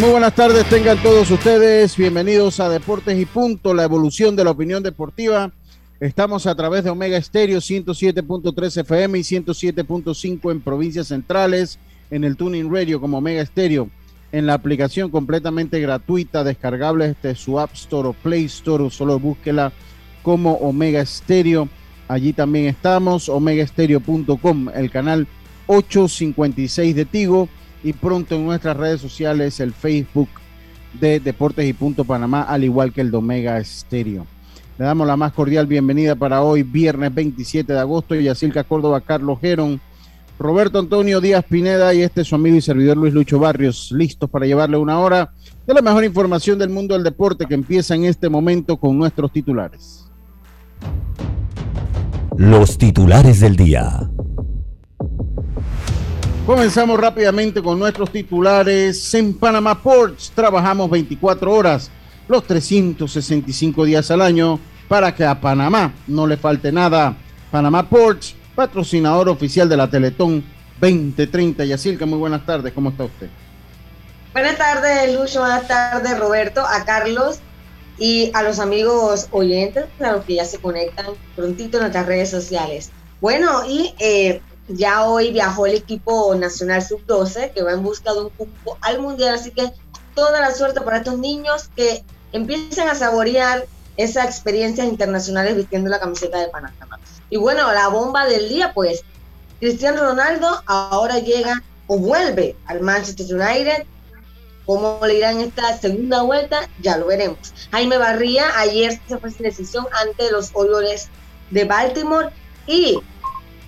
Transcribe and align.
Muy 0.00 0.10
buenas 0.10 0.34
tardes, 0.36 0.68
tengan 0.68 1.02
todos 1.02 1.28
ustedes. 1.32 1.96
Bienvenidos 1.96 2.60
a 2.60 2.68
Deportes 2.68 3.18
y 3.18 3.26
Punto, 3.26 3.74
la 3.74 3.82
evolución 3.82 4.36
de 4.36 4.44
la 4.44 4.52
opinión 4.52 4.84
deportiva. 4.84 5.50
Estamos 5.98 6.46
a 6.46 6.54
través 6.54 6.84
de 6.84 6.90
Omega 6.90 7.16
Estéreo 7.16 7.58
107.3 7.58 8.80
FM 8.82 9.18
y 9.18 9.22
107.5 9.22 10.52
en 10.52 10.60
provincias 10.60 11.08
centrales, 11.08 11.80
en 12.10 12.22
el 12.22 12.36
Tuning 12.36 12.72
Radio 12.72 13.00
como 13.00 13.18
Omega 13.18 13.42
Estéreo, 13.42 13.88
en 14.30 14.46
la 14.46 14.54
aplicación 14.54 15.10
completamente 15.10 15.80
gratuita, 15.80 16.44
descargable 16.44 17.08
desde 17.08 17.34
su 17.34 17.58
App 17.58 17.74
Store 17.74 18.08
o 18.08 18.12
Play 18.12 18.44
Store, 18.44 18.88
solo 18.90 19.18
búsquela 19.18 19.72
como 20.22 20.54
Omega 20.54 21.00
Estéreo. 21.00 21.68
Allí 22.06 22.32
también 22.32 22.66
estamos, 22.66 23.28
omegaestereo.com, 23.28 24.68
el 24.74 24.90
canal 24.90 25.26
856 25.66 26.94
de 26.94 27.04
Tigo 27.04 27.48
y 27.82 27.92
pronto 27.92 28.34
en 28.34 28.44
nuestras 28.46 28.76
redes 28.76 29.00
sociales 29.00 29.60
el 29.60 29.72
Facebook 29.72 30.28
de 31.00 31.20
Deportes 31.20 31.66
y 31.66 31.72
Punto 31.72 32.04
Panamá, 32.04 32.42
al 32.42 32.64
igual 32.64 32.92
que 32.92 33.00
el 33.00 33.10
Domega 33.10 33.58
Estéreo. 33.58 34.26
Le 34.78 34.84
damos 34.84 35.06
la 35.06 35.16
más 35.16 35.32
cordial 35.32 35.66
bienvenida 35.66 36.14
para 36.14 36.42
hoy, 36.42 36.62
viernes 36.62 37.14
27 37.14 37.72
de 37.72 37.78
agosto, 37.78 38.14
y 38.14 38.24
Yacilca 38.24 38.64
Córdoba, 38.64 39.00
Carlos 39.00 39.40
Geron, 39.40 39.80
Roberto 40.38 40.78
Antonio 40.78 41.20
Díaz 41.20 41.44
Pineda 41.44 41.92
y 41.94 42.02
este 42.02 42.20
es 42.20 42.28
su 42.28 42.36
amigo 42.36 42.56
y 42.56 42.60
servidor 42.60 42.96
Luis 42.96 43.12
Lucho 43.12 43.40
Barrios, 43.40 43.90
listos 43.90 44.30
para 44.30 44.46
llevarle 44.46 44.76
una 44.76 45.00
hora 45.00 45.32
de 45.66 45.74
la 45.74 45.82
mejor 45.82 46.04
información 46.04 46.58
del 46.58 46.70
mundo 46.70 46.94
del 46.94 47.02
deporte 47.02 47.46
que 47.46 47.54
empieza 47.54 47.96
en 47.96 48.04
este 48.04 48.28
momento 48.28 48.76
con 48.76 48.96
nuestros 48.96 49.32
titulares. 49.32 50.08
Los 52.36 52.78
titulares 52.78 53.40
del 53.40 53.56
día. 53.56 54.08
Comenzamos 56.48 56.98
rápidamente 56.98 57.62
con 57.62 57.78
nuestros 57.78 58.10
titulares. 58.10 59.12
En 59.12 59.34
Panamá 59.34 59.82
Ports 59.82 60.32
trabajamos 60.34 60.88
24 60.88 61.52
horas, 61.52 61.90
los 62.26 62.42
365 62.46 63.84
días 63.84 64.10
al 64.10 64.22
año, 64.22 64.58
para 64.88 65.14
que 65.14 65.26
a 65.26 65.38
Panamá 65.38 65.92
no 66.06 66.26
le 66.26 66.38
falte 66.38 66.72
nada. 66.72 67.14
Panamá 67.50 67.86
Ports, 67.86 68.34
patrocinador 68.54 69.28
oficial 69.28 69.68
de 69.68 69.76
la 69.76 69.90
Teletón 69.90 70.42
2030. 70.80 71.66
Yacilca, 71.66 72.06
muy 72.06 72.16
buenas 72.16 72.46
tardes, 72.46 72.72
¿cómo 72.72 72.88
está 72.88 73.04
usted? 73.04 73.28
Buenas 74.32 74.56
tardes, 74.56 75.14
Lucho, 75.18 75.40
buenas 75.40 75.68
tardes, 75.68 76.18
Roberto, 76.18 76.62
a 76.62 76.82
Carlos 76.86 77.40
y 77.98 78.30
a 78.32 78.42
los 78.42 78.58
amigos 78.58 79.28
oyentes, 79.32 79.84
a 80.00 80.12
los 80.12 80.24
que 80.24 80.36
ya 80.36 80.46
se 80.46 80.56
conectan 80.56 81.08
prontito 81.36 81.76
en 81.76 81.82
nuestras 81.82 82.06
redes 82.06 82.30
sociales. 82.30 82.90
Bueno, 83.20 83.66
y 83.68 83.94
eh, 83.98 84.40
ya 84.68 85.04
hoy 85.04 85.32
viajó 85.32 85.66
el 85.66 85.74
equipo 85.74 86.34
nacional 86.34 86.82
sub-12 86.82 87.52
que 87.52 87.62
va 87.62 87.72
en 87.72 87.82
busca 87.82 88.12
de 88.12 88.20
un 88.20 88.30
cupo 88.30 88.76
al 88.80 89.00
mundial, 89.00 89.34
así 89.34 89.50
que 89.50 89.72
toda 90.14 90.40
la 90.40 90.54
suerte 90.54 90.80
para 90.80 90.98
estos 90.98 91.18
niños 91.18 91.70
que 91.74 92.04
empiecen 92.32 92.88
a 92.88 92.94
saborear 92.94 93.66
esas 93.96 94.26
experiencias 94.26 94.86
internacionales 94.86 95.56
vistiendo 95.56 95.90
la 95.90 95.98
camiseta 95.98 96.38
de 96.38 96.48
Panamá. 96.48 96.98
Y 97.30 97.36
bueno, 97.36 97.72
la 97.72 97.88
bomba 97.88 98.26
del 98.26 98.48
día, 98.48 98.72
pues, 98.72 99.02
Cristiano 99.60 100.02
Ronaldo 100.02 100.62
ahora 100.66 101.18
llega 101.18 101.62
o 101.88 101.98
vuelve 101.98 102.56
al 102.66 102.80
Manchester 102.80 103.26
United. 103.26 103.84
¿Cómo 104.66 105.00
le 105.04 105.16
irá 105.16 105.32
en 105.32 105.40
esta 105.40 105.76
segunda 105.78 106.22
vuelta? 106.22 106.68
Ya 106.80 106.96
lo 106.96 107.06
veremos. 107.06 107.38
Jaime 107.72 107.96
Barría 107.96 108.58
ayer 108.58 109.00
se 109.08 109.18
fue 109.18 109.30
sin 109.30 109.44
decisión 109.44 109.86
ante 110.04 110.30
los 110.30 110.50
Orioles 110.52 111.08
de 111.50 111.64
Baltimore 111.64 112.28
y 112.66 113.00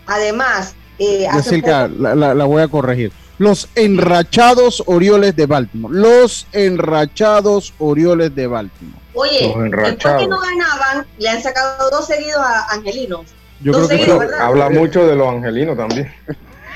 además 0.06 0.74
eh, 1.00 1.26
la, 1.98 2.44
voy 2.44 2.62
a 2.62 2.68
corregir. 2.68 3.10
Los 3.38 3.68
enrachados 3.74 4.82
Orioles 4.86 5.34
de 5.34 5.46
Baltimore. 5.46 5.94
Los 5.94 6.46
enrachados 6.52 7.72
Orioles 7.78 8.34
de 8.34 8.46
Baltimore. 8.46 9.00
Oye, 9.14 9.52
después 9.56 10.14
que 10.18 10.28
no 10.28 10.38
ganaban, 10.38 11.06
le 11.18 11.28
han 11.28 11.42
sacado 11.42 11.88
dos 11.90 12.06
seguidos 12.06 12.38
a 12.38 12.66
Angelinos. 12.74 13.22
Yo 13.62 13.72
creo 13.72 13.88
que 13.88 14.34
habla 14.38 14.68
mucho 14.68 15.06
de 15.06 15.16
los 15.16 15.28
angelinos 15.28 15.76
también. 15.76 16.12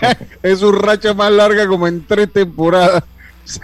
es 0.42 0.58
su 0.58 0.72
racha 0.72 1.14
más 1.14 1.30
larga 1.30 1.66
como 1.66 1.86
en 1.86 2.06
tres 2.06 2.32
temporadas. 2.32 3.04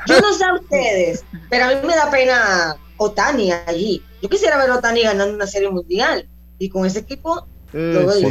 Yo 0.07 0.21
no 0.21 0.33
sé 0.35 0.45
a 0.45 0.55
ustedes, 0.55 1.25
pero 1.49 1.65
a 1.65 1.69
mí 1.69 1.75
me 1.85 1.97
da 1.97 2.11
pena 2.11 2.77
Otani 2.99 3.51
allí. 3.53 4.03
Yo 4.23 4.29
quisiera 4.29 4.59
ver 4.59 4.71
a 4.71 4.77
Otani 4.77 5.03
ganando 5.03 5.35
una 5.35 5.47
serie 5.47 5.71
mundial. 5.71 6.29
Y 6.59 6.69
con 6.69 6.85
ese 6.85 6.99
equipo 6.99 7.47
eh, 7.73 8.07
y, 8.21 8.27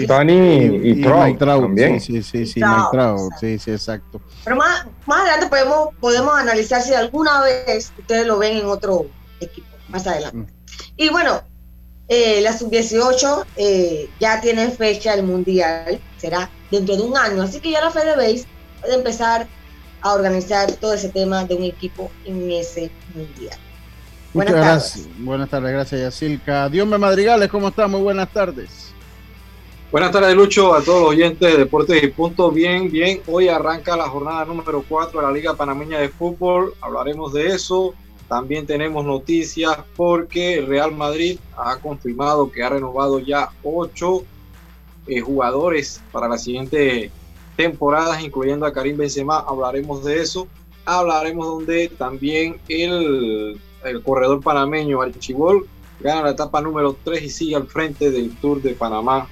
y, 0.92 1.36
también. 1.38 2.00
Sí, 2.02 2.22
sí, 2.22 2.46
sí, 2.46 2.46
sí, 2.46 3.60
sí, 3.60 3.72
exacto. 3.72 4.22
Pero 4.44 4.56
más, 4.56 4.86
más 5.06 5.22
adelante 5.22 5.48
podemos, 5.48 5.90
podemos 6.00 6.34
analizar 6.38 6.82
si 6.82 6.94
alguna 6.94 7.42
vez 7.42 7.92
ustedes 7.98 8.28
lo 8.28 8.38
ven 8.38 8.58
en 8.58 8.66
otro 8.66 9.08
equipo, 9.40 9.68
más 9.88 10.06
adelante. 10.08 10.38
Mm. 10.38 10.46
Y 10.98 11.10
bueno, 11.10 11.42
eh, 12.10 12.42
la 12.42 12.58
sub-18 12.58 13.46
eh, 13.56 14.10
ya 14.20 14.42
tiene 14.42 14.70
fecha 14.72 15.14
el 15.14 15.24
mundial, 15.24 16.00
será 16.18 16.50
dentro 16.72 16.98
de 16.98 17.04
un 17.04 17.18
año, 17.18 17.42
así 17.42 17.60
que 17.60 17.72
ya 17.72 17.82
la 17.82 17.92
FedeBase 17.92 18.46
puede 18.82 18.96
empezar 18.96 19.48
a 20.02 20.14
organizar 20.14 20.72
todo 20.74 20.94
ese 20.94 21.10
tema 21.10 21.46
de 21.46 21.56
un 21.56 21.64
equipo 21.64 22.12
en 22.26 22.52
ese 22.52 22.92
mundial. 23.14 23.58
Muchas 24.34 24.52
buenas 24.52 24.54
gracias. 24.54 24.94
Tardes. 24.94 25.26
Buenas 25.26 25.50
tardes, 25.50 25.72
gracias 25.72 26.02
Yacilca. 26.02 26.70
Dios 26.70 26.88
me 26.88 26.98
Madrigales, 26.98 27.50
¿cómo 27.50 27.70
está? 27.70 27.88
Muy 27.88 28.02
buenas 28.02 28.32
tardes. 28.32 28.94
Buenas 29.92 30.12
tardes, 30.12 30.36
Lucho, 30.36 30.76
a 30.76 30.84
todos 30.84 31.02
los 31.02 31.10
oyentes 31.10 31.52
de 31.52 31.58
Deportes 31.58 32.04
y 32.04 32.10
Punto. 32.10 32.52
Bien, 32.52 32.92
bien. 32.92 33.22
Hoy 33.26 33.48
arranca 33.48 33.98
la 33.98 34.08
jornada 34.08 34.46
número 34.46 34.86
4 34.88 35.20
de 35.20 35.26
la 35.26 35.34
Liga 35.34 35.56
Panameña 35.56 35.98
de 35.98 36.10
Fútbol. 36.10 36.76
Hablaremos 36.80 37.34
de 37.34 37.48
eso. 37.48 37.96
También 38.28 38.68
tenemos 38.68 39.04
noticias 39.04 39.80
porque 39.96 40.62
Real 40.62 40.92
Madrid 40.96 41.40
ha 41.58 41.78
confirmado 41.78 42.52
que 42.52 42.62
ha 42.62 42.70
renovado 42.70 43.18
ya 43.18 43.50
ocho 43.64 44.26
eh, 45.08 45.22
jugadores 45.22 46.04
para 46.12 46.28
la 46.28 46.38
siguiente 46.38 47.10
temporada, 47.56 48.22
incluyendo 48.22 48.68
a 48.68 48.74
Karim 48.74 48.96
Benzema. 48.96 49.40
Hablaremos 49.40 50.06
de 50.06 50.22
eso. 50.22 50.48
Hablaremos 50.86 51.48
donde 51.48 51.90
también 51.90 52.62
el, 52.68 53.60
el 53.84 54.04
corredor 54.04 54.40
panameño 54.44 55.02
Archibol 55.02 55.68
gana 56.00 56.22
la 56.22 56.30
etapa 56.30 56.62
número 56.62 56.96
3 57.04 57.24
y 57.24 57.30
sigue 57.32 57.56
al 57.56 57.66
frente 57.66 58.12
del 58.12 58.38
Tour 58.38 58.62
de 58.62 58.76
Panamá 58.76 59.28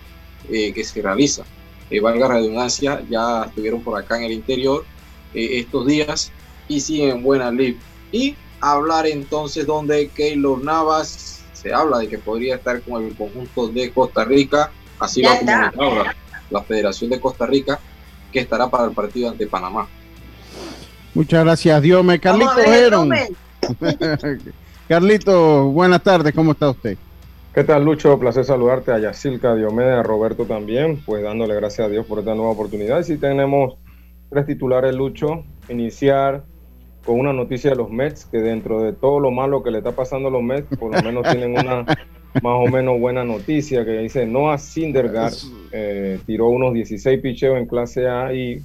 eh, 0.49 0.73
que 0.73 0.83
se 0.83 1.01
realiza. 1.01 1.44
Eh, 1.89 1.99
valga 1.99 2.27
redundancia, 2.27 3.01
ya 3.09 3.45
estuvieron 3.45 3.81
por 3.81 3.97
acá 3.97 4.17
en 4.17 4.23
el 4.23 4.31
interior 4.33 4.85
eh, 5.33 5.59
estos 5.59 5.88
días 5.88 6.31
y 6.67 6.79
siguen 6.81 7.17
en 7.17 7.23
buena 7.23 7.51
lid. 7.51 7.75
Y 8.11 8.35
hablar 8.59 9.07
entonces 9.07 9.65
donde 9.65 10.09
Keylor 10.09 10.63
Navas 10.63 11.41
se 11.53 11.73
habla 11.73 11.99
de 11.99 12.09
que 12.09 12.17
podría 12.17 12.55
estar 12.55 12.81
con 12.81 13.05
el 13.05 13.15
conjunto 13.15 13.67
de 13.69 13.91
Costa 13.91 14.25
Rica, 14.25 14.71
así 14.99 15.21
lo 15.21 15.29
ha 15.29 15.39
comunicado 15.39 16.05
la, 16.50 16.63
Federación 16.63 17.09
de 17.09 17.19
Costa 17.19 17.45
Rica, 17.45 17.79
que 18.31 18.39
estará 18.39 18.69
para 18.69 18.85
el 18.85 18.91
partido 18.91 19.29
ante 19.29 19.47
Panamá. 19.47 19.88
Muchas 21.13 21.43
gracias, 21.43 21.81
Dios 21.81 22.03
me 22.03 22.19
Carlito 22.19 22.51
Carlito, 24.88 25.65
buenas 25.65 26.01
tardes, 26.03 26.33
¿cómo 26.33 26.51
está 26.51 26.69
usted? 26.69 26.97
¿Qué 27.57 27.63
tal, 27.63 27.86
Lucho? 27.86 28.19
Placer 28.19 28.45
saludarte 28.45 28.92
a 28.92 29.00
Yacilca, 29.00 29.56
Diomedes, 29.56 29.98
a 29.98 30.04
Roberto 30.04 30.45
también, 30.45 31.01
pues 31.04 31.24
dándole 31.24 31.56
gracias 31.56 31.88
a 31.88 31.89
Dios 31.89 32.06
por 32.06 32.19
esta 32.19 32.36
nueva 32.36 32.51
oportunidad. 32.51 33.00
Y 33.00 33.04
si 33.04 33.18
tenemos 33.18 33.80
tres 34.30 34.45
titulares, 34.45 34.94
Lucho, 34.94 35.44
iniciar 35.68 36.44
con 37.04 37.19
una 37.19 37.33
noticia 37.33 37.71
de 37.71 37.77
los 37.77 37.89
Mets, 37.89 38.25
que 38.25 38.38
dentro 38.38 38.83
de 38.83 38.94
todo 38.94 39.19
lo 39.19 39.31
malo 39.31 39.63
que 39.63 39.71
le 39.71 39.80
está 39.80 39.92
pasando 39.94 40.27
a 40.27 40.31
los 40.31 40.44
Mets, 40.44 40.77
por 40.77 40.95
lo 40.95 41.01
menos 41.01 41.27
tienen 41.31 41.57
una 41.57 41.83
más 42.44 42.44
o 42.44 42.68
menos 42.68 43.00
buena 43.00 43.24
noticia 43.24 43.83
que 43.83 43.98
dice 44.01 44.27
Noah 44.27 44.60
Syndergaard 44.60 45.33
eh, 45.71 46.19
tiró 46.27 46.50
unos 46.50 46.75
16 46.75 47.19
picheos 47.21 47.57
en 47.57 47.65
clase 47.65 48.07
A 48.07 48.36
y 48.36 48.62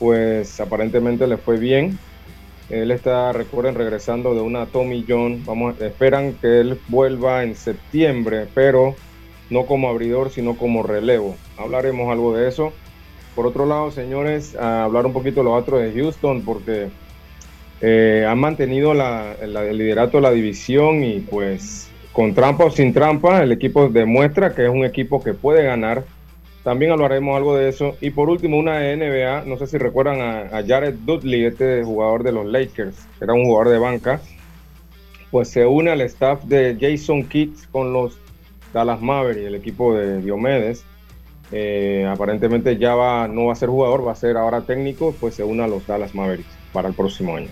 pues 0.00 0.60
aparentemente 0.60 1.28
le 1.28 1.36
fue 1.36 1.56
bien. 1.56 2.00
Él 2.70 2.90
está, 2.90 3.32
recuerden, 3.32 3.74
regresando 3.74 4.34
de 4.34 4.40
una 4.40 4.66
Tommy 4.66 5.04
John. 5.06 5.42
Vamos, 5.44 5.80
esperan 5.80 6.34
que 6.34 6.60
él 6.60 6.80
vuelva 6.88 7.42
en 7.42 7.54
septiembre, 7.54 8.46
pero 8.54 8.94
no 9.50 9.66
como 9.66 9.88
abridor, 9.88 10.30
sino 10.30 10.56
como 10.56 10.82
relevo. 10.82 11.36
Hablaremos 11.58 12.10
algo 12.10 12.36
de 12.36 12.48
eso. 12.48 12.72
Por 13.34 13.46
otro 13.46 13.66
lado, 13.66 13.90
señores, 13.90 14.56
hablar 14.56 15.06
un 15.06 15.12
poquito 15.12 15.40
de 15.40 15.44
los 15.44 15.60
otros 15.60 15.82
de 15.82 15.92
Houston, 15.92 16.42
porque 16.42 16.88
eh, 17.80 18.24
han 18.26 18.38
mantenido 18.38 18.92
el 18.92 19.76
liderato 19.76 20.18
de 20.18 20.22
la 20.22 20.30
división 20.30 21.02
y 21.04 21.20
pues 21.20 21.90
con 22.12 22.32
trampa 22.32 22.64
o 22.64 22.70
sin 22.70 22.94
trampa, 22.94 23.42
el 23.42 23.50
equipo 23.50 23.88
demuestra 23.88 24.54
que 24.54 24.64
es 24.64 24.70
un 24.70 24.84
equipo 24.84 25.22
que 25.22 25.34
puede 25.34 25.64
ganar. 25.64 26.04
También 26.64 26.92
hablaremos 26.92 27.36
algo 27.36 27.56
de 27.56 27.68
eso. 27.68 27.96
Y 28.00 28.10
por 28.10 28.30
último, 28.30 28.56
una 28.56 28.80
NBA, 28.80 29.44
no 29.44 29.58
sé 29.58 29.66
si 29.66 29.76
recuerdan 29.78 30.20
a, 30.20 30.64
Jared 30.66 30.94
Dudley, 31.04 31.44
este 31.44 31.84
jugador 31.84 32.24
de 32.24 32.32
los 32.32 32.46
Lakers, 32.46 32.96
era 33.20 33.34
un 33.34 33.44
jugador 33.44 33.68
de 33.68 33.78
banca, 33.78 34.20
pues 35.30 35.48
se 35.48 35.66
une 35.66 35.90
al 35.90 36.00
staff 36.00 36.42
de 36.44 36.76
Jason 36.80 37.24
Kidd 37.24 37.50
con 37.70 37.92
los 37.92 38.18
Dallas 38.72 39.00
Mavericks, 39.00 39.46
el 39.46 39.54
equipo 39.54 39.94
de 39.94 40.22
Diomedes. 40.22 40.84
Eh, 41.52 42.08
aparentemente 42.10 42.78
ya 42.78 42.94
va, 42.94 43.28
no 43.28 43.46
va 43.46 43.52
a 43.52 43.56
ser 43.56 43.68
jugador, 43.68 44.06
va 44.06 44.12
a 44.12 44.16
ser 44.16 44.38
ahora 44.38 44.62
técnico, 44.62 45.14
pues 45.20 45.34
se 45.34 45.44
une 45.44 45.62
a 45.62 45.68
los 45.68 45.86
Dallas 45.86 46.14
Mavericks 46.14 46.48
para 46.72 46.88
el 46.88 46.94
próximo 46.94 47.36
año. 47.36 47.48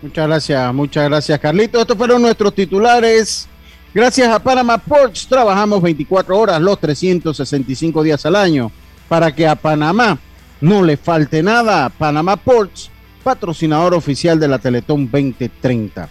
Muchas 0.00 0.26
gracias, 0.26 0.74
muchas 0.74 1.08
gracias, 1.08 1.38
Carlito. 1.38 1.80
Estos 1.80 1.96
fueron 1.98 2.22
nuestros 2.22 2.54
titulares. 2.54 3.46
Gracias 3.94 4.28
a 4.28 4.40
Panama 4.40 4.76
Ports 4.76 5.28
trabajamos 5.28 5.80
24 5.80 6.36
horas 6.36 6.60
los 6.60 6.80
365 6.80 8.02
días 8.02 8.26
al 8.26 8.34
año 8.34 8.72
para 9.08 9.32
que 9.32 9.46
a 9.46 9.54
Panamá 9.54 10.18
no 10.60 10.82
le 10.82 10.96
falte 10.96 11.44
nada. 11.44 11.88
Panama 11.90 12.36
Ports, 12.36 12.90
patrocinador 13.22 13.94
oficial 13.94 14.40
de 14.40 14.48
la 14.48 14.58
Teletón 14.58 15.08
2030. 15.08 16.08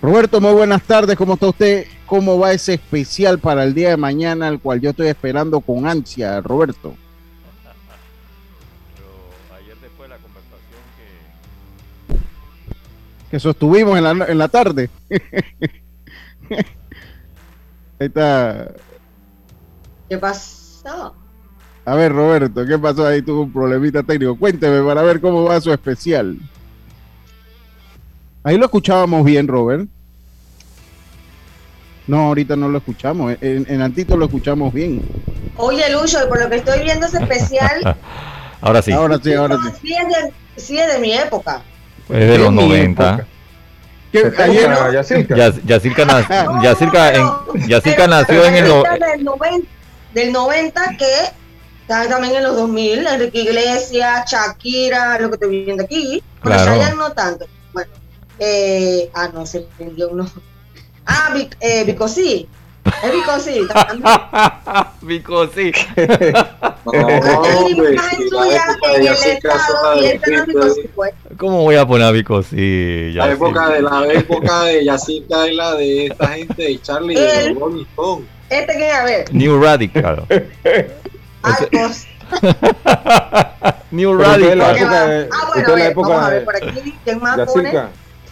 Roberto, 0.00 0.40
muy 0.40 0.52
buenas 0.52 0.84
tardes. 0.84 1.16
¿Cómo 1.16 1.34
está 1.34 1.48
usted? 1.48 1.86
¿Cómo 2.06 2.38
va 2.38 2.52
ese 2.52 2.74
especial 2.74 3.40
para 3.40 3.64
el 3.64 3.74
día 3.74 3.88
de 3.90 3.96
mañana, 3.96 4.46
el 4.46 4.60
cual 4.60 4.80
yo 4.80 4.90
estoy 4.90 5.08
esperando 5.08 5.58
con 5.60 5.88
ansia, 5.88 6.40
Roberto? 6.40 6.94
ayer 9.58 9.76
después 9.82 10.08
de 10.08 10.14
la 10.14 10.22
conversación 10.22 10.80
que... 12.08 13.30
Que 13.32 13.40
sostuvimos 13.40 13.98
en 13.98 14.22
en 14.22 14.38
la 14.38 14.46
tarde. 14.46 14.88
está. 17.98 18.68
¿Qué 20.08 20.18
pasó? 20.18 21.14
A 21.86 21.94
ver, 21.94 22.12
Roberto, 22.12 22.64
¿qué 22.66 22.78
pasó 22.78 23.06
ahí? 23.06 23.22
Tuvo 23.22 23.42
un 23.42 23.52
problemita 23.52 24.02
técnico. 24.02 24.38
Cuénteme 24.38 24.82
para 24.82 25.02
ver 25.02 25.20
cómo 25.20 25.44
va 25.44 25.60
su 25.60 25.72
especial. 25.72 26.38
Ahí 28.42 28.56
lo 28.56 28.66
escuchábamos 28.66 29.24
bien, 29.24 29.48
Robert. 29.48 29.88
No, 32.06 32.20
ahorita 32.20 32.56
no 32.56 32.68
lo 32.68 32.78
escuchamos. 32.78 33.36
En, 33.40 33.66
en 33.68 33.82
Antito 33.82 34.16
lo 34.16 34.26
escuchamos 34.26 34.72
bien. 34.72 35.02
Oye, 35.56 35.90
Lucho, 35.90 36.18
por 36.28 36.42
lo 36.42 36.50
que 36.50 36.56
estoy 36.56 36.82
viendo 36.82 37.06
ese 37.06 37.18
especial. 37.18 37.96
ahora 38.60 38.82
sí. 38.82 38.92
Ahora 38.92 39.18
sí, 39.22 39.32
ahora 39.32 39.56
sí. 39.56 39.70
Sí 39.82 39.94
es 39.94 40.08
de, 40.08 40.32
sí 40.60 40.78
es 40.78 40.92
de 40.92 40.98
mi 40.98 41.14
época. 41.14 41.62
Es 42.08 42.30
de 42.30 42.38
los 42.38 42.52
90. 42.52 43.26
Ayer, 44.38 44.70
Yacirca, 47.68 48.06
nació 48.08 48.44
en 48.44 48.54
el... 48.54 48.64
Del 48.64 49.24
90, 49.24 49.68
del 50.14 50.32
90 50.32 50.96
que 50.96 51.32
también 51.86 52.36
en 52.36 52.42
los 52.44 52.56
2000, 52.56 53.06
Enrique 53.06 53.40
Iglesias, 53.40 54.30
Shakira, 54.30 55.18
lo 55.18 55.28
que 55.28 55.34
estoy 55.34 55.64
viendo 55.64 55.84
aquí. 55.84 56.22
Bueno, 56.42 56.64
claro. 56.64 56.96
no 56.96 57.12
tanto. 57.12 57.46
Bueno, 57.72 57.90
eh, 58.38 59.10
ah, 59.14 59.28
no, 59.32 59.44
se 59.46 59.58
entendió 59.58 60.08
uno. 60.08 60.30
Ah, 61.06 61.32
Vic, 61.34 61.56
eh, 61.60 61.84
Bicosí. 61.84 62.48
Es 62.84 63.12
Bicosí. 63.12 63.60
Bicosí. 65.02 65.72
¿Cómo 71.38 71.62
voy 71.62 71.76
a 71.76 71.86
poner 71.86 72.06
a 72.06 72.10
Bicosí? 72.10 73.12
La 73.12 73.32
época 73.32 73.70
de 73.70 73.80
la 73.82 74.06
época 74.12 74.64
de 74.64 74.84
Yacita 74.84 75.48
y 75.48 75.56
la 75.56 75.74
de 75.74 76.06
esta 76.06 76.28
gente 76.28 76.62
de 76.62 76.82
Charlie 76.82 77.14
de 77.14 77.54
Rolling 77.54 77.84
Stone. 77.84 78.26
Este 78.50 78.76
que 78.76 78.90
a 78.90 79.04
ver. 79.04 79.34
New 79.34 79.62
Radical. 79.62 80.26
Arcos. 81.42 82.06
New 83.90 84.18
Radical. 84.18 84.60
ah, 84.60 84.74
bueno, 85.54 85.74
a 85.74 85.92
vamos 85.94 86.10
a 86.10 86.28
ver 86.30 86.44
por 86.44 86.56
aquí. 86.56 86.94
¿Quién 87.04 87.20
más 87.20 87.40
pone? 87.46 87.72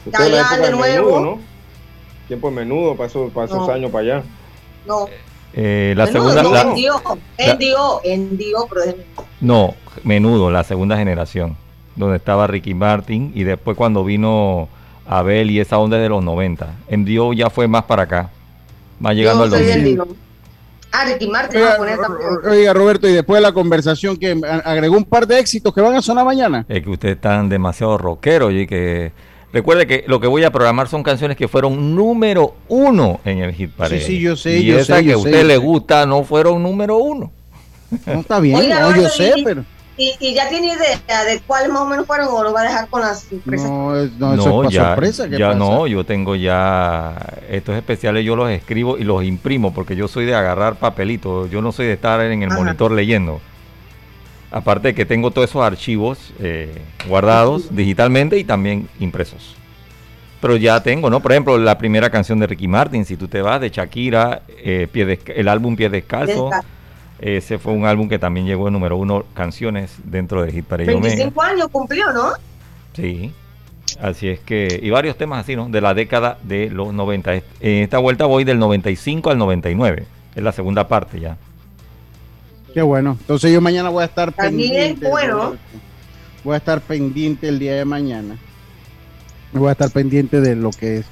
Ya 0.06 0.58
de 0.58 0.70
nuevo. 0.72 1.20
¿no? 1.20 1.52
tiempo 2.32 2.48
es 2.48 2.54
menudo 2.54 2.96
para 2.96 3.08
esos, 3.08 3.30
para 3.32 3.46
esos 3.46 3.68
años 3.68 3.90
para 3.90 4.16
allá. 4.16 4.24
No. 4.86 5.06
Eh, 5.54 5.94
la 5.96 6.06
segunda. 6.06 6.42
No, 6.42 6.56
en 6.56 6.74
Dio, 6.74 6.94
en 7.38 7.58
Dio, 7.58 8.00
en 8.04 8.36
Dio, 8.38 8.68
pero 8.72 8.96
No, 9.40 9.74
menudo, 10.02 10.50
la 10.50 10.64
segunda 10.64 10.96
generación, 10.96 11.56
donde 11.96 12.16
estaba 12.16 12.46
Ricky 12.46 12.74
Martin 12.74 13.32
y 13.34 13.44
después 13.44 13.76
cuando 13.76 14.02
vino 14.04 14.68
Abel 15.06 15.50
y 15.50 15.60
esa 15.60 15.78
onda 15.78 15.98
de 15.98 16.08
los 16.08 16.24
90. 16.24 16.74
En 16.88 17.04
Dio 17.04 17.32
ya 17.32 17.50
fue 17.50 17.68
más 17.68 17.84
para 17.84 18.04
acá, 18.04 18.30
más 18.98 19.14
llegando 19.14 19.44
al 19.44 19.50
2000. 19.50 20.00
Ah, 20.94 21.06
Ricky 21.06 21.26
Martin. 21.26 21.60
Oiga, 22.50 22.74
Roberto, 22.74 23.08
y 23.08 23.12
después 23.12 23.38
de 23.38 23.42
la 23.42 23.52
conversación 23.52 24.16
que 24.16 24.38
agregó 24.64 24.96
un 24.96 25.04
par 25.04 25.26
de 25.26 25.38
éxitos 25.38 25.74
que 25.74 25.80
van 25.80 25.94
a 25.94 26.02
sonar 26.02 26.24
mañana. 26.24 26.66
Es 26.68 26.82
que 26.82 26.90
ustedes 26.90 27.16
están 27.16 27.48
demasiado 27.48 27.96
rockeros 27.96 28.52
y 28.52 28.66
que 28.66 29.12
Recuerde 29.52 29.86
que 29.86 30.04
lo 30.06 30.18
que 30.18 30.26
voy 30.26 30.44
a 30.44 30.50
programar 30.50 30.88
son 30.88 31.02
canciones 31.02 31.36
que 31.36 31.46
fueron 31.46 31.94
número 31.94 32.54
uno 32.68 33.20
en 33.24 33.38
el 33.38 33.52
hit 33.52 33.70
parade. 33.70 34.00
Sí, 34.00 34.06
sí, 34.06 34.20
yo 34.20 34.36
sé, 34.36 34.58
y 34.58 34.64
yo 34.64 34.78
esa 34.78 34.96
sé, 34.96 35.04
que 35.04 35.12
a 35.12 35.18
usted 35.18 35.44
le 35.44 35.58
gusta 35.58 36.06
no 36.06 36.24
fueron 36.24 36.62
número 36.62 36.96
uno. 36.96 37.30
No 38.06 38.20
está 38.20 38.40
bien, 38.40 38.70
no, 38.70 38.96
yo 38.96 39.08
sé, 39.10 39.34
pero... 39.44 39.64
Y, 39.98 40.34
ya 40.34 40.48
tiene 40.48 40.68
idea 40.68 41.24
de 41.24 41.40
cuáles 41.46 41.68
más 41.68 41.82
o 41.82 41.84
menos 41.86 42.06
fueron 42.06 42.28
o 42.30 42.42
lo 42.42 42.52
va 42.52 42.62
a 42.62 42.64
dejar 42.64 42.88
con 42.88 43.02
las 43.02 43.20
sorpresas. 43.24 43.70
No, 43.70 43.92
no, 44.18 44.34
eso 44.34 44.64
es 44.64 44.70
ya, 44.70 44.86
sorpresa. 44.86 45.26
ya 45.26 45.54
no, 45.54 45.86
yo 45.86 46.04
tengo 46.04 46.34
ya 46.34 47.14
estos 47.50 47.76
especiales, 47.76 48.24
yo 48.24 48.34
los 48.34 48.50
escribo 48.50 48.96
y 48.96 49.04
los 49.04 49.22
imprimo 49.22 49.74
porque 49.74 49.94
yo 49.94 50.08
soy 50.08 50.24
de 50.24 50.34
agarrar 50.34 50.76
papelitos, 50.76 51.50
yo 51.50 51.60
no 51.60 51.72
soy 51.72 51.86
de 51.86 51.92
estar 51.92 52.20
en 52.22 52.42
el 52.42 52.50
monitor 52.50 52.90
leyendo. 52.92 53.40
Aparte 54.52 54.88
de 54.88 54.94
que 54.94 55.06
tengo 55.06 55.30
todos 55.30 55.48
esos 55.48 55.62
archivos 55.62 56.32
eh, 56.38 56.70
guardados 57.08 57.74
digitalmente 57.74 58.38
y 58.38 58.44
también 58.44 58.88
impresos. 59.00 59.56
Pero 60.42 60.56
ya 60.56 60.82
tengo, 60.82 61.08
¿no? 61.08 61.20
Por 61.20 61.32
ejemplo, 61.32 61.56
la 61.56 61.78
primera 61.78 62.10
canción 62.10 62.38
de 62.38 62.46
Ricky 62.46 62.68
Martin, 62.68 63.04
si 63.04 63.16
tú 63.16 63.28
te 63.28 63.40
vas, 63.40 63.60
de 63.60 63.70
Shakira, 63.70 64.42
eh, 64.48 64.88
el 65.34 65.48
álbum 65.48 65.74
Pie 65.74 65.88
Descalzo. 65.88 66.50
Ese 67.18 67.58
fue 67.58 67.72
un 67.72 67.86
álbum 67.86 68.08
que 68.08 68.18
también 68.18 68.46
llegó 68.46 68.66
en 68.66 68.74
número 68.74 68.96
uno 68.96 69.24
canciones 69.32 69.94
dentro 70.02 70.42
de 70.42 70.50
Hit 70.50 70.64
Parade 70.64 70.92
25 70.92 71.40
años 71.40 71.68
cumplió, 71.70 72.12
¿no? 72.12 72.32
Sí. 72.94 73.32
Así 74.00 74.28
es 74.28 74.40
que, 74.40 74.80
y 74.82 74.90
varios 74.90 75.16
temas 75.16 75.40
así, 75.44 75.54
¿no? 75.54 75.68
De 75.68 75.80
la 75.80 75.94
década 75.94 76.38
de 76.42 76.68
los 76.68 76.92
90. 76.92 77.34
En 77.34 77.42
esta 77.60 77.98
vuelta 77.98 78.26
voy 78.26 78.42
del 78.42 78.58
95 78.58 79.30
al 79.30 79.38
99. 79.38 80.04
Es 80.34 80.42
la 80.42 80.52
segunda 80.52 80.88
parte 80.88 81.20
ya. 81.20 81.36
Qué 82.72 82.82
bueno. 82.82 83.16
Entonces 83.20 83.52
yo 83.52 83.60
mañana 83.60 83.88
voy 83.88 84.02
a 84.02 84.06
estar 84.06 84.32
pendiente. 84.32 85.08
bueno. 85.08 85.56
Voy 86.44 86.54
a 86.54 86.56
estar 86.56 86.80
pendiente 86.80 87.48
el 87.48 87.58
día 87.58 87.74
de 87.74 87.84
mañana. 87.84 88.36
Voy 89.52 89.68
a 89.68 89.72
estar 89.72 89.90
pendiente 89.90 90.40
de 90.40 90.56
lo 90.56 90.70
que 90.70 90.98
es 90.98 91.06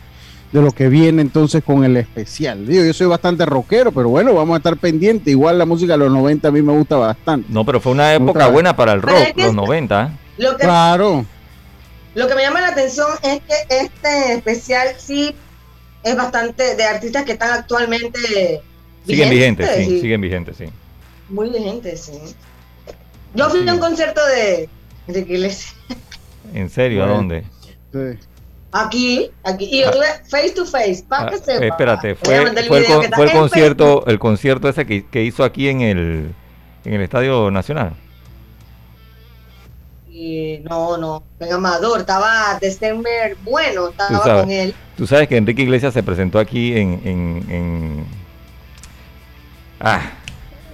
de 0.52 0.60
lo 0.60 0.72
que 0.72 0.88
viene 0.88 1.22
entonces 1.22 1.62
con 1.62 1.84
el 1.84 1.96
especial. 1.96 2.66
Digo, 2.66 2.82
yo 2.84 2.92
soy 2.92 3.06
bastante 3.06 3.46
rockero, 3.46 3.92
pero 3.92 4.08
bueno, 4.08 4.34
vamos 4.34 4.54
a 4.54 4.56
estar 4.56 4.76
pendientes. 4.76 5.28
Igual 5.28 5.58
la 5.58 5.64
música 5.64 5.92
de 5.92 5.98
los 5.98 6.10
90 6.10 6.48
a 6.48 6.50
mí 6.50 6.60
me 6.60 6.72
gusta 6.72 6.96
bastante. 6.96 7.46
No, 7.52 7.64
pero 7.64 7.80
fue 7.80 7.92
una 7.92 8.12
época 8.14 8.48
buena 8.48 8.74
para 8.74 8.92
el 8.92 9.02
rock, 9.02 9.36
los 9.36 9.54
90. 9.54 10.18
Lo 10.38 10.56
que, 10.56 10.64
claro. 10.64 11.24
Lo 12.16 12.26
que 12.26 12.34
me 12.34 12.42
llama 12.42 12.60
la 12.60 12.68
atención 12.68 13.06
es 13.22 13.40
que 13.42 13.54
este 13.76 14.32
especial 14.32 14.88
sí 14.98 15.36
es 16.02 16.16
bastante 16.16 16.74
de 16.74 16.82
artistas 16.82 17.24
que 17.24 17.32
están 17.32 17.52
actualmente 17.52 18.62
siguen 19.06 19.30
vigentes, 19.30 19.70
sí, 19.76 20.00
siguen 20.00 20.20
vigentes, 20.20 20.56
sí 20.56 20.64
muy 21.30 21.50
vigente, 21.50 21.96
sí. 21.96 22.12
Yo 23.34 23.48
fui 23.48 23.68
a 23.68 23.74
un 23.74 23.80
concierto 23.80 24.24
de 24.26 24.68
Enrique 25.06 25.34
Iglesias. 25.34 25.74
¿En 26.52 26.68
serio? 26.68 27.04
¿A 27.04 27.06
dónde? 27.06 27.44
Sí. 27.92 28.18
Aquí, 28.72 29.30
aquí. 29.44 29.68
Y 29.70 29.80
yo 29.80 29.88
ah. 29.88 29.92
tuve 29.92 30.06
face 30.28 30.50
to 30.50 30.64
face, 30.64 31.04
para 31.08 31.26
ah, 31.26 31.30
que 31.30 31.38
sepa. 31.38 31.64
Espérate, 31.64 32.14
fue, 32.14 32.46
fue, 32.46 32.60
el, 32.78 33.12
fue 33.14 33.24
el 33.26 33.32
concierto, 33.32 34.06
el 34.06 34.18
concierto 34.18 34.68
ese 34.68 34.86
que, 34.86 35.06
que, 35.06 35.24
hizo 35.24 35.44
aquí 35.44 35.68
en 35.68 35.80
el, 35.80 36.34
en 36.84 36.94
el 36.94 37.00
Estadio 37.02 37.50
Nacional. 37.50 37.94
Y 40.08 40.60
no, 40.68 40.98
no, 40.98 41.22
en 41.40 41.52
Amador, 41.52 42.00
estaba 42.00 42.58
December, 42.60 43.36
bueno, 43.42 43.88
estaba 43.88 44.40
con 44.40 44.50
él. 44.50 44.74
Tú 44.96 45.06
sabes 45.06 45.28
que 45.28 45.36
Enrique 45.36 45.62
Iglesias 45.62 45.94
se 45.94 46.02
presentó 46.02 46.38
aquí 46.38 46.76
en, 46.76 47.00
en, 47.04 47.46
en 47.48 48.06
Ah, 49.80 50.12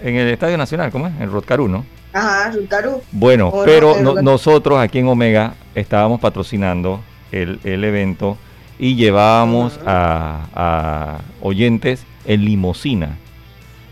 en 0.03 0.17
el 0.17 0.29
Estadio 0.29 0.57
Nacional, 0.59 0.91
¿cómo 0.91 1.07
es? 1.09 1.13
En 1.21 1.31
Rotcarú, 1.31 1.69
¿no? 1.69 1.85
Ajá, 2.13 2.51
Rutcarú. 2.53 3.03
Bueno, 3.13 3.49
O 3.49 3.65
pero 3.65 3.95
no- 4.01 4.11
Rotcarú. 4.11 4.23
nosotros 4.25 4.79
aquí 4.79 4.99
en 5.01 5.09
Omega 5.09 5.55
estábamos 5.75 6.21
patrocinando 6.21 7.01
el, 7.33 7.61
el 7.65 7.85
evento 7.85 8.39
y 8.79 8.95
llevábamos 8.95 9.79
a, 9.87 10.47
a 10.55 11.19
oyentes 11.43 12.05
en 12.25 12.45
limosina. 12.45 13.17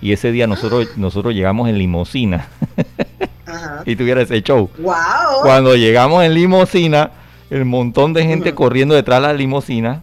Y 0.01 0.13
ese 0.13 0.31
día 0.33 0.47
nosotros, 0.47 0.89
nosotros 0.97 1.35
llegamos 1.35 1.69
en 1.69 1.79
limosina 1.79 2.49
Ajá. 3.47 3.83
y 3.87 3.97
tuviera 3.97 4.21
ese 4.23 4.43
show. 4.43 4.69
Wow. 4.79 4.95
Cuando 5.43 5.75
llegamos 5.77 6.23
en 6.25 6.35
limosina, 6.35 7.11
el 7.51 7.65
montón 7.65 8.13
de 8.13 8.25
gente 8.25 8.55
corriendo 8.55 8.95
detrás 8.95 9.21
de 9.23 9.29
la 9.29 9.33
limosina 9.33 10.03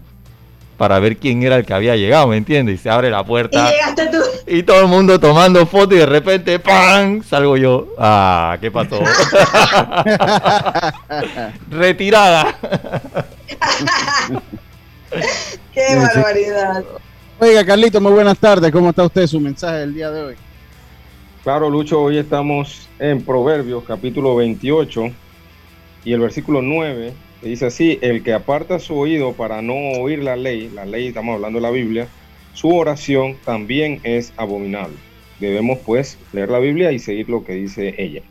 para 0.81 0.99
ver 0.99 1.17
quién 1.17 1.43
era 1.43 1.57
el 1.57 1.63
que 1.63 1.75
había 1.75 1.95
llegado, 1.95 2.25
¿me 2.25 2.37
entiendes? 2.37 2.73
Y 2.73 2.77
se 2.79 2.89
abre 2.89 3.11
la 3.11 3.21
Y 3.21 3.23
puerta 3.23 3.69
llegaste 3.69 4.07
tú. 4.07 4.17
y 4.47 4.63
todo 4.63 4.81
el 4.81 4.87
mundo 4.87 5.19
tomando 5.19 5.63
fotos 5.67 5.93
y 5.93 5.99
de 5.99 6.07
repente 6.07 6.57
¡pam! 6.57 7.21
salgo 7.21 7.55
yo. 7.55 7.89
Ah, 7.99 8.57
¿qué 8.59 8.71
pasó? 8.71 8.99
Retirada. 11.69 12.57
Qué 15.71 15.95
barbaridad. 15.97 16.83
Oiga, 17.37 17.63
Carlito, 17.63 18.01
muy 18.01 18.13
buenas 18.13 18.39
tardes. 18.39 18.71
¿Cómo 18.71 18.89
está 18.89 19.03
usted? 19.03 19.27
Su 19.27 19.39
mensaje 19.39 19.77
del 19.77 19.93
día 19.93 20.09
de 20.09 20.23
hoy. 20.23 20.35
Claro, 21.43 21.69
Lucho, 21.69 22.01
hoy 22.01 22.17
estamos 22.17 22.89
en 22.97 23.23
Proverbios 23.23 23.83
capítulo 23.83 24.35
28 24.35 25.11
y 26.05 26.13
el 26.13 26.21
versículo 26.21 26.63
9 26.63 27.13
que 27.13 27.30
dice 27.41 27.65
así, 27.67 27.99
el 28.01 28.23
que 28.23 28.33
aparta 28.33 28.79
su 28.79 28.95
oído 28.95 29.33
para 29.33 29.61
no 29.61 29.73
oír 29.99 30.23
la 30.23 30.35
ley, 30.35 30.69
la 30.73 30.85
ley 30.85 31.07
estamos 31.07 31.35
hablando 31.35 31.59
de 31.59 31.63
la 31.63 31.71
Biblia, 31.71 32.07
su 32.53 32.75
oración 32.75 33.37
también 33.45 33.99
es 34.03 34.33
abominable. 34.37 34.95
Debemos 35.39 35.79
pues 35.85 36.17
leer 36.33 36.49
la 36.49 36.59
Biblia 36.59 36.91
y 36.91 36.99
seguir 36.99 37.29
lo 37.29 37.43
que 37.43 37.53
dice 37.53 37.95
ella. 37.97 38.21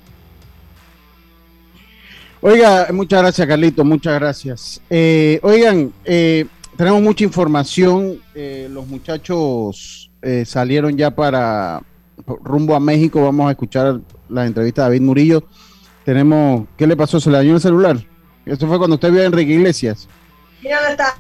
Oiga, 2.42 2.88
muchas 2.92 3.20
gracias, 3.20 3.46
Carlito, 3.46 3.84
muchas 3.84 4.18
gracias. 4.18 4.80
Eh, 4.88 5.40
oigan, 5.42 5.92
eh, 6.04 6.46
tenemos 6.76 7.02
mucha 7.02 7.24
información. 7.24 8.18
eh, 8.34 8.68
los 8.70 8.86
muchachos 8.86 10.10
salieron 10.44 10.96
ya 10.96 11.10
para 11.10 11.82
rumbo 12.26 12.74
a 12.74 12.80
México. 12.80 13.22
Vamos 13.22 13.48
a 13.48 13.52
escuchar 13.52 14.00
la 14.28 14.46
entrevista 14.46 14.82
de 14.82 14.88
David 14.88 15.02
Murillo. 15.02 15.44
Tenemos, 16.04 16.66
¿qué 16.76 16.86
le 16.86 16.96
pasó? 16.96 17.20
¿Se 17.20 17.30
le 17.30 17.38
dañó 17.38 17.54
el 17.54 17.60
celular? 17.60 17.98
Eso 18.46 18.66
fue 18.66 18.78
cuando 18.78 18.94
usted 18.94 19.10
vio 19.12 19.22
a 19.22 19.26
Enrique 19.26 19.52
Iglesias. 19.52 20.08
¿Y 20.62 20.68
dónde 20.68 20.90
está? 20.90 21.14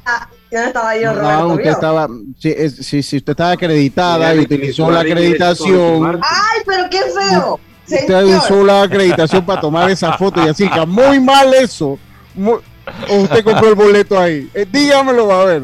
¿Y 0.50 0.54
dónde 0.54 0.68
estaba 0.68 0.96
yo, 0.96 1.12
No, 1.14 1.46
usted 1.48 1.62
¿Vio? 1.62 1.72
estaba, 1.72 2.08
sí, 2.38 2.54
es- 2.56 2.76
sí, 2.76 3.02
sí, 3.02 3.16
usted 3.18 3.30
estaba 3.32 3.52
acreditada 3.52 4.34
y 4.34 4.40
utilizó 4.40 4.90
la 4.90 5.00
acreditación. 5.00 6.20
¡Ay, 6.22 6.60
pero 6.66 6.84
qué 6.90 7.00
feo! 7.02 7.60
Usted 7.84 8.06
Señor. 8.06 8.38
usó 8.38 8.64
la 8.64 8.82
acreditación 8.82 9.44
para 9.44 9.60
tomar 9.60 9.90
esa 9.90 10.12
foto 10.16 10.44
y 10.44 10.48
así, 10.48 10.68
que 10.68 10.86
muy 10.86 11.20
mal 11.20 11.52
eso. 11.54 11.98
Muy- 12.34 12.60
o 13.08 13.14
usted 13.16 13.44
compró 13.44 13.68
el 13.68 13.74
boleto 13.74 14.18
ahí. 14.18 14.48
Eh, 14.54 14.66
dígamelo, 14.70 15.30
a 15.32 15.44
ver. 15.44 15.62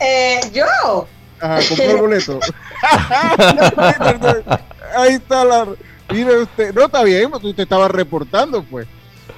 Eh, 0.00 0.40
yo. 0.52 1.06
Ajá, 1.40 1.58
compró 1.68 1.90
el 1.90 1.96
boleto. 1.96 2.40
ahí 4.96 5.14
está 5.14 5.44
la. 5.44 5.66
Mire 6.10 6.38
usted. 6.42 6.74
No 6.74 6.84
está 6.86 7.02
bien, 7.02 7.30
porque 7.30 7.48
usted 7.48 7.62
estaba 7.64 7.88
reportando, 7.88 8.62
pues. 8.62 8.86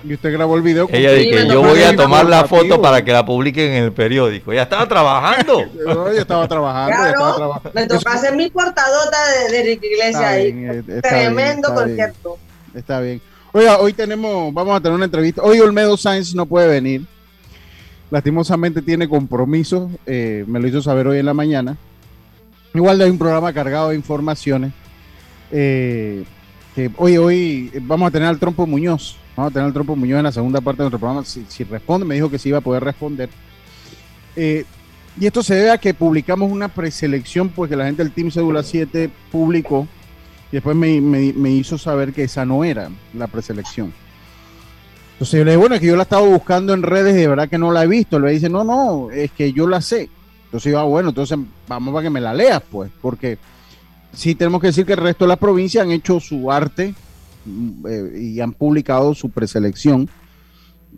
Y 0.04 0.14
usted 0.14 0.32
grabó 0.32 0.56
el 0.56 0.62
video. 0.62 0.86
con- 0.86 0.94
Ella 0.94 1.10
Sí, 1.16 1.24
dice, 1.30 1.48
yo 1.48 1.60
voy 1.62 1.82
a 1.82 1.94
tomar 1.96 2.24
la 2.26 2.44
foto 2.44 2.80
para 2.80 3.04
que 3.04 3.12
la 3.12 3.24
publiquen 3.26 3.72
en 3.72 3.84
el 3.84 3.92
periódico. 3.92 4.52
Ya 4.52 4.62
estaba 4.62 4.86
trabajando. 4.88 5.64
No, 5.86 6.08
ella 6.08 6.20
estaba 6.20 6.46
trabajando. 6.46 6.92
ella 6.96 7.06
estaba 7.08 7.14
Claro, 7.34 7.36
trabajando. 7.36 7.70
me 7.74 7.86
tocó 7.86 8.08
hacer 8.10 8.36
mi 8.36 8.48
portadota 8.50 9.16
de, 9.28 9.52
de 9.52 9.60
Enrique 9.60 9.86
Iglesias 9.86 10.22
ahí. 10.22 10.52
bien, 10.52 10.84
eh, 10.88 11.00
Tremendo 11.02 11.34
bien, 11.34 11.58
está 11.58 11.68
bien. 11.70 11.74
concierto. 11.86 12.38
Está 12.74 13.00
bien. 13.00 13.20
Oiga, 13.52 13.78
hoy 13.78 13.92
tenemos, 13.92 14.52
vamos 14.54 14.76
a 14.76 14.80
tener 14.80 14.94
una 14.94 15.06
entrevista. 15.06 15.42
Hoy 15.42 15.58
Olmedo 15.60 15.96
Sáenz 15.96 16.34
no 16.34 16.46
puede 16.46 16.68
venir. 16.68 17.04
Lastimosamente 18.10 18.82
tiene 18.82 19.08
compromisos. 19.08 19.90
eh, 20.06 20.44
me 20.46 20.60
lo 20.60 20.68
hizo 20.68 20.80
saber 20.82 21.06
hoy 21.08 21.18
en 21.18 21.26
la 21.26 21.34
mañana. 21.34 21.76
Igual 22.74 23.00
hay 23.00 23.10
un 23.10 23.18
programa 23.18 23.52
cargado 23.52 23.90
de 23.90 23.96
informaciones. 23.96 24.72
eh, 25.50 26.24
que 26.78 26.92
hoy, 26.96 27.16
hoy 27.16 27.72
vamos 27.82 28.06
a 28.06 28.10
tener 28.12 28.28
al 28.28 28.38
Trompo 28.38 28.64
Muñoz. 28.64 29.16
Vamos 29.36 29.50
a 29.50 29.52
tener 29.52 29.66
al 29.66 29.72
Trompo 29.72 29.96
Muñoz 29.96 30.18
en 30.18 30.24
la 30.24 30.30
segunda 30.30 30.60
parte 30.60 30.78
de 30.78 30.84
nuestro 30.84 31.00
programa. 31.00 31.24
Si, 31.24 31.44
si 31.48 31.64
responde, 31.64 32.06
me 32.06 32.14
dijo 32.14 32.30
que 32.30 32.38
sí 32.38 32.50
iba 32.50 32.58
a 32.58 32.60
poder 32.60 32.84
responder. 32.84 33.28
Eh, 34.36 34.64
y 35.18 35.26
esto 35.26 35.42
se 35.42 35.56
debe 35.56 35.72
a 35.72 35.78
que 35.78 35.92
publicamos 35.92 36.52
una 36.52 36.68
preselección, 36.68 37.48
pues 37.48 37.68
que 37.68 37.74
la 37.74 37.86
gente 37.86 38.04
del 38.04 38.12
Team 38.12 38.30
Cédula 38.30 38.62
7 38.62 39.10
publicó 39.32 39.88
y 40.52 40.56
después 40.56 40.76
me 40.76 41.50
hizo 41.50 41.78
saber 41.78 42.12
que 42.12 42.22
esa 42.22 42.44
no 42.44 42.62
era 42.62 42.90
la 43.12 43.26
preselección. 43.26 43.92
Entonces 45.14 45.36
yo 45.36 45.44
le 45.44 45.50
dije, 45.50 45.56
bueno, 45.56 45.74
es 45.74 45.80
que 45.80 45.88
yo 45.88 45.96
la 45.96 46.04
estaba 46.04 46.24
buscando 46.28 46.72
en 46.74 46.84
redes 46.84 47.16
y 47.16 47.18
de 47.18 47.26
verdad 47.26 47.48
que 47.48 47.58
no 47.58 47.72
la 47.72 47.82
he 47.82 47.88
visto. 47.88 48.20
Le 48.20 48.30
dice, 48.30 48.48
no, 48.48 48.62
no, 48.62 49.10
es 49.10 49.32
que 49.32 49.52
yo 49.52 49.66
la 49.66 49.80
sé. 49.80 50.08
Entonces 50.44 50.70
yo, 50.70 50.78
ah, 50.78 50.84
bueno, 50.84 51.08
entonces 51.08 51.36
vamos 51.66 51.92
para 51.92 52.04
que 52.04 52.10
me 52.10 52.20
la 52.20 52.32
leas, 52.32 52.62
pues, 52.70 52.88
porque 53.02 53.36
sí 54.12 54.34
tenemos 54.34 54.60
que 54.60 54.68
decir 54.68 54.86
que 54.86 54.92
el 54.92 54.98
resto 54.98 55.24
de 55.24 55.28
las 55.28 55.38
provincias 55.38 55.84
han 55.84 55.92
hecho 55.92 56.20
su 56.20 56.50
arte 56.50 56.94
mm, 57.44 57.86
eh, 57.88 58.18
y 58.20 58.40
han 58.40 58.52
publicado 58.52 59.14
su 59.14 59.30
preselección. 59.30 60.08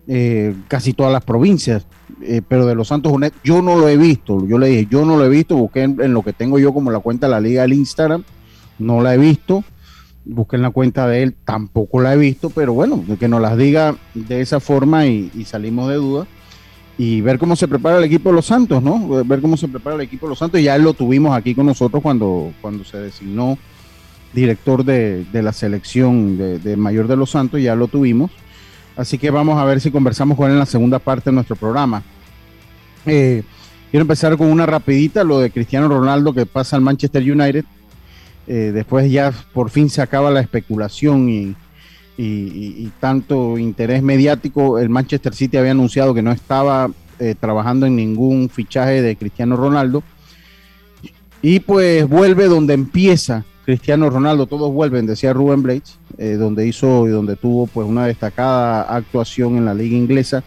eh, 0.07 0.55
casi 0.69 0.93
todas 0.93 1.13
las 1.13 1.25
provincias, 1.25 1.85
eh, 2.23 2.43
pero 2.47 2.65
de 2.65 2.75
los 2.75 2.89
Santos 2.89 3.11
Junet 3.13 3.35
yo 3.43 3.61
no 3.61 3.77
lo 3.77 3.89
he 3.89 3.97
visto. 3.97 4.47
Yo 4.47 4.59
le 4.59 4.69
dije, 4.69 4.89
yo 4.91 5.05
no 5.05 5.17
lo 5.17 5.25
he 5.25 5.29
visto, 5.29 5.57
busqué 5.57 5.83
en, 5.83 6.13
lo 6.13 6.23
que 6.23 6.33
tengo 6.33 6.59
yo 6.59 6.73
como 6.73 6.91
la 6.91 7.01
cuenta 7.01 7.27
de 7.27 7.33
la 7.33 7.41
liga 7.41 7.63
del 7.63 7.75
Instagram 7.75 8.25
no 8.79 9.03
la 9.03 9.15
he 9.15 9.19
visto. 9.19 9.65
Busqué 10.25 10.57
en 10.57 10.63
la 10.63 10.71
cuenta 10.71 11.07
de 11.07 11.23
él, 11.23 11.35
tampoco 11.45 12.01
la 12.01 12.15
he 12.15 12.17
visto, 12.17 12.51
pero 12.51 12.73
bueno, 12.73 13.03
que 13.19 13.29
nos 13.29 13.41
las 13.41 13.57
diga 13.57 13.97
de 14.15 14.41
esa 14.41 14.61
forma 14.61 15.07
y, 15.07 15.31
y 15.35 15.45
salimos 15.45 15.89
de 15.89 15.97
duda. 15.97 16.27
Y 17.03 17.23
ver 17.23 17.39
cómo 17.39 17.57
se 17.57 17.67
prepara 17.67 17.97
el 17.97 18.05
equipo 18.05 18.29
de 18.29 18.35
los 18.35 18.45
Santos, 18.45 18.83
¿no? 18.83 19.25
Ver 19.25 19.41
cómo 19.41 19.57
se 19.57 19.69
prepara 19.69 19.97
el 19.97 20.03
equipo 20.03 20.27
de 20.27 20.31
los 20.33 20.39
Santos. 20.39 20.61
Ya 20.61 20.77
lo 20.77 20.93
tuvimos 20.93 21.35
aquí 21.35 21.55
con 21.55 21.65
nosotros 21.65 22.03
cuando, 22.03 22.53
cuando 22.61 22.85
se 22.85 22.99
designó 22.99 23.57
director 24.35 24.85
de, 24.85 25.25
de 25.33 25.43
la 25.43 25.55
selección 25.55 26.37
de, 26.37 26.59
de 26.59 26.77
mayor 26.77 27.09
de 27.09 27.17
los 27.17 27.31
Santos, 27.31 27.63
ya 27.63 27.75
lo 27.75 27.89
tuvimos. 27.89 28.31
Así 28.99 29.17
que 29.17 29.31
vamos 29.31 29.59
a 29.59 29.65
ver 29.65 29.81
si 29.81 29.91
conversamos 29.91 30.37
con 30.37 30.49
él 30.49 30.53
en 30.53 30.59
la 30.59 30.67
segunda 30.67 30.99
parte 30.99 31.31
de 31.31 31.35
nuestro 31.37 31.57
programa. 31.57 32.03
Eh, 33.07 33.45
quiero 33.91 34.03
empezar 34.03 34.37
con 34.37 34.49
una 34.49 34.67
rapidita, 34.67 35.25
lo 35.25 35.39
de 35.39 35.51
Cristiano 35.51 35.89
Ronaldo 35.89 36.35
que 36.35 36.45
pasa 36.45 36.77
al 36.77 36.83
Manchester 36.83 37.23
United. 37.23 37.65
Eh, 38.47 38.73
después 38.75 39.11
ya 39.11 39.33
por 39.55 39.71
fin 39.71 39.89
se 39.89 40.03
acaba 40.03 40.31
la 40.31 40.41
especulación 40.41 41.31
y, 41.31 41.57
y- 42.17 42.91
tanto 43.01 43.57
interés 43.59 44.03
mediático. 44.03 44.79
El 44.79 44.89
Manchester 44.91 45.35
City 45.35 45.57
había 45.57 45.71
anunciado 45.71 46.13
que 46.15 46.23
no 46.23 46.33
estaba 46.33 46.91
eh, 47.19 47.35
trabajando 47.39 47.87
en 47.87 47.97
ningún 47.97 48.49
fichaje 48.49 49.03
de 49.03 49.17
Cristiano 49.17 49.57
Ronaldo. 49.57 50.03
Y 51.43 51.61
pues 51.61 52.09
vuelve 52.09 52.47
donde 52.47 52.75
empieza 52.75 53.45
Cristiano 53.65 54.11
Ronaldo, 54.11 54.47
todos 54.47 54.73
vuelven, 54.73 55.07
decía 55.07 55.33
Rubén 55.33 55.63
Blades, 55.63 55.99
eh, 56.19 56.33
donde 56.33 56.67
hizo 56.67 57.07
y 57.07 57.11
donde 57.11 57.37
tuvo 57.37 57.67
pues 57.67 57.87
una 57.87 58.07
destacada 58.07 58.83
actuación 58.83 59.57
en 59.57 59.65
la 59.65 59.75
liga 59.75 59.97
inglesa. 59.97 60.43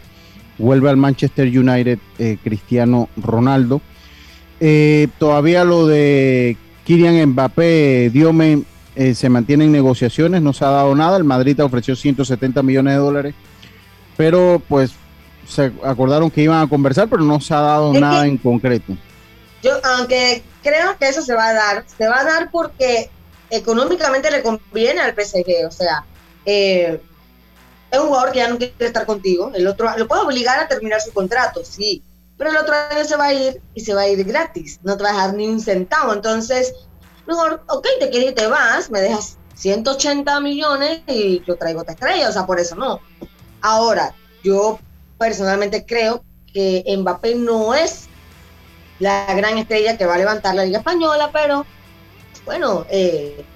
Vuelve 0.58 0.90
al 0.90 0.96
Manchester 0.96 1.46
United 1.48 1.98
eh, 2.18 2.38
Cristiano 2.42 3.08
Ronaldo. 3.16 3.80
Todavía 5.18 5.64
lo 5.64 5.86
de 5.86 6.56
Kylian 6.84 7.30
Mbappé, 7.30 8.10
Diome, 8.12 8.62
eh, 8.96 9.14
se 9.14 9.28
mantienen 9.28 9.72
negociaciones, 9.72 10.42
no 10.42 10.52
se 10.52 10.64
ha 10.64 10.70
dado 10.70 10.94
nada. 10.94 11.16
El 11.16 11.24
Madrid 11.24 11.60
ofreció 11.62 11.96
170 11.96 12.62
millones 12.62 12.94
de 12.94 12.98
dólares, 12.98 13.34
pero 14.16 14.62
pues 14.68 14.92
se 15.48 15.72
acordaron 15.82 16.30
que 16.30 16.42
iban 16.42 16.62
a 16.62 16.68
conversar, 16.68 17.08
pero 17.08 17.22
no 17.22 17.40
se 17.40 17.54
ha 17.54 17.60
dado 17.60 17.92
Es 17.94 18.00
nada 18.00 18.26
en 18.26 18.38
concreto. 18.38 18.96
Yo, 19.62 19.72
aunque 19.82 20.42
creo 20.62 20.96
que 20.98 21.08
eso 21.08 21.22
se 21.22 21.34
va 21.34 21.48
a 21.48 21.54
dar, 21.54 21.84
se 21.86 22.06
va 22.06 22.20
a 22.20 22.24
dar 22.24 22.50
porque 22.50 23.10
económicamente 23.50 24.30
le 24.30 24.42
conviene 24.42 25.00
al 25.00 25.14
PSG. 25.14 25.66
O 25.66 25.70
sea, 25.70 26.04
eh, 26.44 27.00
es 27.90 27.98
un 27.98 28.08
jugador 28.08 28.32
que 28.32 28.38
ya 28.38 28.48
no 28.48 28.58
quiere 28.58 28.74
estar 28.80 29.06
contigo. 29.06 29.52
El 29.54 29.66
otro 29.66 29.88
lo 29.96 30.08
puede 30.08 30.22
obligar 30.22 30.58
a 30.58 30.68
terminar 30.68 31.00
su 31.00 31.12
contrato, 31.12 31.64
sí. 31.64 32.02
Pero 32.36 32.50
el 32.50 32.56
otro 32.56 32.74
año 32.74 33.04
se 33.04 33.16
va 33.16 33.26
a 33.26 33.34
ir 33.34 33.60
y 33.74 33.80
se 33.80 33.94
va 33.94 34.02
a 34.02 34.08
ir 34.08 34.24
gratis. 34.24 34.80
No 34.82 34.96
te 34.96 35.04
va 35.04 35.10
a 35.10 35.12
dejar 35.12 35.34
ni 35.34 35.46
un 35.46 35.60
centavo. 35.60 36.12
Entonces, 36.12 36.74
mejor, 37.26 37.64
ok, 37.68 37.86
te 38.00 38.10
quieres 38.10 38.32
y 38.32 38.34
te 38.34 38.46
vas, 38.46 38.90
me 38.90 39.00
dejas 39.00 39.38
180 39.52 40.40
millones 40.40 41.02
y 41.08 41.42
yo 41.46 41.56
traigo 41.56 41.80
otra 41.82 41.94
estrella. 41.94 42.28
O 42.28 42.32
sea, 42.32 42.46
por 42.46 42.60
eso 42.60 42.76
no. 42.76 43.04
Ahora, 43.60 44.16
yo 44.42 44.84
personalmente 45.18 45.86
creo 45.86 46.26
que 46.52 46.84
Mbappé 46.98 47.34
no 47.36 47.74
es 47.74 48.10
la 48.98 49.34
gran 49.34 49.58
estrella 49.58 49.96
que 49.98 50.06
va 50.06 50.14
a 50.14 50.18
levantar 50.18 50.54
la 50.54 50.64
Liga 50.64 50.78
Española, 50.78 51.30
pero 51.32 51.68
bueno, 52.44 52.86
eh, 52.90 53.48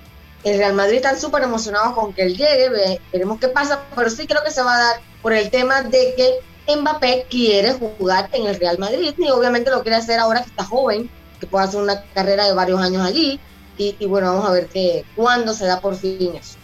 el 0.42 0.58
Real 0.58 0.74
Madrid 0.74 0.96
están 0.96 1.20
súper 1.20 1.42
emocionados 1.42 1.94
con 1.94 2.14
que 2.14 2.22
él 2.22 2.36
llegue, 2.36 2.70
ve- 2.70 3.02
veremos 3.12 3.38
qué 3.40 3.48
pasa, 3.48 3.88
pero 3.96 4.10
sí 4.10 4.26
creo 4.26 4.42
que 4.44 4.50
se 4.52 4.62
va 4.62 4.76
a 4.76 4.80
dar 4.84 5.02
por 5.20 5.32
el 5.32 5.50
tema 5.50 5.82
de 5.82 6.14
que 6.16 6.76
Mbappé 6.76 7.26
quiere 7.30 7.74
jugar 7.74 8.28
en 8.32 8.46
el 8.46 8.56
Real 8.56 8.78
Madrid 8.78 9.14
y 9.18 9.30
obviamente 9.30 9.70
lo 9.70 9.82
quiere 9.82 9.96
hacer 9.96 10.18
ahora 10.20 10.40
que 10.42 10.48
está 10.48 10.64
joven, 10.64 11.10
que 11.40 11.46
puede 11.46 11.64
hacer 11.66 11.80
una 11.80 12.04
carrera 12.12 12.46
de 12.46 12.54
varios 12.54 12.80
años 12.80 13.04
allí 13.06 13.42
y, 13.78 14.06
bueno, 14.06 14.32
vamos 14.32 14.48
a 14.48 14.52
ver 14.52 14.66
que, 14.66 15.04
cuándo 15.14 15.54
se 15.54 15.66
da 15.66 15.80
por 15.80 15.94
fin 15.94 16.34
eso. 16.34 16.56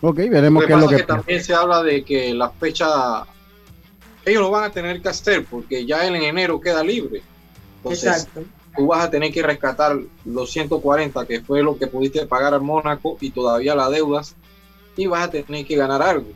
Ok, 0.00 0.16
veremos 0.16 0.64
qué 0.64 0.72
es 0.72 0.78
lo 0.80 0.88
que... 0.88 1.02
también 1.02 1.42
se 1.42 1.54
habla 1.54 1.82
de 1.82 2.04
que 2.04 2.34
la 2.34 2.50
fecha, 2.50 3.24
ellos 4.24 4.42
lo 4.42 4.50
van 4.50 4.64
a 4.64 4.70
tener 4.70 5.00
que 5.00 5.08
hacer 5.08 5.44
porque 5.44 5.84
ya 5.86 6.06
en 6.06 6.16
enero 6.16 6.60
queda 6.60 6.82
libre. 6.82 7.22
Exacto. 7.84 8.42
Tú 8.76 8.86
vas 8.86 9.04
a 9.04 9.10
tener 9.10 9.32
que 9.32 9.42
rescatar 9.42 9.98
los 10.24 10.50
140, 10.50 11.26
que 11.26 11.42
fue 11.42 11.62
lo 11.62 11.76
que 11.76 11.86
pudiste 11.86 12.26
pagar 12.26 12.54
al 12.54 12.62
Mónaco 12.62 13.18
y 13.20 13.30
todavía 13.30 13.74
la 13.74 13.90
deudas, 13.90 14.34
y 14.96 15.06
vas 15.06 15.28
a 15.28 15.30
tener 15.30 15.66
que 15.66 15.76
ganar 15.76 16.02
algo. 16.02 16.28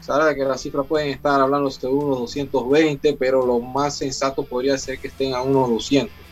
Sabe 0.00 0.34
que 0.34 0.44
las 0.44 0.60
cifras 0.60 0.86
pueden 0.86 1.10
estar 1.10 1.40
hablando 1.40 1.68
de 1.68 1.86
unos 1.86 2.18
220, 2.20 3.14
pero 3.14 3.44
lo 3.44 3.58
más 3.60 3.96
sensato 3.96 4.42
podría 4.42 4.78
ser 4.78 4.98
que 4.98 5.08
estén 5.08 5.34
a 5.34 5.42
unos 5.42 5.68
200. 5.68 6.27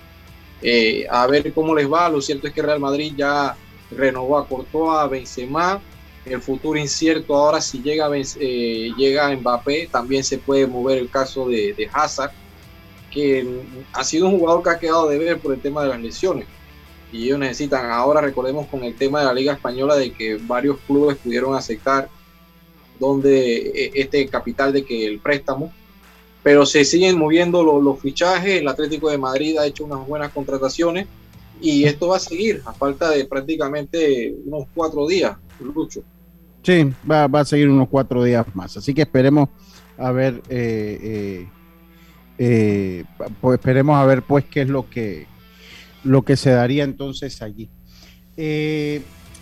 Eh, 0.62 1.06
a 1.10 1.26
ver 1.26 1.52
cómo 1.52 1.75
les 1.75 1.90
va. 1.90 2.08
Lo 2.08 2.20
cierto 2.20 2.46
es 2.46 2.52
que 2.52 2.62
Real 2.62 2.80
Madrid 2.80 3.12
ya 3.16 3.56
renovó 3.90 4.38
a 4.38 4.46
Courtois, 4.46 4.98
a 4.98 5.06
Benzema, 5.06 5.80
el 6.25 6.42
futuro 6.42 6.78
incierto 6.78 7.36
ahora 7.36 7.60
si 7.60 7.80
llega, 7.82 8.08
eh, 8.14 8.90
llega 8.96 9.34
Mbappé, 9.36 9.88
también 9.90 10.25
se 10.25 10.38
puede 10.38 10.66
mover 10.66 10.98
el 10.98 11.08
caso 11.08 11.48
de, 11.48 11.72
de, 11.72 11.88
Hazard, 11.92 12.32
que 13.12 13.46
ha 13.92 14.02
sido 14.02 14.26
un 14.26 14.38
jugador 14.38 14.62
que 14.62 14.70
ha 14.70 14.78
quedado 14.78 15.08
de 15.08 15.18
ver 15.18 15.38
por 15.38 15.54
el 15.54 15.60
tema 15.60 15.82
de 15.82 15.90
las 15.90 16.00
lesiones. 16.00 16.46
Y 17.12 17.25
ellos 17.25 17.38
necesitan, 17.38 17.90
ahora 17.92 18.20
recordemos 18.20 18.66
con 18.66 18.82
el 18.82 18.96
tema 18.96 19.20
de 19.20 19.26
la 19.26 19.34
Liga 19.34 19.52
Española, 19.52 19.94
de 19.94 20.12
que 20.12 20.36
varios 20.36 20.78
clubes 20.86 21.16
pudieron 21.16 21.54
aceptar 21.54 22.08
donde 22.98 23.56
e, 23.56 23.92
este 23.94 24.26
capital 24.26 24.72
de 24.72 24.84
que 24.84 25.06
el 25.06 25.20
préstamo, 25.20 25.72
pero 26.46 26.64
se 26.64 26.84
siguen 26.84 27.18
moviendo 27.18 27.60
los, 27.64 27.98
fichajes, 27.98 28.60
el 28.60 28.68
Atlético 28.68 29.10
de 29.10 29.18
Madrid 29.18 29.58
ha 29.58 29.66
hecho 29.66 29.84
unas 29.84 30.06
buenas 30.06 30.30
contrataciones 30.30 31.08
y 31.60 31.82
esto 31.82 32.06
va 32.06 32.18
a 32.18 32.20
seguir 32.20 32.62
a 32.64 32.72
falta 32.72 33.10
de 33.10 33.24
prácticamente 33.24 34.32
unos 34.44 34.68
cuatro 34.72 35.08
días, 35.08 35.36
Lucho. 35.58 36.04
Sí, 36.62 36.92
va, 37.10 37.24
a 37.24 37.44
seguir 37.44 37.68
unos 37.68 37.88
cuatro 37.88 38.22
días 38.22 38.46
más. 38.54 38.76
Así 38.76 38.94
que 38.94 39.02
esperemos 39.02 39.48
a 39.98 40.12
ver, 40.12 40.40
eh, 40.48 41.00
eh, 41.02 41.48
eh, 42.38 43.04
pues 43.40 43.58
esperemos 43.58 43.96
a 43.96 44.06
ver 44.06 44.22
pues 44.22 44.44
qué 44.44 44.60
es 44.60 44.68
lo 44.68 44.88
que, 44.88 45.26
lo 46.04 46.22
que 46.22 46.36
se 46.36 46.50
daría 46.50 46.84
entonces 46.84 47.42
allí. 47.42 47.68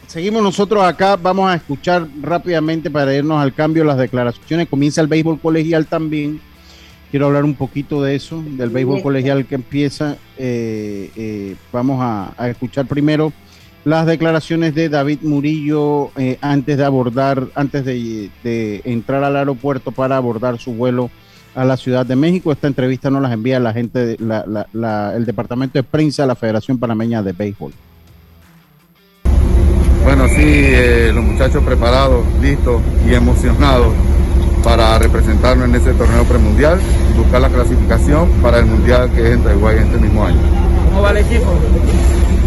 seguimos 0.06 0.42
nosotros 0.42 0.82
acá, 0.82 1.16
vamos 1.16 1.50
a 1.50 1.56
escuchar 1.56 2.08
rápidamente 2.22 2.90
para 2.90 3.14
irnos 3.14 3.42
al 3.42 3.52
cambio 3.52 3.84
las 3.84 3.98
declaraciones. 3.98 4.70
Comienza 4.70 5.02
el 5.02 5.06
béisbol 5.06 5.38
colegial 5.38 5.84
también. 5.84 6.40
Quiero 7.14 7.26
hablar 7.26 7.44
un 7.44 7.54
poquito 7.54 8.02
de 8.02 8.16
eso, 8.16 8.42
del 8.44 8.70
béisbol 8.70 9.00
colegial 9.00 9.46
que 9.46 9.54
empieza. 9.54 10.16
vamos 11.70 12.00
a, 12.02 12.34
a 12.36 12.48
escuchar 12.48 12.86
primero 12.86 13.32
las 13.84 14.04
declaraciones 14.04 14.74
de 14.74 14.88
David 14.88 15.20
Murillo 15.22 16.10
eh, 16.16 16.38
antes 16.40 16.76
de 16.76 16.84
abordar, 16.84 17.46
antes 17.54 17.84
de, 17.84 18.82
entrar 18.84 19.22
al 19.22 19.36
aeropuerto 19.36 19.92
para 19.92 20.16
abordar 20.16 20.58
su 20.58 20.72
vuelo 20.72 21.08
a 21.54 21.64
la 21.64 21.76
Ciudad 21.76 22.04
de 22.04 22.16
México. 22.16 22.50
Esta 22.50 22.66
entrevista 22.66 23.10
nos 23.10 23.22
las 23.22 23.32
envía 23.32 23.60
la 23.60 23.72
gente, 23.72 24.16
el 24.18 25.24
departamento 25.24 25.78
de 25.78 25.84
prensa 25.84 26.22
de 26.22 26.26
la 26.26 26.34
Federación 26.34 26.78
Panameña 26.78 27.22
de 27.22 27.32
Béisbol. 27.32 27.72
Bueno, 30.02 30.26
sí, 30.26 30.42
eh, 30.42 31.12
los 31.14 31.24
muchachos 31.24 31.62
preparados, 31.62 32.26
listos 32.42 32.82
y 33.08 33.14
emocionados 33.14 33.94
para 34.64 34.98
representarnos 34.98 35.68
en 35.68 35.74
ese 35.74 35.92
torneo 35.92 36.24
premundial 36.24 36.80
y 37.10 37.18
buscar 37.18 37.42
la 37.42 37.50
clasificación 37.50 38.30
para 38.42 38.58
el 38.58 38.66
mundial 38.66 39.10
que 39.10 39.28
es 39.28 39.34
en 39.34 39.44
Taiwán 39.44 39.76
este 39.76 39.98
mismo 39.98 40.24
año. 40.24 40.40
¿Cómo 40.88 41.02
va 41.02 41.10
el 41.10 41.18
equipo? 41.18 41.52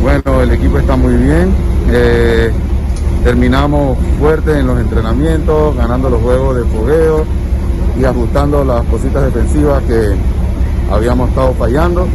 Bueno, 0.01 0.41
el 0.41 0.51
equipo 0.51 0.79
está 0.79 0.95
muy 0.95 1.13
bien. 1.13 1.53
Eh, 1.91 2.51
terminamos 3.23 3.99
fuerte 4.19 4.59
en 4.59 4.65
los 4.65 4.79
entrenamientos, 4.79 5.75
ganando 5.75 6.09
los 6.09 6.21
juegos 6.21 6.57
de 6.57 6.63
fogueo 6.63 7.23
y 7.99 8.03
ajustando 8.03 8.65
las 8.65 8.83
cositas 8.85 9.23
defensivas 9.25 9.83
que 9.83 10.15
habíamos 10.91 11.29
estado 11.29 11.53
fallando. 11.53 12.07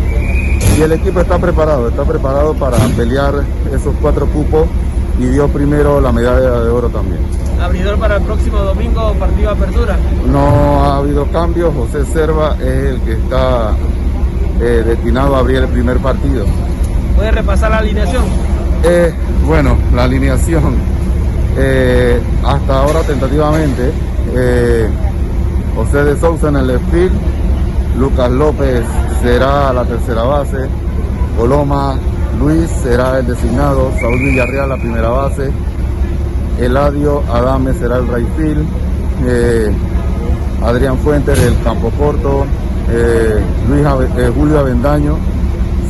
Y 0.77 0.83
el 0.83 0.93
equipo 0.93 1.21
está 1.21 1.39
preparado, 1.39 1.89
está 1.89 2.03
preparado 2.05 2.55
para 2.55 2.77
pelear 2.97 3.45
esos 3.73 3.95
cuatro 4.01 4.27
cupos 4.27 4.67
y 5.19 5.27
dio 5.27 5.49
primero 5.49 6.01
la 6.01 6.13
medalla 6.13 6.61
de 6.63 6.71
oro 6.71 6.89
también. 6.89 7.21
¿Abridor 7.61 7.99
para 7.99 8.17
el 8.17 8.23
próximo 8.23 8.59
domingo, 8.59 9.15
partido 9.15 9.51
apertura? 9.51 9.97
No 10.27 10.85
ha 10.85 10.97
habido 10.99 11.27
cambios, 11.27 11.73
José 11.75 12.05
Serva 12.07 12.57
es 12.61 12.67
el 12.67 13.01
que 13.03 13.13
está 13.13 13.73
eh, 14.61 14.83
destinado 14.85 15.37
a 15.37 15.41
abrir 15.41 15.59
el 15.59 15.69
primer 15.69 15.99
partido. 15.99 16.45
¿Puede 17.17 17.31
repasar 17.31 17.71
la 17.71 17.79
alineación? 17.79 18.25
Eh, 18.85 19.15
bueno, 19.47 19.77
la 19.95 20.05
alineación. 20.05 20.75
Eh, 21.57 22.21
hasta 22.45 22.81
ahora 22.81 23.03
tentativamente. 23.03 23.93
Eh, 24.35 24.89
José 25.77 26.05
de 26.05 26.19
Sousa 26.19 26.49
en 26.49 26.57
el 26.57 26.67
left 26.67 27.13
Lucas 27.99 28.31
López 28.31 28.85
será 29.23 29.73
la 29.73 29.85
tercera 29.85 30.23
base. 30.23 30.69
Coloma 31.39 31.97
Luis 32.39 32.69
será 32.83 33.19
el 33.19 33.27
designado. 33.27 33.93
Saúl 34.01 34.19
Villarreal 34.19 34.69
la 34.69 34.77
primera 34.77 35.09
base. 35.09 35.51
Eladio 36.59 37.23
Adame 37.33 37.73
será 37.75 37.99
el 37.99 38.09
right 38.09 38.29
field. 38.37 38.67
Adrián 40.65 40.99
Fuentes 40.99 41.39
el 41.39 41.61
campo 41.63 41.91
corto. 41.99 42.47
Luis 43.69 43.87
Julio 44.35 44.59
Avendaño 44.59 45.17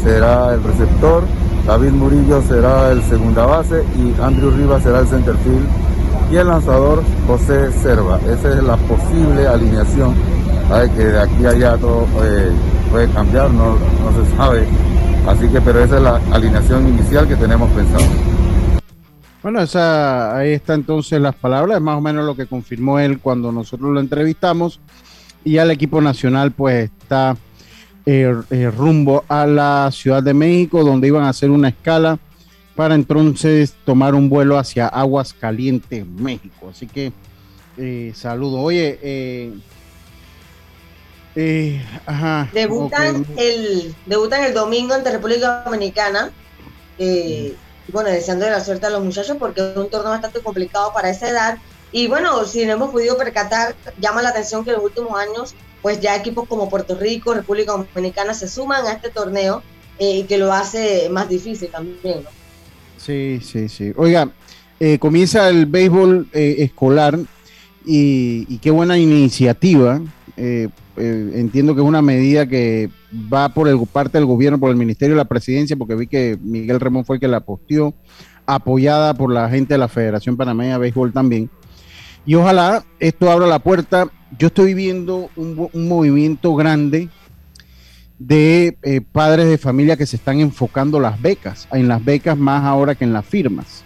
será 0.02 0.54
el 0.54 0.62
receptor, 0.62 1.22
David 1.66 1.90
Murillo 1.92 2.42
será 2.42 2.90
el 2.90 3.02
segunda 3.04 3.46
base 3.46 3.84
y 3.96 4.20
Andrew 4.20 4.50
Rivas 4.50 4.82
será 4.82 5.00
el 5.00 5.06
center 5.06 5.36
field 5.36 5.66
y 6.32 6.36
el 6.36 6.48
lanzador 6.48 7.02
José 7.26 7.70
Serva. 7.72 8.18
Esa 8.28 8.50
es 8.50 8.62
la 8.62 8.76
posible 8.76 9.46
alineación. 9.46 10.14
que 10.96 11.04
de 11.04 11.20
aquí 11.20 11.46
a 11.46 11.50
allá 11.50 11.76
todo 11.76 12.06
eh, 12.24 12.50
puede 12.90 13.08
cambiar, 13.10 13.50
no, 13.50 13.74
no 13.74 14.24
se 14.24 14.36
sabe. 14.36 14.66
Así 15.26 15.48
que, 15.48 15.60
pero 15.60 15.82
esa 15.84 15.96
es 15.96 16.02
la 16.02 16.16
alineación 16.32 16.88
inicial 16.88 17.28
que 17.28 17.36
tenemos 17.36 17.70
pensado. 17.70 18.04
Bueno, 19.42 19.60
esa, 19.60 20.36
ahí 20.36 20.52
está 20.52 20.74
entonces 20.74 21.20
las 21.20 21.34
palabras, 21.34 21.80
más 21.80 21.96
o 21.96 22.00
menos 22.00 22.24
lo 22.24 22.36
que 22.36 22.46
confirmó 22.46 22.98
él 22.98 23.18
cuando 23.20 23.52
nosotros 23.52 23.92
lo 23.92 24.00
entrevistamos. 24.00 24.80
Y 25.44 25.58
al 25.58 25.70
equipo 25.70 26.00
nacional 26.00 26.52
pues 26.52 26.90
está 26.90 27.36
eh, 28.04 28.34
eh, 28.50 28.70
rumbo 28.70 29.24
a 29.28 29.46
la 29.46 29.90
Ciudad 29.92 30.22
de 30.22 30.34
México, 30.34 30.84
donde 30.84 31.08
iban 31.08 31.24
a 31.24 31.28
hacer 31.28 31.50
una 31.50 31.68
escala 31.68 32.18
para 32.74 32.94
entonces 32.94 33.74
tomar 33.84 34.14
un 34.14 34.28
vuelo 34.28 34.58
hacia 34.58 34.88
Aguas 34.88 35.32
Calientes, 35.32 36.06
México. 36.06 36.68
Así 36.70 36.86
que 36.86 37.12
eh, 37.76 38.12
saludo. 38.14 38.60
Oye, 38.60 38.98
debutan, 41.34 43.26
el, 43.36 43.94
debutan 44.06 44.44
el 44.44 44.54
domingo 44.54 44.94
ante 44.94 45.10
República 45.10 45.62
Dominicana. 45.64 46.30
Bueno, 47.88 48.10
deseando 48.10 48.48
la 48.48 48.64
suerte 48.64 48.86
a 48.86 48.90
los 48.90 49.02
muchachos 49.02 49.36
porque 49.38 49.60
es 49.60 49.76
un 49.76 49.90
torneo 49.90 50.10
bastante 50.10 50.40
complicado 50.40 50.92
para 50.92 51.10
esa 51.10 51.28
edad. 51.28 51.58
Y 51.90 52.06
bueno, 52.06 52.44
si 52.44 52.64
no 52.64 52.72
hemos 52.72 52.90
podido 52.90 53.18
percatar, 53.18 53.74
llama 53.98 54.22
la 54.22 54.30
atención 54.30 54.64
que 54.64 54.70
en 54.70 54.76
los 54.76 54.84
últimos 54.84 55.18
años 55.18 55.54
pues 55.82 56.00
ya 56.00 56.16
equipos 56.16 56.48
como 56.48 56.70
Puerto 56.70 56.96
Rico, 56.96 57.34
República 57.34 57.72
Dominicana 57.72 58.32
se 58.32 58.48
suman 58.48 58.86
a 58.86 58.92
este 58.92 59.10
torneo 59.10 59.62
eh, 59.98 60.18
y 60.18 60.22
que 60.22 60.38
lo 60.38 60.52
hace 60.52 61.08
más 61.10 61.28
difícil 61.28 61.68
también. 61.68 62.22
¿no? 62.22 62.30
Sí, 62.96 63.40
sí, 63.42 63.68
sí. 63.68 63.92
Oiga, 63.96 64.30
eh, 64.78 64.98
comienza 64.98 65.48
el 65.48 65.66
béisbol 65.66 66.28
eh, 66.32 66.56
escolar 66.60 67.18
y, 67.84 68.58
qué 68.58 68.70
buena 68.70 68.96
iniciativa. 68.96 70.00
Entiendo 70.36 71.74
que 71.74 71.80
es 71.80 71.86
una 71.86 72.02
medida 72.02 72.46
que 72.46 72.90
va 73.32 73.48
por 73.50 73.68
el, 73.68 73.78
parte 73.86 74.18
del 74.18 74.26
gobierno, 74.26 74.58
por 74.58 74.70
el 74.70 74.76
Ministerio 74.76 75.14
de 75.14 75.22
la 75.22 75.28
Presidencia, 75.28 75.76
porque 75.76 75.94
vi 75.94 76.06
que 76.06 76.38
Miguel 76.42 76.80
Ramón 76.80 77.04
fue 77.04 77.16
el 77.16 77.20
que 77.20 77.28
la 77.28 77.40
posteó, 77.40 77.94
apoyada 78.46 79.14
por 79.14 79.32
la 79.32 79.48
gente 79.48 79.74
de 79.74 79.78
la 79.78 79.88
Federación 79.88 80.36
Panameña 80.36 80.74
de 80.74 80.78
Béisbol 80.78 81.12
también. 81.12 81.50
Y 82.24 82.34
ojalá 82.34 82.84
esto 83.00 83.30
abra 83.30 83.46
la 83.46 83.58
puerta 83.58 84.10
yo 84.38 84.48
estoy 84.48 84.74
viendo 84.74 85.30
un, 85.36 85.88
movimiento 85.88 86.54
grande 86.54 87.08
de 88.18 88.78
eh, 88.82 89.00
padres 89.00 89.48
de 89.48 89.58
familia 89.58 89.96
que 89.96 90.06
se 90.06 90.16
están 90.16 90.40
enfocando 90.40 91.00
las 91.00 91.20
becas, 91.20 91.68
en 91.72 91.88
las 91.88 92.04
becas 92.04 92.38
más 92.38 92.64
ahora 92.64 92.94
que 92.94 93.04
en 93.04 93.12
las 93.12 93.26
firmas. 93.26 93.84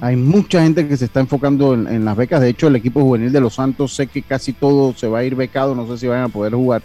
Hay 0.00 0.16
mucha 0.16 0.62
gente 0.62 0.88
que 0.88 0.96
se 0.96 1.04
está 1.04 1.20
enfocando 1.20 1.74
en, 1.74 2.04
las 2.04 2.16
becas. 2.16 2.40
De 2.40 2.48
hecho, 2.48 2.68
el 2.68 2.76
equipo 2.76 3.02
juvenil 3.02 3.32
de 3.32 3.40
Los 3.40 3.54
Santos 3.54 3.94
sé 3.94 4.06
que 4.06 4.22
casi 4.22 4.52
todo 4.54 4.94
se 4.94 5.06
va 5.06 5.18
a 5.18 5.24
ir 5.24 5.34
becado. 5.34 5.74
No 5.74 5.86
sé 5.86 5.98
si 5.98 6.06
van 6.06 6.22
a 6.22 6.28
poder 6.28 6.54
jugar. 6.54 6.82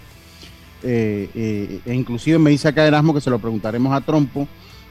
Eh, 0.84 1.30
eh, 1.34 1.80
e 1.86 1.94
inclusive 1.94 2.38
me 2.38 2.50
dice 2.52 2.68
acá 2.68 2.86
Erasmo 2.86 3.14
que 3.14 3.22
se 3.22 3.30
lo 3.30 3.40
preguntaremos 3.40 3.92
a 3.94 4.02
Trompo 4.02 4.48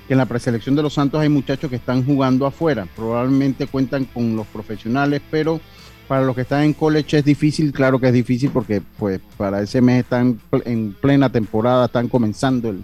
que 0.08 0.14
en 0.14 0.18
la 0.18 0.26
preselección 0.26 0.74
de 0.74 0.82
Los 0.82 0.94
Santos 0.94 1.20
hay 1.20 1.28
muchachos 1.28 1.70
que 1.70 1.76
están 1.76 2.04
jugando 2.04 2.46
afuera. 2.46 2.86
Probablemente 2.96 3.66
cuentan 3.66 4.04
con 4.06 4.34
los 4.36 4.46
profesionales, 4.46 5.20
pero 5.30 5.60
para 6.08 6.24
los 6.24 6.34
que 6.34 6.42
están 6.42 6.62
en 6.64 6.72
college 6.74 7.18
es 7.18 7.24
difícil, 7.24 7.72
claro 7.72 7.98
que 7.98 8.08
es 8.08 8.12
difícil 8.12 8.50
porque 8.50 8.82
pues 8.98 9.20
para 9.36 9.62
ese 9.62 9.80
mes 9.80 10.00
están 10.04 10.38
en 10.64 10.94
plena 11.00 11.30
temporada, 11.30 11.86
están 11.86 12.08
comenzando 12.08 12.74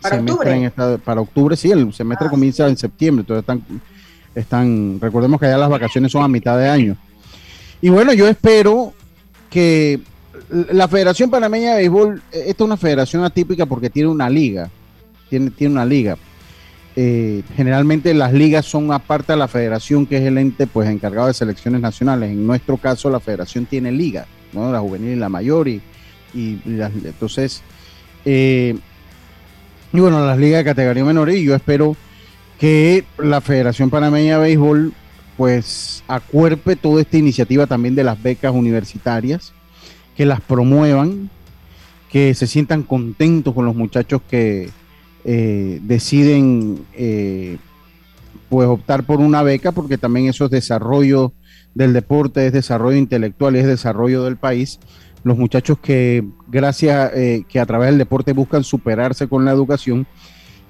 Para 0.00 0.16
semestre 0.16 0.32
octubre. 0.34 0.56
en 0.56 0.64
esta- 0.64 0.98
para 0.98 1.20
octubre, 1.20 1.56
sí, 1.56 1.70
el 1.70 1.92
semestre 1.92 2.26
Ah, 2.26 2.30
comienza 2.30 2.66
en 2.68 2.76
septiembre, 2.76 3.20
entonces 3.20 3.42
están, 3.42 3.62
están, 4.36 5.00
recordemos 5.00 5.40
que 5.40 5.46
ya 5.46 5.58
las 5.58 5.70
vacaciones 5.70 6.12
son 6.12 6.22
a 6.22 6.28
mitad 6.28 6.58
de 6.58 6.68
año. 6.68 6.96
Y 7.80 7.88
bueno, 7.88 8.12
yo 8.12 8.28
espero 8.28 8.92
que 9.50 10.00
la 10.50 10.86
Federación 10.86 11.30
Panameña 11.30 11.72
de 11.72 11.76
Béisbol, 11.78 12.22
eh, 12.32 12.44
esta 12.48 12.62
es 12.62 12.66
una 12.66 12.76
federación 12.76 13.24
atípica 13.24 13.66
porque 13.66 13.90
tiene 13.90 14.08
una 14.08 14.28
liga, 14.28 14.70
tiene, 15.28 15.50
tiene 15.50 15.72
una 15.72 15.84
liga. 15.84 16.16
Eh, 16.94 17.42
generalmente 17.56 18.14
las 18.14 18.32
ligas 18.32 18.64
son 18.66 18.92
aparte 18.92 19.32
de 19.32 19.38
la 19.38 19.48
federación, 19.48 20.06
que 20.06 20.18
es 20.18 20.22
el 20.22 20.38
ente 20.38 20.66
pues 20.66 20.88
encargado 20.88 21.28
de 21.28 21.34
selecciones 21.34 21.80
nacionales. 21.80 22.30
En 22.30 22.46
nuestro 22.46 22.76
caso, 22.76 23.10
la 23.10 23.20
federación 23.20 23.66
tiene 23.66 23.90
liga, 23.90 24.26
¿no? 24.52 24.70
la 24.70 24.80
juvenil 24.80 25.12
y 25.12 25.16
la 25.16 25.28
mayor, 25.28 25.68
y, 25.68 25.80
y 26.34 26.60
entonces, 27.04 27.62
eh, 28.24 28.76
y 29.92 30.00
bueno, 30.00 30.24
las 30.26 30.38
ligas 30.38 30.58
de 30.58 30.64
categoría 30.64 31.04
menor, 31.04 31.30
y 31.30 31.42
yo 31.42 31.54
espero 31.54 31.96
que 32.58 33.04
la 33.18 33.40
Federación 33.40 33.90
Panameña 33.90 34.38
de 34.38 34.44
Béisbol 34.44 34.92
pues 35.36 36.02
acuerpe 36.08 36.76
toda 36.76 37.02
esta 37.02 37.18
iniciativa 37.18 37.66
también 37.66 37.94
de 37.94 38.04
las 38.04 38.22
becas 38.22 38.54
universitarias, 38.54 39.52
que 40.16 40.24
las 40.24 40.40
promuevan, 40.40 41.30
que 42.10 42.32
se 42.34 42.46
sientan 42.46 42.82
contentos 42.82 43.54
con 43.54 43.66
los 43.66 43.76
muchachos 43.76 44.22
que 44.28 44.70
eh, 45.24 45.80
deciden 45.82 46.86
eh, 46.94 47.58
pues 48.48 48.68
optar 48.68 49.04
por 49.04 49.20
una 49.20 49.42
beca, 49.42 49.72
porque 49.72 49.98
también 49.98 50.26
eso 50.26 50.46
es 50.46 50.50
desarrollo 50.50 51.32
del 51.74 51.92
deporte, 51.92 52.46
es 52.46 52.52
desarrollo 52.52 52.96
intelectual, 52.96 53.56
es 53.56 53.66
desarrollo 53.66 54.24
del 54.24 54.36
país. 54.36 54.78
Los 55.24 55.36
muchachos 55.36 55.78
que 55.78 56.24
gracias, 56.46 57.12
eh, 57.14 57.44
que 57.48 57.60
a 57.60 57.66
través 57.66 57.90
del 57.90 57.98
deporte 57.98 58.32
buscan 58.32 58.64
superarse 58.64 59.28
con 59.28 59.44
la 59.44 59.50
educación. 59.50 60.06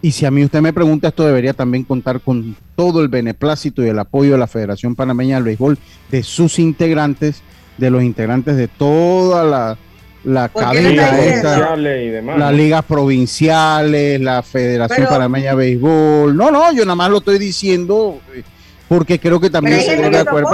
Y 0.02 0.12
si 0.12 0.26
a 0.26 0.30
mí 0.30 0.44
usted 0.44 0.61
me 0.61 0.72
pregunta, 0.72 1.09
esto 1.09 1.26
debería 1.26 1.52
también 1.52 1.85
contar 1.85 2.20
con 2.20 2.54
todo 2.76 3.02
el 3.02 3.09
beneplácito 3.09 3.85
y 3.85 3.88
el 3.88 3.98
apoyo 3.98 4.32
de 4.32 4.38
la 4.38 4.46
Federación 4.46 4.94
Panameña 4.94 5.37
del 5.37 5.44
Béisbol, 5.44 5.78
de 6.11 6.22
sus 6.22 6.59
integrantes, 6.59 7.42
de 7.78 7.90
los 7.90 8.02
integrantes 8.02 8.56
de 8.56 8.68
toda 8.68 9.42
la, 9.44 9.78
la 10.24 10.48
¿Por 10.48 10.62
qué 10.62 10.66
cadena 10.66 11.11
no 11.12 11.18
está 11.18 11.35
esta, 11.35 11.54
Sociales 11.54 12.06
y 12.06 12.11
demás. 12.11 12.38
las 12.38 12.52
¿no? 12.52 12.56
ligas 12.56 12.85
provinciales, 12.85 14.20
la 14.20 14.42
Federación 14.42 14.98
Pero- 14.98 15.11
Panameña 15.11 15.50
de 15.50 15.56
Béisbol. 15.56 16.37
No, 16.37 16.50
no, 16.50 16.72
yo 16.72 16.85
nada 16.85 16.94
más 16.94 17.11
lo 17.11 17.18
estoy 17.18 17.38
diciendo 17.38 18.20
eh, 18.35 18.42
porque 18.88 19.18
creo 19.18 19.40
que 19.40 19.50
también 19.50 19.80
se 19.80 19.96
debe 19.96 20.11
de 20.11 20.18
acuerdo. 20.18 20.50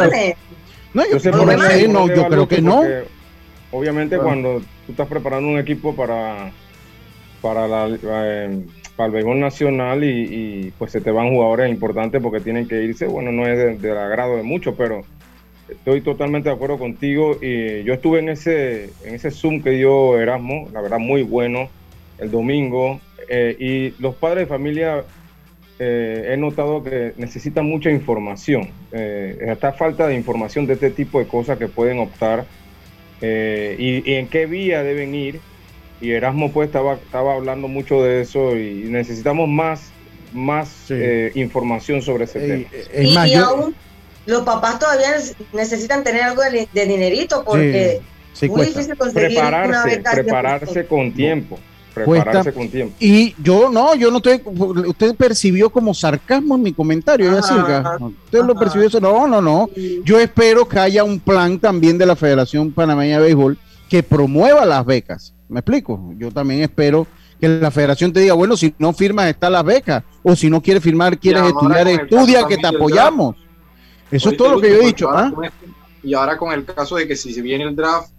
No, 0.94 1.02
yo, 1.04 1.10
por 1.12 1.20
sé, 1.20 1.88
no, 1.88 2.06
creo 2.06 2.48
que 2.48 2.62
no. 2.62 2.82
Obviamente 3.70 4.18
cuando 4.18 4.60
tú 4.86 4.92
estás 4.92 5.08
preparando 5.08 5.48
un 5.48 5.58
equipo 5.58 5.96
para 5.96 6.52
para 7.40 7.66
la, 7.66 7.88
eh, 8.02 8.60
para 8.96 9.06
el 9.08 9.12
béisbol 9.12 9.40
nacional 9.40 10.04
y, 10.04 10.08
y, 10.66 10.70
pues 10.78 10.92
se 10.92 11.00
te 11.00 11.10
van 11.10 11.30
jugadores 11.30 11.70
importantes 11.70 12.20
porque 12.22 12.40
tienen 12.40 12.68
que 12.68 12.82
irse, 12.82 13.06
bueno, 13.06 13.32
no 13.32 13.46
es 13.46 13.56
de- 13.58 13.76
del 13.88 13.96
agrado 13.98 14.36
de 14.36 14.42
muchos, 14.42 14.74
pero 14.76 15.02
estoy 15.68 16.02
totalmente 16.02 16.48
de 16.50 16.54
acuerdo 16.54 16.78
contigo 16.78 17.36
y 17.40 17.82
yo 17.84 17.94
estuve 17.94 18.18
en 18.18 18.28
ese 18.28 18.90
en 19.04 19.14
ese 19.14 19.30
Zoom 19.30 19.62
que 19.62 19.70
dio 19.70 20.18
Erasmo, 20.20 20.68
la 20.72 20.82
verdad 20.82 20.98
muy 20.98 21.22
bueno, 21.22 21.70
el 22.18 22.30
domingo, 22.30 23.00
eh, 23.28 23.56
y 23.58 24.02
los 24.02 24.14
padres 24.16 24.40
de 24.44 24.46
familia 24.54 25.04
eh, 25.78 26.30
he 26.32 26.36
notado 26.36 26.82
que 26.84 27.12
necesitan 27.16 27.66
mucha 27.66 27.90
información. 27.90 28.68
Eh, 28.92 29.36
está 29.48 29.72
falta 29.72 30.06
de 30.06 30.14
información 30.14 30.66
de 30.66 30.74
este 30.74 30.90
tipo 30.90 31.18
de 31.18 31.26
cosas 31.26 31.58
que 31.58 31.68
pueden 31.68 31.98
optar 31.98 32.44
eh, 33.20 33.76
y, 33.78 34.10
y 34.10 34.14
en 34.16 34.28
qué 34.28 34.46
vía 34.46 34.82
deben 34.82 35.14
ir. 35.14 35.40
Y 36.02 36.10
Erasmo 36.10 36.50
pues 36.52 36.66
estaba, 36.66 36.94
estaba 36.94 37.34
hablando 37.34 37.68
mucho 37.68 38.02
de 38.02 38.22
eso 38.22 38.56
y 38.56 38.84
necesitamos 38.88 39.48
más, 39.48 39.82
más 40.34 40.68
Sí. 40.88 40.94
eh, 40.96 41.32
información 41.36 42.02
sobre 42.02 42.24
ese 42.24 42.38
Eh, 42.44 42.48
tema. 42.48 42.68
eh, 42.72 42.86
es 42.92 43.10
y, 43.10 43.14
más, 43.14 43.28
y 43.28 43.32
yo- 43.34 43.44
aún 43.46 43.74
los 44.26 44.42
papás 44.42 44.78
todavía 44.78 45.16
neces- 45.16 45.36
necesitan 45.52 46.02
tener 46.04 46.22
algo 46.22 46.42
de, 46.42 46.68
de 46.72 46.86
dinerito 46.86 47.44
porque 47.44 48.00
sí 48.32 48.46
muy 48.48 48.56
cuesta. 48.56 48.78
difícil 48.80 48.98
conseguir 48.98 49.38
una 49.38 49.48
Prepararse, 49.50 49.88
beca 49.96 50.10
100%. 50.10 50.14
prepararse 50.14 50.86
con 50.86 51.12
tiempo. 51.12 51.58
Cuesta. 51.94 52.10
Prepararse 52.24 52.52
con 52.54 52.68
tiempo. 52.70 52.94
Y 52.98 53.34
yo 53.42 53.68
no, 53.68 53.94
yo 53.94 54.10
no 54.10 54.16
estoy, 54.16 54.40
usted 54.86 55.14
percibió 55.14 55.68
como 55.70 55.92
sarcasmo 55.92 56.54
en 56.56 56.62
mi 56.62 56.72
comentario, 56.72 57.30
Ajá, 57.30 57.40
Yacirca. 57.40 57.98
Usted 58.24 58.38
lo 58.44 58.52
ajá. 58.54 58.60
percibió 58.60 58.86
eso, 58.88 58.98
no, 58.98 59.28
no, 59.28 59.40
no. 59.42 59.68
Yo 60.02 60.18
espero 60.18 60.66
que 60.66 60.78
haya 60.78 61.04
un 61.04 61.20
plan 61.20 61.58
también 61.58 61.98
de 61.98 62.06
la 62.06 62.16
Federación 62.16 62.72
Panameña 62.72 63.18
de 63.18 63.24
Béisbol 63.26 63.58
que 63.92 64.02
promueva 64.02 64.64
las 64.64 64.86
becas. 64.86 65.34
¿Me 65.50 65.60
explico? 65.60 66.14
Yo 66.16 66.30
también 66.30 66.62
espero 66.62 67.06
que 67.38 67.46
la 67.46 67.70
federación 67.70 68.10
te 68.10 68.20
diga, 68.20 68.32
bueno, 68.32 68.56
si 68.56 68.74
no 68.78 68.94
firmas 68.94 69.26
está 69.26 69.50
las 69.50 69.62
becas, 69.62 70.02
o 70.22 70.34
si 70.34 70.48
no 70.48 70.62
quieres 70.62 70.82
firmar, 70.82 71.18
quieres 71.18 71.42
estudiar, 71.42 71.86
estudia, 71.88 72.46
que 72.46 72.56
te 72.56 72.66
apoyamos. 72.68 73.36
Eso 74.10 74.30
es 74.30 74.36
todo 74.38 74.52
lo 74.52 74.60
que 74.62 74.70
yo 74.70 74.76
he 74.76 74.86
dicho. 74.86 75.10
¿ah? 75.10 75.30
Y 76.02 76.14
ahora 76.14 76.38
con 76.38 76.54
el 76.54 76.64
caso 76.64 76.96
de 76.96 77.06
que 77.06 77.16
si 77.16 77.34
se 77.34 77.42
viene 77.42 77.64
el 77.64 77.76
draft, 77.76 78.12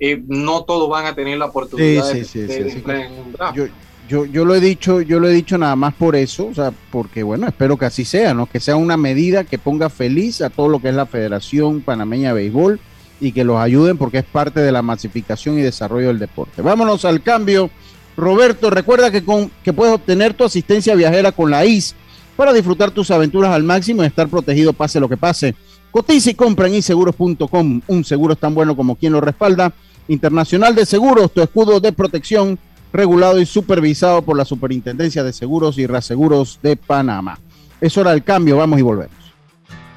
eh, 0.00 0.20
no 0.26 0.64
todos 0.64 0.90
van 0.90 1.06
a 1.06 1.14
tener 1.14 1.38
la 1.38 1.44
oportunidad 1.44 2.04
Sí, 2.10 2.18
de, 2.18 2.24
sí, 2.24 2.48
sí, 2.48 2.82
en 2.84 3.12
un 3.12 3.32
draft. 3.32 3.56
Yo, 3.56 3.66
yo, 4.08 4.24
yo 4.24 4.44
lo 4.44 4.56
he 4.56 4.60
dicho, 4.60 5.02
yo 5.02 5.20
lo 5.20 5.28
he 5.28 5.32
dicho 5.32 5.56
nada 5.56 5.76
más 5.76 5.94
por 5.94 6.16
eso, 6.16 6.48
o 6.48 6.54
sea, 6.54 6.72
porque 6.90 7.22
bueno, 7.22 7.46
espero 7.46 7.76
que 7.76 7.84
así 7.84 8.04
sea, 8.04 8.34
¿no? 8.34 8.46
Que 8.46 8.58
sea 8.58 8.74
una 8.74 8.96
medida 8.96 9.44
que 9.44 9.56
ponga 9.56 9.88
feliz 9.88 10.42
a 10.42 10.50
todo 10.50 10.68
lo 10.68 10.80
que 10.80 10.88
es 10.88 10.96
la 10.96 11.06
Federación 11.06 11.80
Panameña 11.80 12.30
de 12.30 12.34
Béisbol 12.34 12.80
y 13.22 13.30
que 13.30 13.44
los 13.44 13.56
ayuden 13.56 13.96
porque 13.96 14.18
es 14.18 14.24
parte 14.24 14.60
de 14.60 14.72
la 14.72 14.82
masificación 14.82 15.56
y 15.56 15.62
desarrollo 15.62 16.08
del 16.08 16.18
deporte. 16.18 16.60
Vámonos 16.60 17.04
al 17.04 17.22
cambio. 17.22 17.70
Roberto, 18.16 18.68
recuerda 18.68 19.10
que, 19.12 19.24
con, 19.24 19.50
que 19.62 19.72
puedes 19.72 19.94
obtener 19.94 20.34
tu 20.34 20.44
asistencia 20.44 20.96
viajera 20.96 21.30
con 21.30 21.50
la 21.50 21.64
IS 21.64 21.94
para 22.36 22.52
disfrutar 22.52 22.90
tus 22.90 23.12
aventuras 23.12 23.52
al 23.52 23.62
máximo 23.62 24.02
y 24.02 24.06
estar 24.06 24.28
protegido 24.28 24.72
pase 24.72 24.98
lo 24.98 25.08
que 25.08 25.16
pase. 25.16 25.54
Cotiza 25.92 26.30
y 26.30 26.34
compra 26.34 26.66
en 26.66 26.74
inseguros.com. 26.74 27.80
Un 27.86 28.04
seguro 28.04 28.34
tan 28.34 28.54
bueno 28.54 28.76
como 28.76 28.96
quien 28.96 29.12
lo 29.12 29.20
respalda. 29.20 29.72
Internacional 30.08 30.74
de 30.74 30.84
Seguros, 30.84 31.32
tu 31.32 31.42
escudo 31.42 31.78
de 31.78 31.92
protección, 31.92 32.58
regulado 32.92 33.40
y 33.40 33.46
supervisado 33.46 34.22
por 34.22 34.36
la 34.36 34.44
Superintendencia 34.44 35.22
de 35.22 35.32
Seguros 35.32 35.78
y 35.78 35.86
Reaseguros 35.86 36.58
de 36.60 36.76
Panamá. 36.76 37.38
Es 37.80 37.96
hora 37.96 38.10
del 38.10 38.24
cambio, 38.24 38.56
vamos 38.56 38.80
y 38.80 38.82
volvemos. 38.82 39.21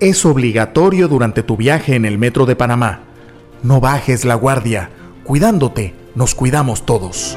es 0.00 0.24
obligatorio 0.24 1.08
durante 1.08 1.42
tu 1.42 1.56
viaje 1.56 1.94
en 1.94 2.04
el 2.04 2.18
metro 2.18 2.46
de 2.46 2.56
Panamá. 2.56 3.00
No 3.62 3.80
bajes 3.80 4.24
la 4.24 4.34
guardia. 4.34 4.90
Cuidándote, 5.24 5.94
nos 6.14 6.34
cuidamos 6.34 6.84
todos. 6.84 7.36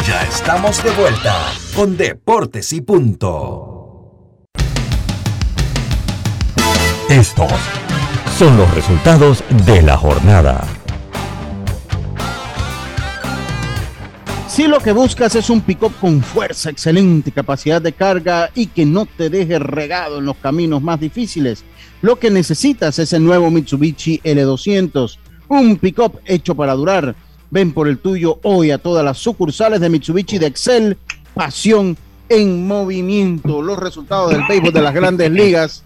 Ya 0.00 0.24
estamos 0.24 0.82
de 0.82 0.90
vuelta 0.92 1.52
con 1.76 1.96
Deportes 1.96 2.72
y 2.72 2.80
Punto. 2.80 4.48
Estos 7.08 7.52
son 8.36 8.56
los 8.56 8.74
resultados 8.74 9.44
de 9.64 9.82
la 9.82 9.96
jornada. 9.96 10.66
Si 14.48 14.66
lo 14.66 14.80
que 14.80 14.92
buscas 14.92 15.36
es 15.36 15.50
un 15.50 15.60
pick-up 15.60 15.92
con 16.00 16.20
fuerza, 16.20 16.70
excelente 16.70 17.30
capacidad 17.30 17.80
de 17.80 17.92
carga 17.92 18.50
y 18.54 18.66
que 18.66 18.84
no 18.84 19.06
te 19.06 19.30
deje 19.30 19.58
regado 19.60 20.18
en 20.18 20.24
los 20.24 20.36
caminos 20.38 20.82
más 20.82 20.98
difíciles, 20.98 21.64
lo 22.00 22.18
que 22.18 22.30
necesitas 22.30 22.98
es 22.98 23.12
el 23.12 23.24
nuevo 23.24 23.50
Mitsubishi 23.50 24.20
L200, 24.24 25.18
un 25.48 25.76
pick-up 25.76 26.18
hecho 26.24 26.56
para 26.56 26.74
durar 26.74 27.14
Ven 27.52 27.74
por 27.74 27.86
el 27.86 27.98
tuyo 27.98 28.38
hoy 28.44 28.70
a 28.70 28.78
todas 28.78 29.04
las 29.04 29.18
sucursales 29.18 29.78
de 29.78 29.90
Mitsubishi 29.90 30.38
de 30.38 30.46
Excel. 30.46 30.96
Pasión 31.34 31.98
en 32.30 32.66
movimiento. 32.66 33.60
Los 33.60 33.78
resultados 33.78 34.30
del 34.30 34.40
béisbol 34.48 34.72
de 34.72 34.80
las 34.80 34.94
grandes 34.94 35.30
ligas. 35.30 35.84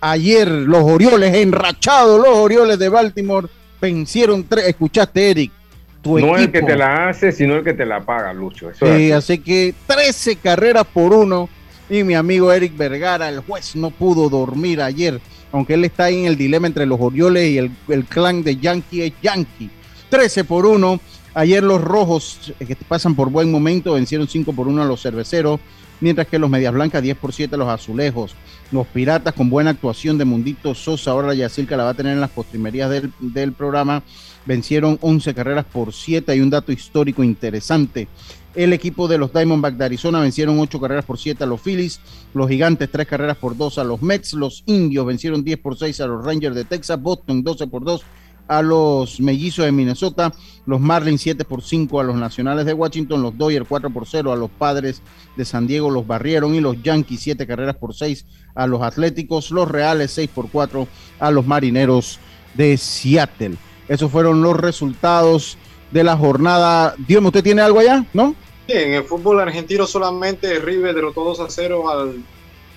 Ayer 0.00 0.48
los 0.48 0.82
Orioles 0.82 1.34
enrachados, 1.34 2.18
los 2.18 2.34
Orioles 2.34 2.78
de 2.78 2.88
Baltimore 2.88 3.48
vencieron 3.82 4.44
tres. 4.44 4.68
Escuchaste, 4.68 5.30
Eric. 5.30 5.52
Tu 6.00 6.20
no 6.20 6.38
el 6.38 6.50
que 6.50 6.62
te 6.62 6.74
la 6.74 7.10
hace, 7.10 7.32
sino 7.32 7.56
el 7.56 7.64
que 7.64 7.74
te 7.74 7.84
la 7.84 8.00
paga, 8.00 8.32
Lucho. 8.32 8.70
sí, 8.72 9.12
así 9.12 9.38
que 9.40 9.74
13 9.86 10.36
carreras 10.36 10.86
por 10.86 11.12
uno. 11.12 11.50
Y 11.90 12.02
mi 12.02 12.14
amigo 12.14 12.50
Eric 12.50 12.78
Vergara, 12.78 13.28
el 13.28 13.40
juez, 13.40 13.76
no 13.76 13.90
pudo 13.90 14.30
dormir 14.30 14.80
ayer, 14.80 15.20
aunque 15.52 15.74
él 15.74 15.84
está 15.84 16.04
ahí 16.04 16.20
en 16.20 16.26
el 16.28 16.36
dilema 16.38 16.66
entre 16.66 16.86
los 16.86 16.98
Orioles 16.98 17.50
y 17.50 17.58
el, 17.58 17.70
el 17.88 18.06
clan 18.06 18.42
de 18.42 18.56
Yankee 18.56 19.02
es 19.02 19.12
Yankee 19.20 19.68
13 20.14 20.44
por 20.44 20.64
1. 20.64 21.00
Ayer 21.34 21.60
los 21.64 21.80
rojos, 21.80 22.54
eh, 22.60 22.66
que 22.66 22.76
pasan 22.76 23.16
por 23.16 23.30
buen 23.30 23.50
momento, 23.50 23.94
vencieron 23.94 24.28
5 24.28 24.52
por 24.52 24.68
1 24.68 24.80
a 24.80 24.84
los 24.84 25.02
cerveceros, 25.02 25.58
mientras 26.00 26.28
que 26.28 26.38
los 26.38 26.48
medias 26.48 26.72
blancas 26.72 27.02
10 27.02 27.16
por 27.16 27.32
7 27.32 27.56
a 27.56 27.58
los 27.58 27.68
azulejos. 27.68 28.36
Los 28.70 28.86
piratas 28.86 29.34
con 29.34 29.50
buena 29.50 29.70
actuación 29.70 30.16
de 30.16 30.24
Mundito 30.24 30.72
Sosa, 30.76 31.10
ahora 31.10 31.34
Yacirca 31.34 31.76
la 31.76 31.82
va 31.82 31.90
a 31.90 31.94
tener 31.94 32.12
en 32.12 32.20
las 32.20 32.30
postrimerías 32.30 32.90
del, 32.90 33.12
del 33.18 33.54
programa, 33.54 34.04
vencieron 34.46 34.98
11 35.00 35.34
carreras 35.34 35.64
por 35.64 35.92
7. 35.92 36.30
Hay 36.30 36.40
un 36.40 36.50
dato 36.50 36.70
histórico 36.70 37.24
interesante. 37.24 38.06
El 38.54 38.72
equipo 38.72 39.08
de 39.08 39.18
los 39.18 39.32
Diamondbacks 39.32 39.78
de 39.78 39.84
Arizona 39.84 40.20
vencieron 40.20 40.60
8 40.60 40.80
carreras 40.80 41.04
por 41.04 41.18
7 41.18 41.42
a 41.42 41.46
los 41.48 41.60
Phillies. 41.60 41.98
Los 42.34 42.48
Gigantes 42.48 42.88
3 42.88 43.04
carreras 43.08 43.36
por 43.36 43.56
2 43.56 43.78
a 43.78 43.84
los 43.84 44.00
Mets. 44.00 44.34
Los 44.34 44.62
Indios 44.66 45.06
vencieron 45.06 45.42
10 45.42 45.58
por 45.58 45.76
6 45.76 46.00
a 46.02 46.06
los 46.06 46.24
Rangers 46.24 46.54
de 46.54 46.64
Texas. 46.64 47.02
Boston 47.02 47.42
12 47.42 47.66
por 47.66 47.82
2 47.82 48.04
a 48.48 48.62
los 48.62 49.20
mellizos 49.20 49.64
de 49.64 49.72
Minnesota, 49.72 50.32
los 50.66 50.80
Marlins 50.80 51.22
7 51.22 51.44
por 51.44 51.62
5 51.62 52.00
a 52.00 52.04
los 52.04 52.16
Nacionales 52.16 52.66
de 52.66 52.74
Washington, 52.74 53.22
los 53.22 53.36
Dodgers 53.36 53.66
4 53.68 53.90
por 53.90 54.06
0 54.06 54.32
a 54.32 54.36
los 54.36 54.50
Padres 54.50 55.02
de 55.36 55.44
San 55.44 55.66
Diego, 55.66 55.90
los 55.90 56.06
barrieron 56.06 56.54
y 56.54 56.60
los 56.60 56.82
Yankees 56.82 57.20
7 57.20 57.46
carreras 57.46 57.76
por 57.76 57.94
6 57.94 58.26
a 58.54 58.66
los 58.66 58.82
Atléticos, 58.82 59.50
los 59.50 59.70
Reales 59.70 60.10
6 60.12 60.30
por 60.34 60.50
4 60.50 60.86
a 61.20 61.30
los 61.30 61.46
Marineros 61.46 62.18
de 62.54 62.76
Seattle. 62.76 63.56
Esos 63.88 64.10
fueron 64.10 64.42
los 64.42 64.56
resultados 64.56 65.58
de 65.90 66.04
la 66.04 66.16
jornada. 66.16 66.94
Dios, 67.06 67.24
¿usted 67.24 67.42
tiene 67.42 67.62
algo 67.62 67.80
allá? 67.80 68.04
¿No? 68.12 68.34
Sí, 68.66 68.72
en 68.74 68.94
el 68.94 69.04
fútbol 69.04 69.40
argentino 69.40 69.86
solamente 69.86 70.58
River 70.58 70.94
derrotó 70.94 71.24
2 71.24 71.40
a 71.40 71.50
0 71.50 71.90
al 71.90 72.24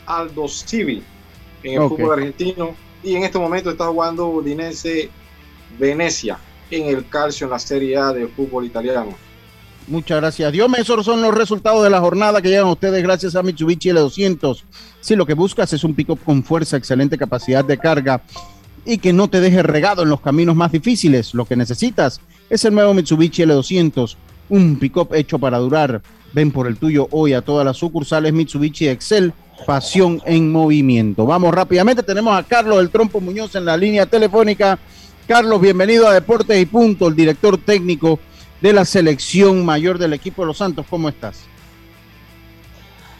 Aldo 0.05 0.47
Civi 0.47 1.01
en 1.63 1.81
el 1.81 1.87
fútbol 1.87 2.13
argentino 2.13 2.75
y 3.03 3.15
en 3.15 3.23
este 3.23 3.39
momento 3.39 3.69
está 3.69 3.87
jugando 3.87 4.27
Udinese 4.27 5.09
Venecia 5.79 6.37
en 6.71 6.87
el 6.87 7.07
calcio 7.07 7.45
en 7.45 7.51
la 7.51 7.59
Serie 7.59 7.97
A 7.97 8.13
de 8.13 8.27
fútbol 8.27 8.65
italiano. 8.65 9.15
Muchas 9.87 10.17
gracias. 10.19 10.51
Dios 10.51 10.69
esos 10.77 11.05
son 11.05 11.21
los 11.21 11.33
resultados 11.33 11.81
de 11.83 11.89
la 11.89 12.01
jornada 12.01 12.41
que 12.41 12.49
llegan 12.49 12.67
a 12.67 12.71
ustedes 12.71 13.01
gracias 13.01 13.35
a 13.35 13.43
Mitsubishi 13.43 13.89
L200. 13.89 14.63
Si 14.99 15.15
lo 15.15 15.25
que 15.25 15.33
buscas 15.33 15.71
es 15.71 15.83
un 15.85 15.95
pick-up 15.95 16.19
con 16.25 16.43
fuerza, 16.43 16.75
excelente 16.75 17.17
capacidad 17.17 17.63
de 17.63 17.77
carga 17.77 18.21
y 18.85 18.97
que 18.97 19.13
no 19.13 19.29
te 19.29 19.39
deje 19.39 19.63
regado 19.63 20.03
en 20.03 20.09
los 20.09 20.19
caminos 20.19 20.55
más 20.55 20.73
difíciles, 20.73 21.33
lo 21.33 21.45
que 21.45 21.55
necesitas 21.55 22.19
es 22.49 22.65
el 22.65 22.73
nuevo 22.73 22.93
Mitsubishi 22.93 23.43
L200, 23.43 24.15
un 24.49 24.77
pick-up 24.77 25.13
hecho 25.13 25.39
para 25.39 25.57
durar. 25.57 26.01
Ven 26.33 26.51
por 26.51 26.67
el 26.67 26.77
tuyo 26.77 27.07
hoy 27.11 27.31
a 27.31 27.41
todas 27.41 27.65
las 27.65 27.77
sucursales 27.77 28.33
Mitsubishi 28.33 28.89
Excel 28.89 29.33
pasión 29.65 30.21
en 30.25 30.51
movimiento. 30.51 31.25
Vamos 31.25 31.53
rápidamente, 31.53 32.03
tenemos 32.03 32.37
a 32.37 32.43
Carlos 32.43 32.79
el 32.79 32.89
Trompo 32.89 33.19
Muñoz 33.19 33.55
en 33.55 33.65
la 33.65 33.77
línea 33.77 34.05
telefónica. 34.05 34.77
Carlos, 35.27 35.59
bienvenido 35.59 36.07
a 36.07 36.13
Deportes 36.13 36.57
y 36.57 36.65
Punto, 36.65 37.09
el 37.09 37.15
director 37.15 37.57
técnico 37.57 38.17
de 38.61 38.71
la 38.71 38.85
selección 38.85 39.65
mayor 39.65 39.97
del 39.97 40.13
equipo 40.13 40.41
de 40.41 40.47
los 40.47 40.57
Santos. 40.57 40.85
¿Cómo 40.89 41.09
estás? 41.09 41.43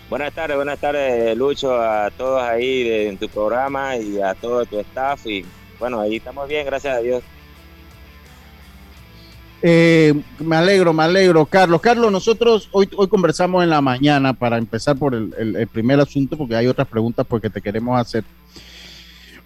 Buenas 0.10 0.34
tardes, 0.34 0.56
buenas 0.56 0.80
tardes, 0.80 1.36
Lucho, 1.36 1.76
a 1.82 2.10
todos 2.12 2.42
ahí 2.42 2.90
en 2.90 3.18
tu 3.18 3.28
programa 3.28 3.98
y 3.98 4.22
a 4.22 4.34
todo 4.36 4.66
tu 4.66 4.80
staff. 4.80 5.28
Y 5.28 5.44
bueno, 5.80 6.00
ahí 6.00 6.16
estamos 6.16 6.48
bien, 6.48 6.66
gracias 6.66 6.96
a 6.96 7.02
Dios. 7.02 7.22
Eh, 9.62 10.14
me 10.40 10.56
alegro, 10.56 10.94
me 10.94 11.04
alegro, 11.04 11.46
Carlos. 11.46 11.82
Carlos, 11.82 12.10
nosotros 12.10 12.70
hoy, 12.72 12.88
hoy 12.96 13.10
conversamos 13.10 13.64
en 13.64 13.70
la 13.70 13.82
mañana 13.82 14.32
para 14.32 14.58
empezar 14.58 14.96
por 14.96 15.14
el, 15.14 15.68
primer 15.74 16.00
asunto, 16.00 16.38
porque 16.38 16.56
hay 16.56 16.68
otras 16.68 16.88
preguntas 16.88 17.26
porque 17.28 17.50
te 17.50 17.62
queremos 17.62 18.00
hacer. 18.00 18.24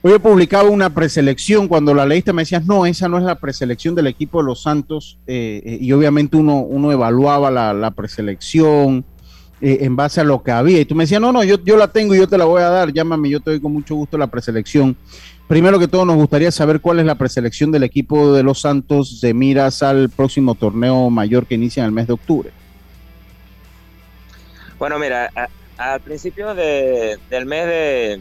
Hoy 0.03 0.13
he 0.13 0.19
publicado 0.19 0.71
una 0.71 0.89
preselección. 0.89 1.67
Cuando 1.67 1.93
la 1.93 2.05
leíste 2.05 2.33
me 2.33 2.41
decías, 2.41 2.65
no, 2.65 2.85
esa 2.87 3.07
no 3.07 3.19
es 3.19 3.23
la 3.23 3.35
preselección 3.35 3.93
del 3.93 4.07
equipo 4.07 4.39
de 4.39 4.45
los 4.45 4.63
Santos. 4.63 5.19
Eh, 5.27 5.61
eh, 5.63 5.77
y 5.79 5.91
obviamente 5.91 6.37
uno, 6.37 6.57
uno 6.57 6.91
evaluaba 6.91 7.51
la, 7.51 7.91
preselección 7.91 9.05
en 9.63 9.95
base 9.95 10.19
a 10.19 10.23
lo 10.23 10.41
que 10.41 10.49
había. 10.49 10.79
Y 10.79 10.85
tú 10.85 10.95
me 10.95 11.03
decías, 11.03 11.21
no, 11.21 11.31
no, 11.31 11.43
yo, 11.43 11.63
yo 11.63 11.77
la 11.77 11.87
tengo 11.87 12.15
y 12.15 12.17
yo 12.17 12.27
te 12.27 12.37
la 12.37 12.45
voy 12.45 12.63
a 12.63 12.69
dar. 12.69 12.91
Llámame, 12.91 13.29
yo 13.29 13.39
te 13.39 13.51
doy 13.51 13.59
con 13.59 13.73
mucho 13.73 13.93
gusto 13.93 14.17
la 14.17 14.25
preselección. 14.25 14.97
Primero 15.47 15.77
que 15.77 15.87
todo, 15.87 16.05
nos 16.05 16.15
gustaría 16.15 16.49
saber 16.49 16.79
cuál 16.79 16.99
es 16.99 17.05
la 17.05 17.15
preselección 17.15 17.71
del 17.71 17.83
equipo 17.83 18.33
de 18.33 18.41
los 18.41 18.61
Santos 18.61 19.21
de 19.21 19.33
miras 19.33 19.83
al 19.83 20.09
próximo 20.09 20.55
torneo 20.55 21.11
mayor 21.11 21.45
que 21.45 21.55
inicia 21.55 21.81
en 21.81 21.87
el 21.87 21.91
mes 21.91 22.07
de 22.07 22.13
octubre. 22.13 22.51
Bueno, 24.79 24.97
mira, 24.97 25.29
al 25.81 25.99
principio 26.01 26.53
del 26.53 27.45
mes 27.45 27.65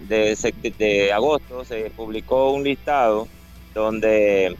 de, 0.09 1.11
agosto 1.13 1.65
se 1.65 1.91
publicó 1.91 2.53
un 2.53 2.65
listado 2.65 3.29
donde 3.75 4.57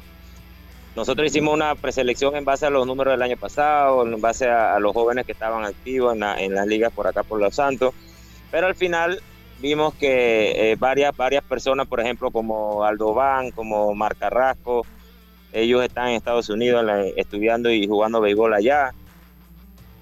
nosotros 0.95 1.27
hicimos 1.27 1.55
una 1.55 1.75
preselección 1.77 2.37
en 2.37 2.45
base 2.45 2.67
a 2.67 2.71
los 2.71 2.87
números 2.87 3.15
del 3.15 3.23
año 3.23 3.39
pasado, 3.39 4.07
en 4.07 4.21
base 4.21 4.49
a, 4.49 4.79
los 4.81 4.93
jóvenes 4.93 5.25
que 5.25 5.33
estaban 5.33 5.65
activos 5.65 6.15
en, 6.15 6.23
en 6.23 6.55
las 6.55 6.67
ligas 6.67 6.93
por 6.93 7.07
acá 7.07 7.23
por 7.23 7.41
Los 7.41 7.55
Santos, 7.55 7.95
pero 8.51 8.67
al 8.67 8.75
final 8.75 9.23
vimos 9.61 9.95
que 9.95 10.73
eh, 10.73 10.77
varias, 10.77 11.17
varias 11.17 11.43
personas, 11.43 11.87
por 11.87 12.01
ejemplo, 12.01 12.31
como 12.31 12.85
Aldo 12.85 13.15
Van, 13.15 13.51
como 13.51 13.95
Mar 13.95 14.15
Carrasco, 14.17 14.85
ellos 15.53 15.83
están 15.83 16.09
en 16.09 16.17
Estados 16.17 16.51
Unidos 16.51 16.85
estudiando 17.17 17.71
y 17.71 17.87
jugando 17.87 18.21
béisbol 18.21 18.55
allá. 18.55 18.93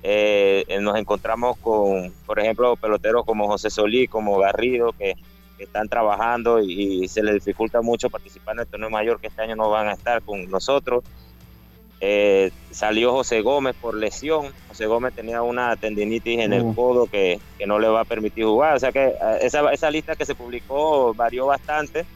Eh, 0.02 0.64
eh, 0.68 0.80
nos 0.80 0.96
encontramos 0.96 1.56
con, 1.58 2.12
por 2.24 2.38
ejemplo, 2.38 2.76
peloteros 2.76 3.24
como 3.24 3.48
José 3.48 3.70
Solí, 3.70 4.06
como 4.06 4.38
Garrido, 4.38 4.92
que, 4.92 5.14
están 5.58 5.88
trabajando 5.88 6.61
y, 6.61 7.08
se 7.08 7.20
les 7.20 7.34
dificulta 7.34 7.82
mucho 7.82 8.11
participar 8.11 8.54
en 8.54 8.61
el 8.61 8.66
torneo 8.68 8.90
mayor, 8.90 9.20
que 9.20 9.26
este 9.26 9.42
año 9.42 9.56
no 9.56 9.68
van 9.68 9.88
a 9.88 9.94
estar 9.94 10.22
con 10.22 10.48
nosotros. 10.48 11.02
Eh, 12.00 12.52
salió 12.70 13.11
José 13.11 13.40
Gómez 13.40 13.74
por 13.74 13.96
lesión. 13.96 14.52
José 14.68 14.87
Gómez 14.87 15.14
tenía 15.14 15.42
una 15.42 15.74
tendinitis 15.74 16.38
en 16.38 16.52
el 16.52 16.62
uh. 16.62 16.74
codo 16.76 17.06
que, 17.06 17.40
no 17.66 17.80
le 17.80 17.88
va 17.88 18.02
a 18.02 18.04
permitir 18.04 18.44
jugar. 18.44 18.76
O 18.76 18.78
sea 18.78 18.92
que 18.92 19.14
esa, 19.40 19.72
esa 19.72 19.90
lista 19.90 20.14
que 20.14 20.24
se 20.24 20.37
publicó 20.37 21.12
varió 21.12 21.46
bastante. 21.46 22.06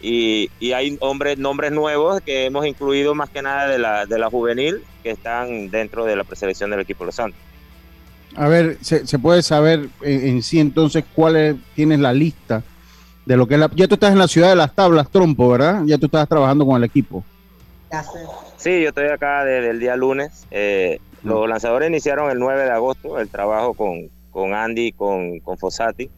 Y, 0.00 0.48
hay 0.72 0.96
hombres, 1.00 1.36
nombres 1.36 1.70
nuevos 1.70 2.22
que 2.22 2.46
hemos 2.46 2.66
incluido 2.66 3.14
más 3.14 3.28
que 3.28 3.42
nada 3.42 3.68
de 3.68 3.78
la, 3.78 4.06
de 4.06 4.18
la 4.18 4.30
juvenil 4.30 4.82
que 5.08 5.12
están 5.14 5.70
dentro 5.70 6.04
de 6.04 6.16
la 6.16 6.24
preselección 6.24 6.68
del 6.70 6.80
equipo 6.80 7.04
de 7.04 7.06
Los 7.06 7.14
Santos. 7.14 7.40
A 8.36 8.46
ver, 8.46 8.76
se, 8.82 9.18
puede 9.18 9.42
saber 9.42 9.88
en, 10.02 10.42
sí 10.42 10.60
entonces 10.60 11.02
cuál 11.14 11.36
es, 11.36 11.56
tienes 11.74 11.98
la 11.98 12.12
lista 12.12 12.62
de 13.24 13.36
lo 13.38 13.46
que 13.46 13.54
es 13.54 13.60
la... 13.60 13.70
Ya 13.74 13.88
tú 13.88 13.94
estás 13.94 14.12
en 14.12 14.18
la 14.18 14.28
ciudad 14.28 14.50
de 14.50 14.56
las 14.56 14.74
tablas, 14.74 15.10
Trompo, 15.10 15.48
¿verdad? 15.48 15.82
Ya 15.86 15.96
tú 15.96 16.06
estás 16.06 16.28
trabajando 16.28 16.66
con 16.66 16.76
el 16.76 16.84
equipo. 16.84 17.24
Sí, 18.58 18.82
yo 18.82 18.88
estoy 18.90 19.06
acá 19.06 19.44
desde 19.44 19.70
el 19.70 19.80
día 19.80 19.96
lunes. 19.96 20.46
Eh, 20.50 21.00
los 21.22 21.48
lanzadores 21.48 21.88
iniciaron 21.88 22.30
el 22.30 22.38
9 22.38 22.64
de 22.64 22.70
agosto 22.70 23.18
el 23.18 23.30
trabajo 23.30 23.72
con, 23.72 24.10
con 24.30 24.52
Andy 24.52 24.88
y 24.88 24.92
con, 24.92 25.40
con 25.40 25.56
Fossati. 25.56 26.10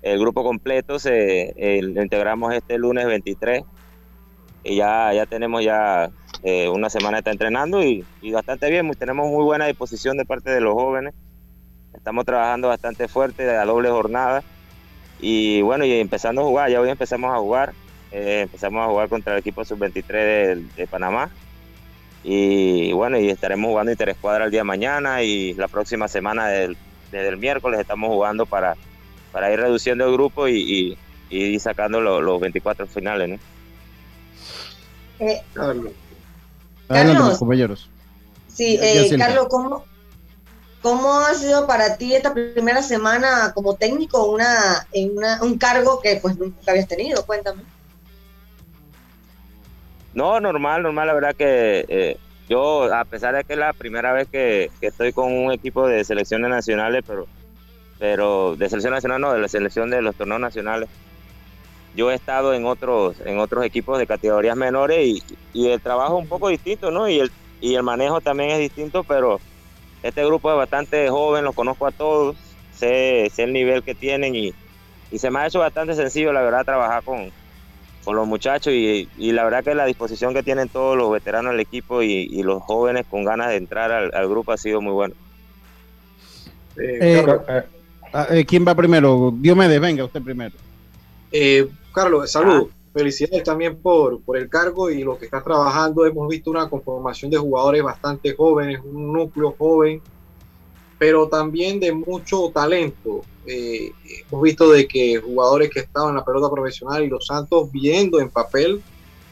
El 0.00 0.18
grupo 0.18 0.42
completo 0.42 0.98
se 0.98 1.54
lo 1.82 2.02
integramos 2.02 2.54
este 2.54 2.78
lunes 2.78 3.04
23 3.04 3.64
y 4.64 4.76
ya, 4.76 5.12
ya 5.12 5.26
tenemos 5.26 5.62
ya 5.62 6.10
eh, 6.44 6.68
una 6.68 6.90
semana 6.90 7.18
está 7.18 7.30
entrenando 7.30 7.82
y, 7.82 8.04
y, 8.20 8.32
bastante 8.32 8.70
bien. 8.70 8.90
Tenemos 8.92 9.30
muy 9.30 9.44
buena 9.44 9.66
disposición 9.66 10.18
de 10.18 10.26
parte 10.26 10.50
de 10.50 10.60
los 10.60 10.74
jóvenes. 10.74 11.14
Estamos 11.94 12.26
trabajando 12.26 12.68
bastante 12.68 13.08
fuerte 13.08 13.48
a 13.48 13.64
doble 13.64 13.88
jornada 13.88 14.42
y 15.20 15.62
bueno, 15.62 15.86
y 15.86 15.92
empezando 15.92 16.42
a 16.42 16.44
jugar, 16.44 16.70
ya 16.70 16.82
hoy 16.82 16.90
empezamos 16.90 17.34
a 17.34 17.38
jugar. 17.38 17.72
Eh, 18.12 18.42
empezamos 18.42 18.84
a 18.84 18.90
jugar 18.90 19.08
contra 19.08 19.32
el 19.32 19.38
equipo 19.38 19.64
sub-23 19.64 20.74
de, 20.76 20.86
Panamá 20.86 21.30
y 22.22 22.92
bueno, 22.92 23.18
y 23.18 23.28
estaremos 23.28 23.68
jugando 23.70 23.90
Interescuadra 23.90 24.44
el 24.44 24.50
día 24.50 24.60
de 24.60 24.64
mañana 24.64 25.22
y 25.22 25.54
la 25.54 25.66
próxima 25.66 26.06
semana 26.08 26.46
del, 26.48 26.76
desde 27.10 27.28
el 27.28 27.38
miércoles 27.38 27.80
estamos 27.80 28.10
jugando 28.10 28.46
para, 28.46 28.76
para 29.32 29.50
ir 29.50 29.58
reduciendo 29.58 30.04
el 30.06 30.12
grupo 30.12 30.46
y, 30.46 30.96
y, 31.30 31.58
sacando 31.58 32.00
los 32.00 32.40
24 32.40 32.86
finales. 32.86 33.40
Eh, 35.18 35.42
Carlos, 36.88 37.38
compañeros. 37.38 37.90
Sí, 38.48 38.78
eh, 38.80 39.08
Carlos, 39.18 39.46
¿cómo, 39.48 39.84
¿cómo 40.82 41.18
ha 41.18 41.34
sido 41.34 41.66
para 41.66 41.96
ti 41.96 42.14
esta 42.14 42.32
primera 42.32 42.82
semana 42.82 43.52
como 43.54 43.74
técnico 43.74 44.30
una, 44.30 44.86
en 44.92 45.16
una, 45.16 45.42
un 45.42 45.58
cargo 45.58 46.00
que 46.00 46.16
pues 46.22 46.38
nunca 46.38 46.70
habías 46.70 46.86
tenido? 46.86 47.24
Cuéntame. 47.26 47.62
No, 50.14 50.38
normal, 50.40 50.82
normal. 50.82 51.06
La 51.08 51.14
verdad 51.14 51.34
que 51.34 51.84
eh, 51.88 52.16
yo, 52.48 52.94
a 52.94 53.04
pesar 53.04 53.34
de 53.34 53.44
que 53.44 53.54
es 53.54 53.58
la 53.58 53.72
primera 53.72 54.12
vez 54.12 54.28
que, 54.28 54.70
estoy 54.80 55.12
con 55.12 55.32
un 55.32 55.52
equipo 55.52 55.86
de 55.86 56.04
selecciones 56.04 56.50
nacionales, 56.50 57.02
pero, 57.06 57.26
pero 57.98 58.54
de 58.56 58.68
selección 58.68 58.94
nacional 58.94 59.20
no, 59.20 59.32
de 59.32 59.40
la 59.40 59.48
selección 59.48 59.90
de 59.90 60.02
los 60.02 60.14
torneos 60.14 60.40
nacionales. 60.40 60.88
Yo 61.94 62.10
he 62.10 62.14
estado 62.14 62.54
en 62.54 62.66
otros, 62.66 63.16
en 63.24 63.38
otros 63.38 63.64
equipos 63.64 63.98
de 63.98 64.06
categorías 64.06 64.56
menores 64.56 65.06
y, 65.06 65.22
y 65.52 65.68
el 65.68 65.80
trabajo 65.80 66.16
es 66.16 66.22
un 66.22 66.28
poco 66.28 66.48
distinto, 66.48 66.90
¿no? 66.90 67.08
Y 67.08 67.20
el, 67.20 67.30
y 67.60 67.74
el 67.74 67.82
manejo 67.82 68.20
también 68.20 68.50
es 68.50 68.58
distinto, 68.58 69.04
pero 69.04 69.40
este 70.02 70.24
grupo 70.24 70.50
es 70.50 70.56
bastante 70.56 71.08
joven, 71.08 71.44
los 71.44 71.54
conozco 71.54 71.86
a 71.86 71.92
todos, 71.92 72.36
sé, 72.74 73.30
sé 73.32 73.44
el 73.44 73.52
nivel 73.52 73.82
que 73.82 73.94
tienen 73.94 74.34
y, 74.34 74.52
y 75.10 75.18
se 75.18 75.30
me 75.30 75.38
ha 75.38 75.46
hecho 75.46 75.60
bastante 75.60 75.94
sencillo, 75.94 76.32
la 76.32 76.42
verdad, 76.42 76.64
trabajar 76.64 77.02
con, 77.04 77.30
con 78.04 78.16
los 78.16 78.26
muchachos 78.26 78.72
y, 78.72 79.08
la 79.18 79.44
verdad 79.44 79.64
que 79.64 79.74
la 79.74 79.86
disposición 79.86 80.34
que 80.34 80.42
tienen 80.42 80.68
todos 80.68 80.96
los 80.96 81.10
veteranos 81.10 81.52
del 81.52 81.60
equipo 81.60 82.02
y, 82.02 82.42
los 82.42 82.62
jóvenes 82.62 83.06
con 83.08 83.24
ganas 83.24 83.48
de 83.48 83.56
entrar 83.56 83.90
al, 83.90 84.28
grupo 84.28 84.52
ha 84.52 84.58
sido 84.58 84.80
muy 84.80 84.92
bueno. 84.92 85.14
Eh, 86.76 87.24
eh, 87.24 87.62
eh, 88.30 88.44
¿Quién 88.44 88.66
va 88.66 88.74
primero? 88.74 89.32
Diomedes, 89.34 89.80
venga 89.80 90.04
usted 90.04 90.22
primero. 90.22 90.54
Carlos, 91.92 92.30
salud. 92.30 92.68
Ah. 92.70 92.74
Felicidades 92.92 93.42
también 93.42 93.76
por, 93.76 94.20
por 94.22 94.36
el 94.36 94.48
cargo 94.48 94.88
y 94.88 95.02
lo 95.02 95.18
que 95.18 95.24
está 95.24 95.42
trabajando. 95.42 96.06
Hemos 96.06 96.28
visto 96.28 96.50
una 96.50 96.68
conformación 96.70 97.30
de 97.30 97.38
jugadores 97.38 97.82
bastante 97.82 98.34
jóvenes, 98.36 98.80
un 98.84 99.12
núcleo 99.12 99.54
joven, 99.58 100.00
pero 100.96 101.28
también 101.28 101.80
de 101.80 101.92
mucho 101.92 102.52
talento. 102.54 103.22
Eh, 103.46 103.90
hemos 104.30 104.42
visto 104.42 104.70
de 104.70 104.86
que 104.86 105.16
jugadores 105.16 105.70
que 105.70 105.80
estaban 105.80 106.10
en 106.10 106.16
la 106.16 106.24
pelota 106.24 106.48
profesional 106.48 107.02
y 107.02 107.08
los 107.08 107.26
Santos 107.26 107.70
viendo 107.72 108.20
en 108.20 108.30
papel 108.30 108.80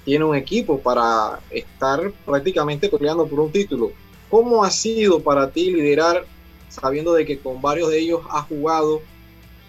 tiene 0.05 0.25
un 0.25 0.35
equipo 0.35 0.81
para 0.81 1.39
estar 1.51 2.13
prácticamente 2.27 2.89
peleando 2.89 3.27
por 3.29 3.39
un 3.39 3.53
título. 3.53 3.93
¿Cómo 4.29 4.65
ha 4.65 4.71
sido 4.71 5.21
para 5.21 5.51
ti 5.51 5.71
liderar 5.71 6.27
sabiendo 6.69 7.13
de 7.13 7.25
que 7.25 7.39
con 7.39 7.63
varios 7.63 7.91
de 7.91 8.01
ellos 8.01 8.23
has 8.29 8.47
jugado 8.47 9.03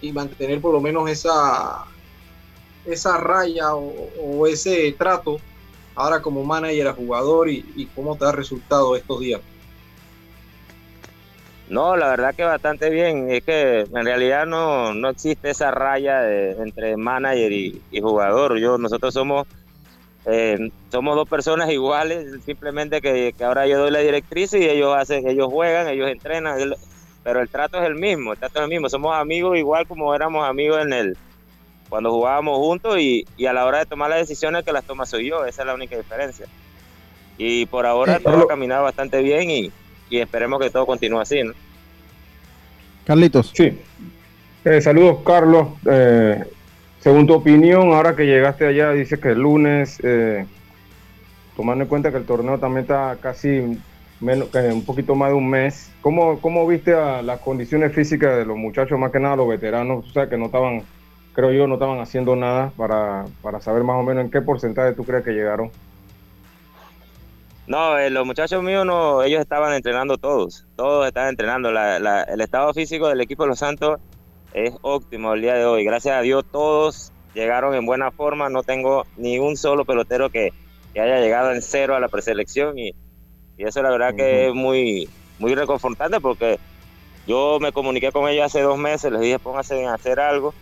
y 0.01 0.11
mantener 0.11 0.59
por 0.61 0.73
lo 0.73 0.81
menos 0.81 1.09
esa, 1.09 1.85
esa 2.85 3.17
raya 3.17 3.75
o, 3.75 4.47
ese 4.47 4.93
trato 4.97 5.39
ahora 5.95 6.21
como 6.21 6.43
manager 6.43 6.87
a 6.87 6.93
jugador 6.93 7.49
y, 7.49 7.65
y 7.75 7.85
cómo 7.87 8.15
te 8.17 8.25
ha 8.25 8.31
resultado 8.31 8.95
estos 8.95 9.19
días? 9.19 9.41
No, 11.69 11.95
la 11.95 12.09
verdad 12.09 12.35
que 12.35 12.43
bastante 12.43 12.89
bien. 12.89 13.31
Es 13.31 13.43
que 13.43 13.81
en 13.81 14.05
realidad 14.05 14.45
no, 14.45 14.93
no 14.93 15.09
existe 15.09 15.49
esa 15.49 15.71
raya 15.71 16.29
entre 16.29 16.97
manager 16.97 17.51
y, 17.51 17.81
jugador. 18.01 18.59
Yo, 18.59 18.77
nosotros 18.77 19.13
somos, 19.13 19.47
eh, 20.25 20.69
somos 20.91 21.15
dos 21.15 21.27
personas 21.27 21.71
iguales, 21.71 22.43
simplemente 22.45 23.01
que, 23.01 23.33
ahora 23.43 23.65
yo 23.65 23.79
doy 23.79 23.91
la 23.91 23.99
directriz 23.99 24.53
y 24.53 24.69
ellos 24.69 24.95
hacen, 24.95 25.27
ellos 25.27 25.47
juegan, 25.51 25.87
ellos 25.87 26.09
entrenan, 26.09 26.57
pero 27.23 27.41
el 27.41 27.49
trato 27.49 27.81
es 27.81 27.87
el 27.87 27.95
mismo, 27.95 28.33
el 28.33 28.39
trato 28.39 28.59
es 28.59 28.63
el 28.65 28.69
mismo. 28.69 28.89
Somos 28.89 29.15
amigos 29.15 29.57
igual 29.57 29.87
como 29.87 30.13
éramos 30.13 30.47
amigos 30.47 30.81
en 30.81 30.93
el 30.93 31.17
cuando 31.93 32.09
jugábamos 32.09 32.57
juntos 32.57 32.97
y, 32.97 33.23
a 33.45 33.53
la 33.53 33.67
hora 33.67 33.77
de 33.77 33.85
tomar 33.85 34.09
las 34.09 34.17
decisiones 34.17 34.65
que 34.65 34.71
las 34.71 34.83
toma 34.83 35.05
soy 35.05 35.29
yo, 35.29 35.45
esa 35.45 35.61
es 35.61 35.67
la 35.67 35.75
única 35.75 35.95
diferencia. 35.95 36.47
Y 37.37 37.67
por 37.67 37.85
ahora 37.85 38.19
todo 38.19 38.45
ha 38.45 38.47
caminado 38.47 38.81
bastante 38.81 39.21
bien 39.21 39.51
y 39.51 39.71
y 40.09 40.19
esperemos 40.19 40.59
que 40.59 40.71
todo 40.71 40.87
continúe 40.87 41.19
así, 41.19 41.43
¿no? 41.43 41.53
Carlitos. 43.05 43.51
Sí. 43.53 43.79
Eh, 44.65 44.81
saludos, 44.81 45.19
Carlos. 45.23 45.67
Eh, 45.87 46.43
según 46.99 47.27
tu 47.27 47.33
opinión, 47.33 47.93
ahora 47.93 48.15
que 48.15 48.25
llegaste 48.25 48.65
allá, 48.65 48.91
dices 48.91 49.19
que 49.19 49.29
el 49.29 49.39
lunes, 49.39 49.99
eh, 50.03 50.47
tomando 51.55 51.83
en 51.83 51.89
cuenta 51.89 52.09
que 52.09 52.17
el 52.17 52.25
torneo 52.25 52.57
también 52.57 52.85
está 52.85 53.17
casi 53.21 53.77
menos, 54.19 54.49
que 54.49 54.57
un 54.59 54.83
poquito 54.83 55.13
más 55.13 55.29
de 55.29 55.35
un 55.35 55.47
mes, 55.47 55.91
¿cómo, 56.01 56.39
cómo 56.39 56.65
viste 56.65 56.95
a 56.95 57.21
las 57.21 57.39
condiciones 57.41 57.93
físicas 57.93 58.35
de 58.35 58.45
los 58.45 58.57
muchachos, 58.57 58.97
más 58.97 59.11
que 59.11 59.19
nada 59.19 59.35
los 59.35 59.47
veteranos? 59.47 60.09
O 60.09 60.11
sea, 60.11 60.27
que 60.27 60.37
no 60.37 60.45
estaban, 60.45 60.83
creo 61.33 61.51
yo, 61.51 61.67
no 61.67 61.75
estaban 61.75 61.99
haciendo 61.99 62.35
nada 62.35 62.71
para, 62.77 63.25
para 63.41 63.59
saber 63.59 63.83
más 63.83 63.97
o 63.97 64.03
menos 64.03 64.23
en 64.23 64.31
qué 64.31 64.41
porcentaje 64.41 64.93
tú 64.93 65.03
crees 65.03 65.23
que 65.23 65.31
llegaron. 65.31 65.71
No, 67.65 67.97
eh, 67.97 68.09
los 68.09 68.25
muchachos 68.25 68.61
míos 68.61 68.85
no, 68.85 69.23
ellos 69.23 69.41
estaban 69.41 69.73
entrenando 69.73 70.17
todos, 70.17 70.65
todos 70.75 71.07
estaban 71.07 71.29
entrenando. 71.29 71.69
el 71.69 72.41
estado 72.41 72.73
físico 72.73 73.07
del 73.07 73.21
equipo 73.21 73.43
de 73.43 73.49
los 73.49 73.59
Santos 73.59 73.99
es 74.53 74.73
óptimo 74.81 75.33
el 75.33 75.41
día 75.41 75.55
de 75.55 75.65
hoy. 75.65 75.83
Gracias 75.85 76.15
a 76.15 76.21
Dios 76.21 76.43
todos 76.51 77.11
llegaron 77.33 77.73
en 77.73 77.85
buena 77.85 78.11
forma. 78.11 78.49
No 78.49 78.63
tengo 78.63 79.05
ni 79.17 79.39
un 79.39 79.55
solo 79.55 79.85
pelotero 79.85 80.29
que, 80.29 80.51
haya 80.95 81.19
llegado 81.19 81.51
en 81.51 81.63
cero 81.63 81.95
a 81.95 81.99
la 81.99 82.07
preselección 82.07 82.77
y, 82.77 82.89
y 83.57 83.63
eso 83.63 83.81
la 83.81 83.89
verdad 83.89 84.13
que 84.13 84.47
es 84.47 84.53
muy, 84.53 85.09
muy 85.39 85.55
reconfortante 85.55 86.19
porque 86.19 86.59
yo 87.25 87.57
me 87.59 87.71
comuniqué 87.71 88.11
con 88.11 88.29
ellos 88.29 88.45
hace 88.45 88.61
dos 88.61 88.77
meses, 88.77 89.11
les 89.11 89.21
dije 89.21 89.39
pónganse 89.39 89.87
a 89.87 89.95
hacer 89.95 90.19
algo 90.19 90.53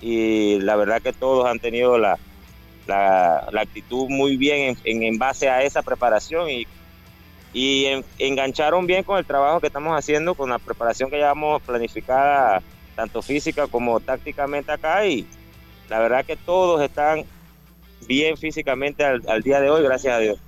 y 0.00 0.58
la 0.60 0.76
verdad 0.76 1.02
que 1.02 1.12
todos 1.12 1.46
han 1.46 1.58
tenido 1.58 1.98
la, 1.98 2.18
la, 2.86 3.60
actitud 3.60 4.08
muy 4.08 4.36
bien 4.36 4.76
en, 4.84 5.02
en, 5.02 5.18
base 5.18 5.48
a 5.48 5.62
esa 5.62 5.82
preparación 5.82 6.48
y, 6.50 6.66
y 7.52 7.86
engancharon 8.18 8.86
bien 8.86 9.02
con 9.02 9.18
el 9.18 9.26
trabajo 9.26 9.60
que 9.60 9.66
estamos 9.66 9.96
haciendo, 9.96 10.34
con 10.34 10.50
la 10.50 10.58
preparación 10.58 11.10
que 11.10 11.16
llevamos 11.16 11.62
planificada, 11.62 12.62
tanto 12.94 13.22
física 13.22 13.66
como 13.66 14.00
tácticamente 14.00 14.72
acá 14.72 15.06
y 15.06 15.26
la 15.88 15.98
verdad 16.00 16.24
que 16.24 16.36
todos 16.36 16.82
están 16.82 17.24
bien 18.06 18.36
físicamente 18.36 19.04
al, 19.04 19.42
día 19.42 19.60
de 19.60 19.70
hoy, 19.70 19.82
gracias 19.82 20.14
a 20.14 20.18
Dios. 20.18 20.38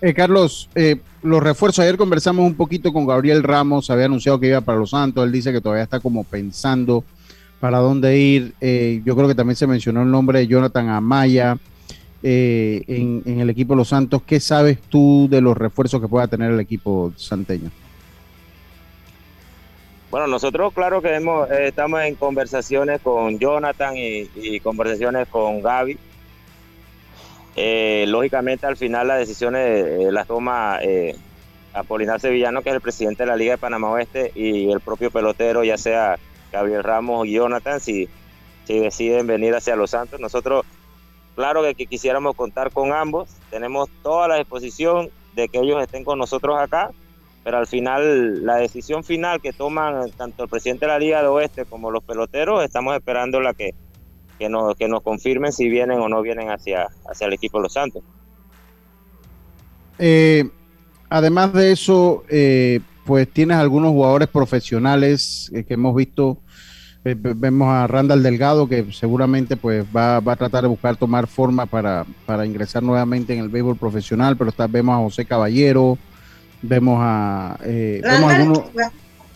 Eh, 0.00 0.14
Carlos, 0.14 0.70
eh, 0.74 0.96
los 1.22 1.42
refuerzos, 1.42 1.82
ayer 1.82 1.98
conversamos 1.98 2.46
un 2.46 2.54
poquito 2.54 2.92
con 2.92 3.06
Gabriel 3.06 3.42
Ramos, 3.42 3.90
había 3.90 4.06
anunciado 4.06 4.40
que 4.40 4.48
iba 4.48 4.60
para 4.62 4.78
los 4.78 4.90
Santos, 4.90 5.24
él 5.24 5.32
dice 5.32 5.52
que 5.52 5.60
todavía 5.60 5.84
está 5.84 6.00
como 6.00 6.24
pensando 6.24 7.04
para 7.60 7.78
dónde 7.78 8.18
ir. 8.18 8.54
Eh, 8.60 9.02
yo 9.04 9.14
creo 9.14 9.28
que 9.28 9.34
también 9.34 9.56
se 9.56 9.66
mencionó 9.66 10.02
el 10.02 10.10
nombre 10.10 10.40
de 10.40 10.46
Jonathan 10.46 10.88
Amaya 10.88 11.58
eh, 12.22 12.82
en, 12.88 13.40
el 13.40 13.50
equipo 13.50 13.76
Los 13.76 13.88
Santos. 13.88 14.22
¿Qué 14.26 14.40
sabes 14.40 14.80
tú 14.80 15.28
de 15.30 15.40
los 15.40 15.56
refuerzos 15.56 16.00
que 16.00 16.08
pueda 16.08 16.26
tener 16.26 16.50
el 16.50 16.60
equipo 16.60 17.12
santeño? 17.16 17.70
Bueno, 20.10 20.26
nosotros 20.26 20.72
claro 20.72 21.00
que 21.00 21.14
hemos, 21.14 21.48
eh, 21.50 21.68
estamos 21.68 22.02
en 22.02 22.16
conversaciones 22.16 23.00
con 23.00 23.38
Jonathan 23.38 23.94
y, 23.96 24.58
conversaciones 24.60 25.28
con 25.28 25.62
Gaby. 25.62 25.98
lógicamente 28.06 28.66
al 28.66 28.76
final 28.76 29.06
las 29.06 29.18
decisiones 29.18 30.12
las 30.12 30.26
toma 30.26 30.80
Apolinar 31.72 32.18
Sevillano, 32.18 32.62
que 32.62 32.70
es 32.70 32.74
el 32.74 32.80
presidente 32.80 33.22
de 33.22 33.28
la 33.28 33.36
Liga 33.36 33.52
de 33.52 33.58
Panamá 33.58 33.90
Oeste, 33.90 34.32
y 34.34 34.68
el 34.68 34.80
propio 34.80 35.12
pelotero, 35.12 35.62
ya 35.62 35.78
sea 35.78 36.18
Gabriel 36.52 36.82
Ramos 36.82 37.26
y 37.26 37.32
Jonathan, 37.32 37.80
si, 37.80 38.08
si 38.64 38.78
deciden 38.78 39.26
venir 39.26 39.54
hacia 39.54 39.76
Los 39.76 39.90
Santos. 39.90 40.20
Nosotros, 40.20 40.64
claro 41.34 41.62
que, 41.62 41.86
quisiéramos 41.86 42.34
contar 42.34 42.70
con 42.72 42.92
ambos, 42.92 43.28
tenemos 43.50 43.88
toda 44.02 44.28
la 44.28 44.36
disposición 44.36 45.10
de 45.34 45.48
que 45.48 45.58
ellos 45.58 45.82
estén 45.82 46.04
con 46.04 46.18
nosotros 46.18 46.58
acá, 46.58 46.90
pero 47.42 47.58
al 47.58 47.66
final 47.66 48.44
la 48.44 48.56
decisión 48.56 49.04
final 49.04 49.40
que 49.40 49.52
toman 49.52 50.10
tanto 50.12 50.44
el 50.44 50.48
presidente 50.48 50.86
de 50.86 50.92
la 50.92 50.98
Liga 50.98 51.22
de 51.22 51.28
Oeste 51.28 51.64
como 51.64 51.90
los 51.90 52.04
peloteros, 52.04 52.62
estamos 52.62 52.94
esperando 52.94 53.40
la 53.40 53.54
que, 53.54 53.74
que, 54.38 54.48
nos, 54.48 54.76
que 54.76 54.88
nos 54.88 55.02
confirmen 55.02 55.52
si 55.52 55.68
vienen 55.68 56.00
o 56.00 56.08
no 56.08 56.20
vienen 56.22 56.50
hacia, 56.50 56.88
hacia 57.08 57.26
el 57.26 57.32
equipo 57.32 57.58
de 57.58 57.62
Los 57.62 57.72
Santos. 57.72 58.02
Eh, 59.98 60.48
además 61.08 61.52
de 61.52 61.72
eso, 61.72 62.24
eh, 62.28 62.80
pues 63.04 63.28
tienes 63.28 63.56
algunos 63.56 63.92
jugadores 63.92 64.28
profesionales 64.28 65.50
eh, 65.54 65.64
que 65.64 65.74
hemos 65.74 65.94
visto. 65.94 66.38
Eh, 67.04 67.16
vemos 67.18 67.68
a 67.68 67.86
Randall 67.86 68.22
Delgado 68.22 68.68
que 68.68 68.92
seguramente 68.92 69.56
pues 69.56 69.84
va, 69.94 70.16
a 70.16 70.36
tratar 70.36 70.62
de 70.62 70.68
buscar 70.68 70.96
tomar 70.96 71.26
forma 71.26 71.64
para, 71.66 72.04
ingresar 72.44 72.82
nuevamente 72.82 73.32
en 73.32 73.40
el 73.40 73.48
béisbol 73.48 73.76
profesional, 73.76 74.36
pero 74.36 74.50
está, 74.50 74.66
vemos 74.66 74.94
a 74.94 75.02
José 75.02 75.24
Caballero, 75.24 75.96
vemos 76.60 76.98
a... 77.00 77.58
Eh, 77.64 78.02
Randall, 78.04 78.64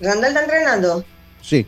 está 0.01 0.43
entrenando? 0.43 1.05
Sí, 1.41 1.67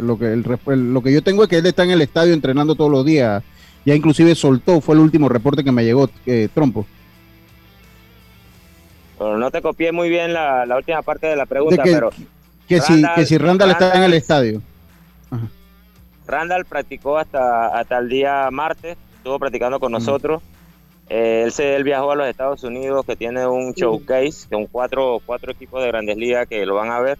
lo 0.00 0.16
que, 0.16 0.36
lo 0.36 1.02
que 1.02 1.12
yo 1.12 1.22
tengo 1.22 1.42
es 1.42 1.48
que 1.48 1.58
él 1.58 1.66
está 1.66 1.82
en 1.82 1.90
el 1.90 2.02
estadio 2.02 2.32
entrenando 2.32 2.76
todos 2.76 2.90
los 2.90 3.04
días, 3.04 3.42
ya 3.84 3.94
inclusive 3.96 4.34
soltó, 4.36 4.80
fue 4.80 4.94
el 4.94 5.00
último 5.00 5.28
reporte 5.28 5.64
que 5.64 5.72
me 5.72 5.84
llegó, 5.84 6.08
Trompo 6.54 6.86
no 9.36 9.50
te 9.50 9.62
copié 9.62 9.92
muy 9.92 10.08
bien 10.08 10.32
la, 10.32 10.66
última 10.76 11.02
parte 11.02 11.26
de 11.26 11.36
la 11.36 11.46
pregunta, 11.46 11.82
pero... 11.84 12.10
Que, 12.68 12.80
si, 12.80 13.02
que 13.14 13.24
si 13.24 13.38
Randall, 13.38 13.70
está 13.70 13.94
en 13.94 14.02
el 14.02 14.14
estadio. 14.14 14.60
Randall 16.26 16.64
practicó 16.64 17.16
hasta, 17.16 17.68
hasta 17.68 17.98
el 17.98 18.08
día 18.08 18.48
martes, 18.50 18.96
estuvo 19.18 19.38
practicando 19.38 19.78
con 19.78 19.92
nosotros. 19.92 20.42
Eh, 21.08 21.42
él, 21.44 21.52
se, 21.52 21.76
él 21.76 21.84
viajó 21.84 22.10
a 22.12 22.16
los 22.16 22.26
Estados 22.26 22.64
Unidos, 22.64 23.06
que 23.06 23.14
tiene 23.14 23.46
un 23.46 23.72
showcase, 23.72 24.48
con 24.50 24.66
cuatro, 24.66 25.20
cuatro 25.24 25.52
equipos 25.52 25.80
de 25.82 25.88
grandes 25.88 26.16
ligas 26.16 26.48
que 26.48 26.66
lo 26.66 26.74
van 26.74 26.90
a 26.90 27.00
ver. 27.00 27.18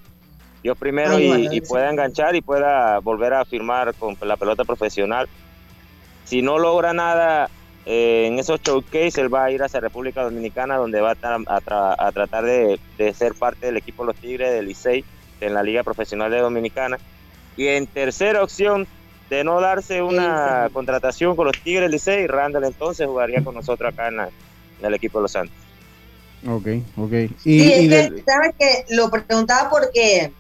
Yo 0.65 0.75
primero 0.75 1.19
y, 1.21 1.61
pueda 1.61 1.91
enganchar 1.91 2.35
y 2.35 2.41
pueda 2.41 2.99
volver 2.99 3.35
a 3.35 3.45
firmar 3.45 3.95
con 3.95 4.17
la 4.23 4.37
pelota 4.37 4.65
profesional. 4.65 5.29
Si 6.25 6.43
no 6.43 6.59
logra 6.59 6.93
nada 6.93 7.49
eh, 7.89 8.27
en 8.27 8.39
esos 8.41 8.61
showcase 8.61 9.21
él 9.21 9.33
va 9.33 9.45
a 9.45 9.51
ir 9.53 9.63
hacia 9.63 9.79
República 9.79 10.25
Dominicana 10.25 10.77
donde 10.77 11.01
va 11.01 11.13
a, 11.13 12.11
tratar 12.11 12.45
de, 12.45 12.81
ser 13.15 13.35
parte 13.35 13.67
del 13.67 13.77
equipo 13.77 14.05
Los 14.05 14.17
Tigres 14.17 14.53
del 14.53 14.67
Licey 14.67 15.05
en 15.41 15.55
la 15.55 15.63
Liga 15.63 15.85
Profesional 15.85 16.29
de 16.33 16.41
Dominicana. 16.41 16.99
Y 17.57 17.69
en 17.69 17.87
tercera 17.87 18.43
opción, 18.43 18.89
de 19.31 19.45
no 19.45 19.61
darse 19.61 20.03
una 20.03 20.69
contratación 20.73 21.37
con 21.37 21.47
los 21.47 21.63
Tigres 21.63 21.89
Licey, 21.89 22.27
Randall 22.27 22.65
entonces 22.65 23.07
jugaría 23.07 23.45
con 23.45 23.55
nosotros 23.55 23.93
acá 23.93 24.09
en, 24.09 24.19
el 24.83 24.95
equipo 24.95 25.19
de 25.19 25.23
Los 25.23 25.33
Santos. 25.33 25.57
Ok, 26.45 26.67
ok. 26.97 27.13
Y, 27.45 27.63
es 27.63 28.11
que, 28.11 28.25
¿sabes 28.27 28.55
que 28.59 28.85
Lo 28.91 29.11
preguntaba 29.11 29.71
porque 29.71 30.33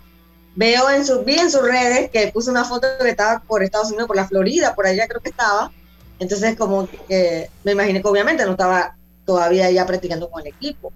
veo 0.57 0.90
en, 0.90 1.07
su, 1.07 1.22
vi 1.22 1.38
en 1.38 1.51
sus 1.51 1.62
redes 1.62 2.11
que 2.11 2.26
puso 2.28 2.51
una 2.51 2.64
foto 2.64 2.88
que 3.01 3.09
estaba 3.09 3.40
por 3.40 3.62
Estados 3.62 3.88
Unidos, 3.88 4.09
por 4.09 4.16
la 4.16 4.26
Florida, 4.26 4.74
por 4.74 4.86
allá 4.86 5.07
creo 5.07 5.20
que 5.20 5.30
estaba 5.30 5.70
entonces, 6.19 6.57
como 6.57 6.89
que 7.09 7.51
me 7.64 7.73
imaginé 7.73 8.01
que 8.01 8.09
obviamente 8.09 8.45
no 8.45 8.53
estaba 8.53 8.97
todavía 9.25 9.71
ya 9.71 9.85
practicando 9.87 10.31
con 10.31 10.41
el 10.41 10.49
equipo. 10.49 10.93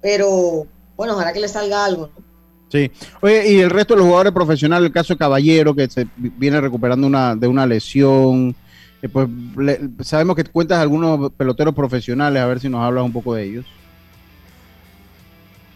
Pero 0.00 0.66
bueno, 0.96 1.14
ojalá 1.14 1.32
que 1.32 1.40
le 1.40 1.48
salga 1.48 1.84
algo, 1.84 2.10
Sí. 2.70 2.90
Oye, 3.20 3.52
y 3.52 3.60
el 3.60 3.68
resto 3.68 3.92
de 3.92 3.98
los 3.98 4.06
jugadores 4.06 4.32
profesionales, 4.32 4.86
el 4.86 4.94
caso 4.94 5.12
de 5.12 5.18
Caballero, 5.18 5.74
que 5.74 5.90
se 5.90 6.06
viene 6.16 6.58
recuperando 6.58 7.06
una, 7.06 7.36
de 7.36 7.46
una 7.46 7.66
lesión. 7.66 8.56
Eh, 9.02 9.10
pues 9.10 9.28
sabemos 10.00 10.36
que 10.36 10.44
cuentas 10.44 10.78
algunos 10.78 11.30
peloteros 11.32 11.74
profesionales, 11.74 12.42
a 12.42 12.46
ver 12.46 12.60
si 12.60 12.70
nos 12.70 12.80
hablas 12.80 13.04
un 13.04 13.12
poco 13.12 13.34
de 13.34 13.44
ellos. 13.44 13.66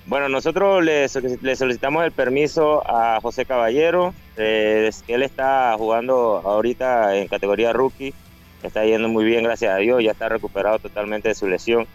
Bueno, 0.07 0.31
nosotros 0.31 0.83
le, 0.83 1.07
solicitamos 1.09 2.03
el 2.03 2.13
permiso 2.13 2.83
a 2.89 3.21
José 3.21 3.45
Caballero, 3.45 4.15
eh, 4.39 4.91
él 5.09 5.23
está 5.23 5.75
jugando 5.77 6.41
ahorita 6.47 7.17
en 7.17 7.29
categoría 7.29 7.75
rookie 7.75 8.15
está 8.63 8.85
yendo 8.85 9.09
muy 9.09 9.25
bien, 9.25 9.45
gracias 9.45 9.75
a 9.75 9.79
Dios, 9.79 10.03
ya 10.03 10.13
está 10.13 10.29
recuperado 10.29 10.79
totalmente 10.79 11.29
de 11.29 11.35
su 11.35 11.47
lesión. 11.47 11.87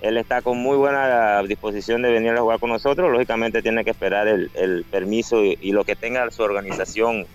Él 0.00 0.16
está 0.16 0.42
con 0.42 0.58
muy 0.58 0.76
buena 0.76 1.42
disposición 1.44 2.02
de 2.02 2.10
venir 2.10 2.32
a 2.32 2.40
jugar 2.40 2.58
con 2.58 2.70
nosotros, 2.70 3.10
lógicamente 3.10 3.62
tiene 3.62 3.84
que 3.84 3.90
esperar 3.90 4.26
el, 4.26 4.84
permiso 4.90 5.44
y, 5.44 5.70
lo 5.70 5.84
que 5.84 5.94
tenga 5.94 6.28
su 6.30 6.42
organización 6.42 7.26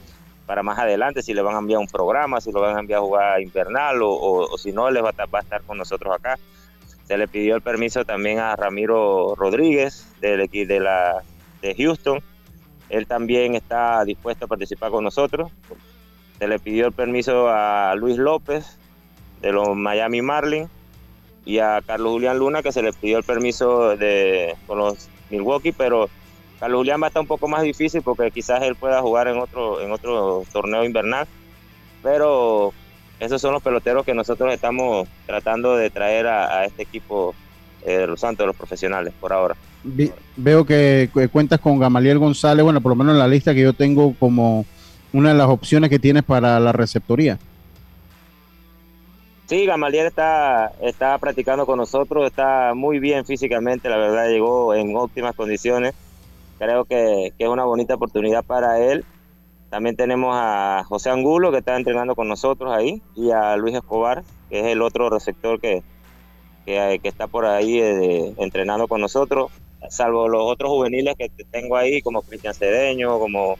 para 0.45 0.63
más 0.63 0.77
adelante, 0.77 1.21
si 1.21 1.33
le 1.33 1.41
van 1.41 1.55
a 1.55 1.59
enviar 1.59 1.79
un 1.79 1.87
programa, 1.87 2.41
si 2.41 2.51
lo 2.51 2.61
van 2.61 2.75
a 2.75 2.79
enviar 2.79 2.99
a 2.99 3.03
jugar 3.03 3.41
invernal 3.41 3.99
o, 4.01 4.57
si 4.57 4.71
no, 4.73 4.89
les 4.91 5.03
va 5.03 5.13
a, 5.17 5.39
estar 5.39 5.61
con 5.63 5.77
nosotros 5.77 6.13
acá. 6.13 6.37
Se 7.05 7.17
le 7.17 7.29
pidió 7.29 7.55
el 7.55 7.61
permiso 7.61 8.03
también 8.03 8.39
a 8.39 8.53
Ramiro 8.57 9.33
Rodríguez 9.35 10.13
del 10.19 10.41
equipo 10.41 10.73
de, 10.73 10.79
de 11.61 11.75
Houston. 11.75 12.21
Él 12.89 13.07
también 13.07 13.55
está 13.55 14.03
dispuesto 14.03 14.43
a 14.43 14.47
participar 14.49 14.91
con 14.91 15.05
nosotros 15.05 15.51
se 16.39 16.47
le 16.47 16.59
pidió 16.59 16.87
el 16.87 16.93
permiso 16.93 17.47
a 17.49 17.95
Luis 17.95 18.17
López 18.17 18.77
de 19.41 19.51
los 19.51 19.75
Miami 19.75 20.21
Marlins 20.21 20.69
y 21.45 21.59
a 21.59 21.81
Carlos 21.85 22.11
Julián 22.11 22.37
Luna 22.37 22.61
que 22.61 22.71
se 22.71 22.81
le 22.81 22.93
pidió 22.93 23.17
el 23.17 23.23
permiso 23.23 23.95
de 23.95 24.55
con 24.67 24.79
los 24.79 25.09
Milwaukee, 25.29 25.71
pero 25.71 26.09
Carlos 26.59 26.79
Julián 26.79 27.01
va 27.01 27.07
a 27.07 27.09
estar 27.09 27.21
un 27.21 27.27
poco 27.27 27.47
más 27.47 27.63
difícil 27.63 28.01
porque 28.01 28.31
quizás 28.31 28.61
él 28.63 28.75
pueda 28.75 29.01
jugar 29.01 29.27
en 29.27 29.37
otro 29.37 29.81
en 29.81 29.91
otro 29.91 30.43
torneo 30.51 30.83
invernal, 30.83 31.27
pero 32.03 32.73
esos 33.19 33.41
son 33.41 33.53
los 33.53 33.63
peloteros 33.63 34.05
que 34.05 34.13
nosotros 34.13 34.53
estamos 34.53 35.07
tratando 35.25 35.75
de 35.75 35.89
traer 35.89 36.27
a, 36.27 36.65
este 36.65 36.83
equipo 36.83 37.33
eh, 37.83 37.99
de 37.99 38.07
los 38.07 38.19
Santos, 38.19 38.43
de 38.43 38.47
los 38.47 38.55
profesionales, 38.55 39.13
por 39.19 39.33
ahora. 39.33 39.55
veo 40.35 40.65
que 40.65 41.09
cuentas 41.31 41.59
con 41.59 41.79
Gamaliel 41.79 42.19
González, 42.19 42.63
bueno, 42.63 42.81
por 42.81 42.91
lo 42.91 42.95
menos 42.95 43.13
en 43.13 43.19
la 43.19 43.27
lista 43.27 43.55
que 43.55 43.61
yo 43.61 43.73
tengo 43.73 44.13
como 44.19 44.65
una 45.13 45.29
de 45.29 45.35
las 45.35 45.47
opciones 45.47 45.89
que 45.89 45.99
tienes 45.99 46.23
para 46.23 46.59
la 46.59 46.71
receptoría. 46.71 47.37
Sí, 49.47 49.65
Gamaliel 49.65 50.07
está, 50.07 50.73
está 50.81 51.17
practicando 51.19 51.65
con 51.65 51.77
nosotros, 51.77 52.25
está 52.25 52.73
muy 52.75 52.99
bien 52.99 53.25
físicamente, 53.25 53.87
la 53.89 53.95
verdad 53.95 54.27
llegó 54.27 54.75
en 54.75 54.93
óptimas 54.97 55.35
condiciones. 55.35 55.93
Creo 56.59 56.83
que, 56.83 57.31
es 57.37 57.47
una 57.47 57.63
bonita 57.63 57.95
oportunidad 57.95 58.43
para 58.43 58.79
él. 58.79 59.05
También 59.69 59.95
tenemos 59.95 60.35
a 60.37 60.83
José 60.85 61.11
Angulo 61.11 61.51
que 61.51 61.59
está 61.59 61.77
entrenando 61.77 62.13
con 62.13 62.27
nosotros 62.27 62.73
ahí 62.75 63.01
y 63.15 63.31
a 63.31 63.55
Luis 63.55 63.75
Escobar, 63.75 64.23
que 64.49 64.59
es 64.59 64.65
el 64.65 64.81
otro 64.81 65.09
receptor 65.09 65.61
que, 65.61 65.81
que, 66.65 66.99
que 67.01 67.07
está 67.07 67.27
por 67.27 67.45
ahí 67.45 67.79
eh, 67.79 68.33
entrenando 68.37 68.89
con 68.89 68.99
nosotros, 68.99 69.51
salvo 69.89 70.27
los 70.27 70.41
otros 70.43 70.69
juveniles 70.71 71.15
que 71.17 71.29
tengo 71.51 71.77
ahí, 71.77 72.01
como 72.01 72.21
Cristian 72.21 72.53
Cedeño, 72.53 73.17
como 73.17 73.57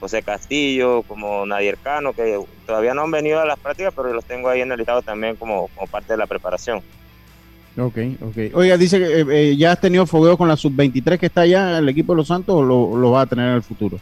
José 0.00 0.22
Castillo, 0.22 1.02
como 1.02 1.44
Nadir 1.46 1.78
Cano, 1.78 2.12
que 2.12 2.38
todavía 2.66 2.94
no 2.94 3.02
han 3.02 3.10
venido 3.10 3.40
a 3.40 3.44
las 3.44 3.58
prácticas, 3.58 3.92
pero 3.94 4.12
los 4.12 4.24
tengo 4.24 4.48
ahí 4.48 4.60
en 4.60 4.70
el 4.70 4.78
listado 4.78 5.02
también 5.02 5.36
como, 5.36 5.68
como 5.68 5.86
parte 5.86 6.12
de 6.12 6.18
la 6.18 6.26
preparación. 6.26 6.82
Ok, 7.76 7.98
ok. 8.22 8.54
Oiga, 8.54 8.76
dice 8.76 8.98
que 8.98 9.20
eh, 9.20 9.26
eh, 9.30 9.56
ya 9.56 9.72
has 9.72 9.80
tenido 9.80 10.06
fogueo 10.06 10.36
con 10.36 10.48
la 10.48 10.56
sub-23 10.56 11.18
que 11.18 11.26
está 11.26 11.42
allá 11.42 11.70
en 11.70 11.76
el 11.84 11.88
equipo 11.88 12.12
de 12.12 12.18
los 12.18 12.28
Santos 12.28 12.56
o 12.56 12.62
lo, 12.62 12.96
lo 12.96 13.12
va 13.12 13.22
a 13.22 13.26
tener 13.26 13.48
en 13.48 13.54
el 13.54 13.62
futuro. 13.62 13.98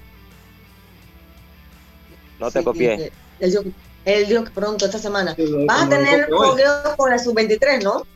No 2.38 2.50
te 2.50 2.62
copié. 2.62 3.12
Él 3.40 3.50
dijo, 3.50 3.62
él 4.04 4.28
dijo 4.28 4.44
que 4.44 4.50
pronto 4.50 4.86
esta 4.86 4.98
semana. 4.98 5.36
Vas 5.66 5.82
a 5.82 5.88
tener 5.88 6.28
fogueo 6.28 6.96
con 6.96 7.10
la 7.10 7.18
sub-23, 7.18 7.82
¿no? 7.82 8.06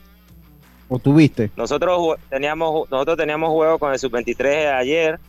¿O 0.89 0.99
tuviste? 0.99 1.51
Nosotros 1.55 2.17
teníamos, 2.29 2.89
nosotros 2.89 3.17
teníamos 3.17 3.49
juego 3.51 3.77
con 3.77 3.93
el 3.93 3.99
sub-23 3.99 4.73
ayer, 4.73 5.19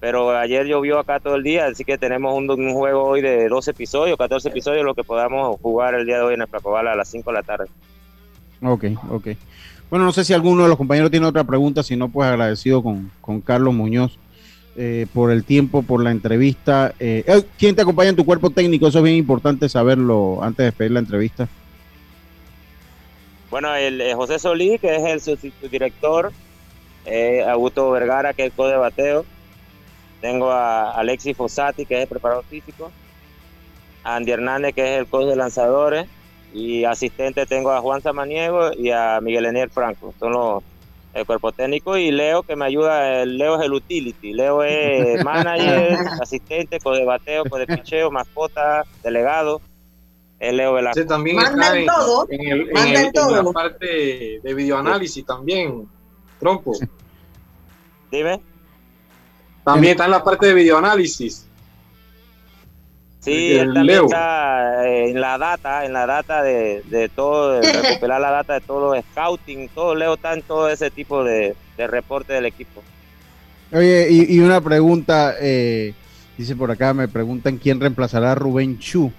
pero 0.00 0.30
ayer 0.36 0.66
llovió 0.66 0.98
acá 0.98 1.20
todo 1.20 1.36
el 1.36 1.42
día, 1.42 1.66
así 1.66 1.84
que 1.84 1.98
tenemos 1.98 2.34
un, 2.34 2.50
un 2.50 2.74
juego 2.74 3.04
hoy 3.04 3.22
de 3.22 3.48
12 3.48 3.70
episodios, 3.72 4.18
14 4.18 4.48
episodios, 4.48 4.84
lo 4.84 4.94
que 4.94 5.04
podamos 5.04 5.58
jugar 5.60 5.94
el 5.94 6.06
día 6.06 6.16
de 6.18 6.22
hoy 6.22 6.34
en 6.34 6.42
el 6.42 6.48
Placobala 6.48 6.92
a 6.92 6.96
las 6.96 7.08
5 7.08 7.30
de 7.30 7.36
la 7.36 7.42
tarde. 7.42 7.66
Ok, 8.62 8.84
ok. 9.10 9.28
Bueno, 9.90 10.04
no 10.04 10.12
sé 10.12 10.24
si 10.24 10.32
alguno 10.32 10.64
de 10.64 10.68
los 10.68 10.78
compañeros 10.78 11.10
tiene 11.10 11.26
otra 11.26 11.44
pregunta, 11.44 11.82
si 11.82 11.96
no, 11.96 12.08
pues 12.08 12.28
agradecido 12.28 12.82
con, 12.82 13.10
con 13.20 13.40
Carlos 13.40 13.72
Muñoz 13.72 14.18
eh, 14.76 15.06
por 15.14 15.30
el 15.30 15.44
tiempo, 15.44 15.82
por 15.82 16.02
la 16.02 16.10
entrevista. 16.10 16.92
Eh, 16.98 17.24
eh, 17.26 17.44
¿Quién 17.58 17.74
te 17.76 17.82
acompaña 17.82 18.10
en 18.10 18.16
tu 18.16 18.24
cuerpo 18.26 18.50
técnico? 18.50 18.88
Eso 18.88 18.98
es 18.98 19.04
bien 19.04 19.16
importante 19.16 19.68
saberlo 19.68 20.40
antes 20.42 20.58
de 20.58 20.64
despedir 20.64 20.90
la 20.90 20.98
entrevista. 21.00 21.48
Bueno, 23.50 23.74
el 23.74 24.00
eh, 24.00 24.14
José 24.14 24.38
Solí, 24.38 24.78
que 24.78 24.96
es 24.96 25.04
el 25.04 25.20
su- 25.20 25.36
subdirector, 25.60 26.32
eh, 27.04 27.44
Augusto 27.48 27.90
Vergara, 27.92 28.34
que 28.34 28.42
es 28.42 28.46
el 28.46 28.52
coach 28.52 28.70
de 28.72 28.76
bateo. 28.76 29.24
Tengo 30.20 30.50
a 30.50 30.92
Alexis 30.92 31.36
Fossati, 31.36 31.84
que 31.86 31.94
es 31.96 32.02
el 32.02 32.08
preparador 32.08 32.44
físico. 32.44 32.90
A 34.04 34.16
Andy 34.16 34.32
Hernández, 34.32 34.74
que 34.74 34.94
es 34.94 34.98
el 35.00 35.06
coach 35.06 35.26
de 35.26 35.36
lanzadores. 35.36 36.06
Y 36.54 36.84
asistente 36.84 37.44
tengo 37.44 37.70
a 37.72 37.80
Juan 37.80 38.00
Samaniego 38.00 38.70
y 38.72 38.90
a 38.90 39.20
Miguel 39.20 39.46
Eniel 39.46 39.70
Franco. 39.70 40.14
Son 40.18 40.32
los 40.32 40.62
el 41.12 41.24
cuerpo 41.26 41.50
técnico. 41.52 41.96
Y 41.96 42.10
Leo, 42.10 42.42
que 42.42 42.56
me 42.56 42.64
ayuda. 42.66 43.24
Leo 43.24 43.58
es 43.58 43.64
el 43.66 43.72
utility. 43.72 44.32
Leo 44.32 44.62
es 44.62 45.22
manager, 45.24 45.96
asistente, 46.20 46.78
coach 46.80 46.98
de 46.98 47.04
bateo, 47.04 47.44
coach 47.44 47.66
de 47.66 47.76
picheo, 47.76 48.10
mascota, 48.10 48.84
delegado. 49.02 49.60
Es 50.38 50.52
Leo 50.52 50.74
Velasco. 50.74 51.04
También 51.06 51.38
está 51.38 51.72
en, 51.78 51.86
en 52.30 52.40
el- 52.40 52.60
en 52.60 52.76
el- 52.76 52.96
en 53.06 53.12
la 53.46 53.52
parte 53.52 54.40
de 54.42 54.54
videoanálisis 54.54 55.24
también, 55.24 55.88
Trompo. 56.38 56.72
Dime. 58.10 58.40
También 59.66 59.90
está 59.92 60.04
en 60.04 60.12
la 60.12 60.22
parte 60.22 60.46
de 60.46 60.54
videoanálisis. 60.54 61.44
Sí, 63.20 63.52
El 63.52 63.58
él 63.58 63.74
también 63.74 63.86
Leo. 63.86 64.04
está 64.04 64.86
eh, 64.86 65.10
en 65.10 65.20
la 65.20 65.36
data, 65.36 65.84
en 65.84 65.92
la 65.92 66.06
data 66.06 66.42
de, 66.42 66.82
de 66.88 67.08
todo, 67.08 67.60
de 67.60 67.72
recopilar 67.82 68.20
la 68.20 68.30
data 68.30 68.54
de 68.54 68.60
todo 68.60 68.94
los 68.94 69.04
scouting, 69.10 69.68
todo 69.70 69.96
Leo 69.96 70.14
está 70.14 70.32
en 70.34 70.42
todo 70.42 70.68
ese 70.68 70.90
tipo 70.92 71.24
de, 71.24 71.56
de 71.76 71.86
reporte 71.88 72.32
del 72.32 72.46
equipo. 72.46 72.84
Oye, 73.72 74.06
y, 74.08 74.36
y 74.36 74.38
una 74.38 74.60
pregunta, 74.60 75.34
eh, 75.40 75.92
dice 76.38 76.54
por 76.54 76.70
acá, 76.70 76.94
me 76.94 77.08
preguntan 77.08 77.58
quién 77.58 77.80
reemplazará 77.80 78.32
a 78.32 78.34
Rubén 78.36 78.78
Chu. 78.78 79.10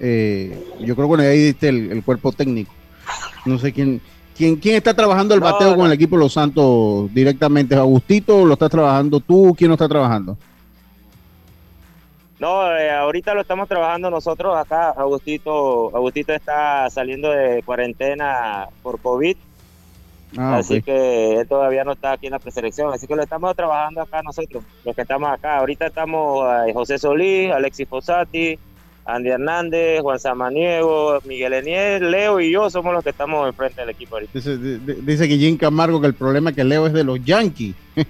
Eh, 0.00 0.58
yo 0.80 0.94
creo 0.94 1.06
que 1.06 1.16
bueno, 1.16 1.24
ahí 1.24 1.38
diste 1.38 1.68
el, 1.68 1.92
el 1.92 2.02
cuerpo 2.02 2.32
técnico. 2.32 2.72
No 3.44 3.58
sé 3.58 3.74
quién, 3.74 4.00
quién, 4.36 4.56
quién 4.56 4.76
está 4.76 4.94
trabajando 4.94 5.34
el 5.34 5.40
No, 5.40 5.46
bateo 5.46 5.70
no. 5.70 5.76
con 5.76 5.86
el 5.86 5.92
equipo 5.92 6.16
de 6.16 6.22
los 6.24 6.32
Santos 6.32 7.12
directamente. 7.14 7.74
¿Agustito 7.74 8.44
lo 8.44 8.54
estás 8.54 8.70
trabajando 8.70 9.20
tú? 9.20 9.54
¿Quién 9.56 9.68
lo 9.68 9.74
está 9.74 9.88
trabajando? 9.88 10.36
No, 12.38 12.76
eh, 12.76 12.90
ahorita 12.90 13.34
lo 13.34 13.42
estamos 13.42 13.68
trabajando 13.68 14.10
nosotros 14.10 14.56
acá. 14.56 14.90
Agustito, 14.90 15.94
Agustito 15.94 16.32
está 16.32 16.90
saliendo 16.90 17.30
de 17.30 17.62
cuarentena 17.62 18.66
por 18.82 19.00
COVID, 19.00 19.36
Ah, 20.38 20.56
así 20.56 20.80
que 20.80 21.40
él 21.40 21.46
todavía 21.46 21.84
no 21.84 21.92
está 21.92 22.12
aquí 22.12 22.24
en 22.26 22.32
la 22.32 22.38
preselección. 22.38 22.90
Así 22.92 23.06
que 23.06 23.14
lo 23.14 23.22
estamos 23.22 23.54
trabajando 23.54 24.00
acá 24.00 24.22
nosotros, 24.22 24.64
los 24.82 24.96
que 24.96 25.02
estamos 25.02 25.30
acá. 25.30 25.58
Ahorita 25.58 25.86
estamos 25.86 26.46
eh, 26.66 26.72
José 26.72 26.98
Solís, 26.98 27.52
Alexis 27.52 27.86
Fossati, 27.86 28.58
Andy 29.04 29.30
Hernández, 29.30 30.00
Juan 30.00 30.18
Samaniego, 30.20 31.18
Miguel 31.24 31.52
Eniel, 31.54 32.10
Leo 32.10 32.40
y 32.40 32.50
yo 32.52 32.70
somos 32.70 32.92
los 32.94 33.02
que 33.02 33.10
estamos 33.10 33.48
enfrente 33.48 33.80
del 33.80 33.90
equipo 33.90 34.14
ahorita. 34.16 34.30
Dice, 34.34 34.56
di- 34.56 34.78
di- 34.78 35.00
dice 35.02 35.24
Guillín 35.24 35.56
Camargo 35.56 36.00
que 36.00 36.06
el 36.06 36.14
problema 36.14 36.50
es 36.50 36.56
que 36.56 36.64
Leo 36.64 36.86
es 36.86 36.92
de 36.92 37.02
los 37.04 37.22
Yankees. 37.24 37.74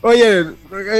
Oye, 0.00 0.40
eh, 0.40 0.44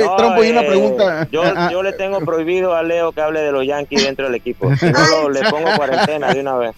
No, 0.05 0.17
Trumpo, 0.17 0.43
y 0.45 0.51
una 0.51 0.63
eh, 0.63 0.67
pregunta. 0.69 1.29
Yo, 1.31 1.43
Ah, 1.45 1.69
yo 1.71 1.83
le 1.83 1.93
tengo 1.93 2.19
prohibido 2.21 2.75
a 2.75 2.83
Leo 2.83 3.13
que 3.13 3.21
hable 3.21 3.41
de 3.41 3.53
los 3.53 3.65
Yankees 3.65 4.05
dentro 4.05 4.27
del 4.27 4.35
equipo. 4.35 4.71
Si 4.81 4.87
no, 4.87 4.99
lo- 5.23 5.31
le 5.31 5.41
pongo 5.49 5.69
cuarentena 5.77 6.35
de 6.35 6.41
una 6.41 6.57
vez. 6.57 6.73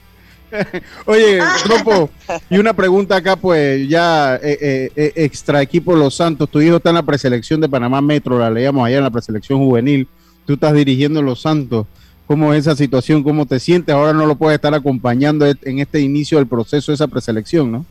Oye, 1.07 1.39
Trompo, 1.65 2.11
y 2.51 2.59
una 2.59 2.73
pregunta 2.75 3.17
acá, 3.17 3.37
pues 3.37 3.89
ya 3.89 4.35
eh, 4.37 4.59
eh, 4.61 4.91
eh, 4.97 5.13
extra 5.15 5.63
equipo 5.63 5.95
Los 5.95 6.17
Santos, 6.17 6.49
tu 6.51 6.61
hijo 6.61 6.77
está 6.77 6.89
en 6.91 6.97
la 6.97 7.03
preselección 7.05 7.61
de 7.61 7.69
Panamá 7.69 8.01
Metro, 8.01 8.37
la 8.39 8.51
leíamos 8.51 8.85
allá 8.85 8.99
en 8.99 9.05
la 9.05 9.11
preselección 9.11 9.61
juvenil, 9.61 10.09
tú 10.51 10.55
estás 10.55 10.75
dirigiendo 10.75 11.23
Los 11.23 11.43
Santos, 11.43 11.87
¿cómo 12.27 12.53
es 12.53 12.67
esa 12.67 12.75
situación? 12.75 13.23
¿Cómo 13.23 13.47
te 13.47 13.61
sientes? 13.61 13.95
Ahora 13.95 14.13
no 14.13 14.27
lo 14.27 14.35
puedes 14.35 14.57
estar 14.57 14.75
acompañando 14.75 15.47
et- 15.47 15.65
en 15.65 15.79
este 15.79 16.01
inicio 16.01 16.39
del 16.39 16.49
proceso 16.49 16.91
de 16.91 16.95
esa 16.97 17.07
preselección, 17.07 17.71
¿no? 17.71 17.87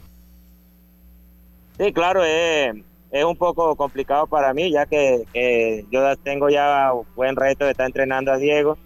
Sí, 1.78 1.94
claro, 1.94 2.22
es, 2.26 2.76
es 3.12 3.24
un 3.24 3.38
poco 3.38 3.78
complicado 3.78 4.28
para 4.28 4.54
mí, 4.54 4.72
ya 4.72 4.86
que, 4.86 5.24
que 5.32 5.86
yo 5.90 6.02
tengo 6.18 6.50
ya 6.50 6.92
un 6.94 7.06
buen 7.16 7.38
reto 7.38 7.64
de 7.64 7.72
estar 7.72 7.86
entrenando 7.86 8.34
a 8.34 8.38
Diego, 8.38 8.78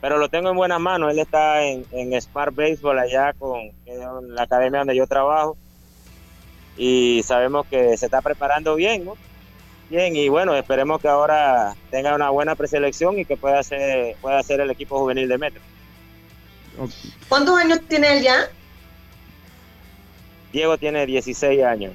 pero 0.00 0.16
lo 0.16 0.30
tengo 0.30 0.48
en 0.48 0.56
buenas 0.56 0.80
manos. 0.80 1.12
Él 1.12 1.18
está 1.18 1.62
en, 1.62 1.84
Smart 2.22 2.54
Baseball 2.54 2.98
allá 2.98 3.34
con 3.34 3.58
la 4.34 4.44
academia 4.44 4.78
donde 4.78 4.96
yo 4.96 5.06
trabajo 5.06 5.58
y 6.78 7.20
sabemos 7.24 7.66
que 7.66 7.98
se 7.98 8.06
está 8.06 8.22
preparando 8.22 8.74
bien, 8.74 9.04
¿no? 9.04 9.16
Bien, 9.90 10.14
y 10.14 10.28
bueno, 10.28 10.54
esperemos 10.54 11.00
que 11.00 11.08
ahora 11.08 11.74
tenga 11.90 12.14
una 12.14 12.30
buena 12.30 12.54
preselección 12.54 13.18
y 13.18 13.24
que 13.24 13.36
pueda 13.36 13.60
ser, 13.64 14.16
pueda 14.22 14.40
ser 14.44 14.60
el 14.60 14.70
equipo 14.70 15.00
juvenil 15.00 15.28
de 15.28 15.36
Metro. 15.36 15.60
¿Cuántos 17.28 17.58
años 17.58 17.80
tiene 17.88 18.16
él 18.16 18.22
ya? 18.22 18.48
Diego 20.52 20.78
tiene 20.78 21.04
16 21.06 21.64
años. 21.64 21.92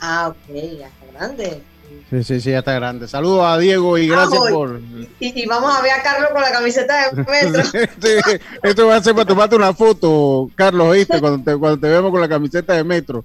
Ah, 0.00 0.28
ok, 0.28 0.54
ya 0.78 0.88
está 0.88 1.06
grande. 1.14 1.62
Sí, 2.10 2.24
sí, 2.24 2.40
sí, 2.40 2.50
ya 2.50 2.58
está 2.58 2.74
grande. 2.74 3.06
Saludos 3.06 3.44
a 3.46 3.56
Diego 3.58 3.96
y 3.96 4.08
gracias 4.08 4.42
Ay. 4.46 4.52
por... 4.52 4.80
Y, 5.20 5.42
y 5.42 5.46
vamos 5.46 5.74
a 5.74 5.80
ver 5.80 5.92
a 5.92 6.02
Carlos 6.02 6.30
con 6.32 6.42
la 6.42 6.50
camiseta 6.50 7.10
de 7.10 7.24
metro. 7.30 7.64
Sí, 7.64 8.38
esto 8.62 8.86
va 8.88 8.96
a 8.96 9.02
ser 9.02 9.14
para 9.14 9.24
tomarte 9.24 9.54
una 9.54 9.72
foto, 9.72 10.50
Carlos, 10.56 10.88
¿oíste? 10.88 11.20
Cuando 11.20 11.44
te, 11.44 11.56
cuando 11.56 11.78
te 11.78 11.88
vemos 11.88 12.10
con 12.10 12.20
la 12.20 12.28
camiseta 12.28 12.74
de 12.74 12.82
Metro. 12.82 13.24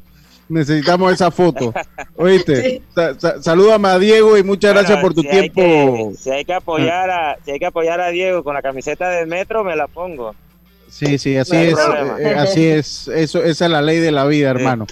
Necesitamos 0.54 1.12
esa 1.12 1.32
foto, 1.32 1.74
¿oíste? 2.16 2.82
Sa- 2.94 3.20
sa- 3.20 3.42
salúdame 3.42 3.88
a 3.90 3.98
Diego 4.00 4.38
y 4.38 4.44
muchas 4.44 4.74
gracias 4.74 5.00
por 5.00 5.14
tu 5.14 5.22
si 5.22 5.28
hay 5.30 5.50
tiempo. 5.50 5.62
que- 5.62 6.16
si 6.18 6.30
hay 6.30 6.46
que 6.46 6.54
apoyar 6.54 7.10
a, 7.10 7.38
si 7.44 7.52
hay 7.52 7.60
que 7.60 7.66
apoyar 7.66 8.00
a 8.00 8.10
Diego 8.10 8.44
con 8.44 8.54
la 8.54 8.62
camiseta 8.62 9.10
de 9.10 9.26
Metro, 9.26 9.64
me 9.64 9.76
la 9.76 9.88
pongo. 9.88 10.36
Sí, 10.90 11.18
sí, 11.18 11.36
así 11.38 11.54
No 11.54 11.58
hay 11.60 11.68
es, 11.70 11.80
eh, 12.20 12.36
así 12.38 12.66
es, 12.68 13.08
eso, 13.08 13.44
esa 13.44 13.66
es 13.66 13.72
la 13.72 13.82
ley 13.82 13.98
de 14.00 14.12
la 14.12 14.26
vida, 14.26 14.52
hermano. 14.52 14.86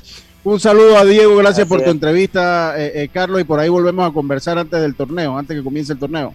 Un 0.44 0.60
saludo 0.60 0.98
a 0.98 1.06
Diego, 1.06 1.36
gracias 1.36 1.66
Así 1.66 1.70
por 1.70 1.80
tu 1.84 1.90
es. 1.90 1.92
entrevista, 1.92 2.74
eh, 2.76 3.04
eh, 3.04 3.10
Carlos, 3.14 3.40
y 3.40 3.44
por 3.44 3.60
ahí 3.60 3.70
volvemos 3.70 4.10
a 4.10 4.12
conversar 4.12 4.58
antes 4.58 4.82
del 4.82 4.96
torneo, 4.96 5.38
antes 5.38 5.56
que 5.56 5.64
comience 5.64 5.94
el 5.94 6.00
torneo. 6.00 6.34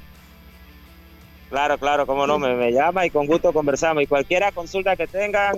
Claro, 1.50 1.78
claro, 1.78 2.06
cómo 2.06 2.26
no, 2.26 2.38
me, 2.38 2.54
me 2.54 2.70
llama 2.72 3.04
y 3.06 3.10
con 3.10 3.26
gusto 3.26 3.52
conversamos. 3.52 4.02
Y 4.02 4.06
cualquiera 4.06 4.52
consulta 4.52 4.94
que 4.94 5.08
tengan, 5.08 5.56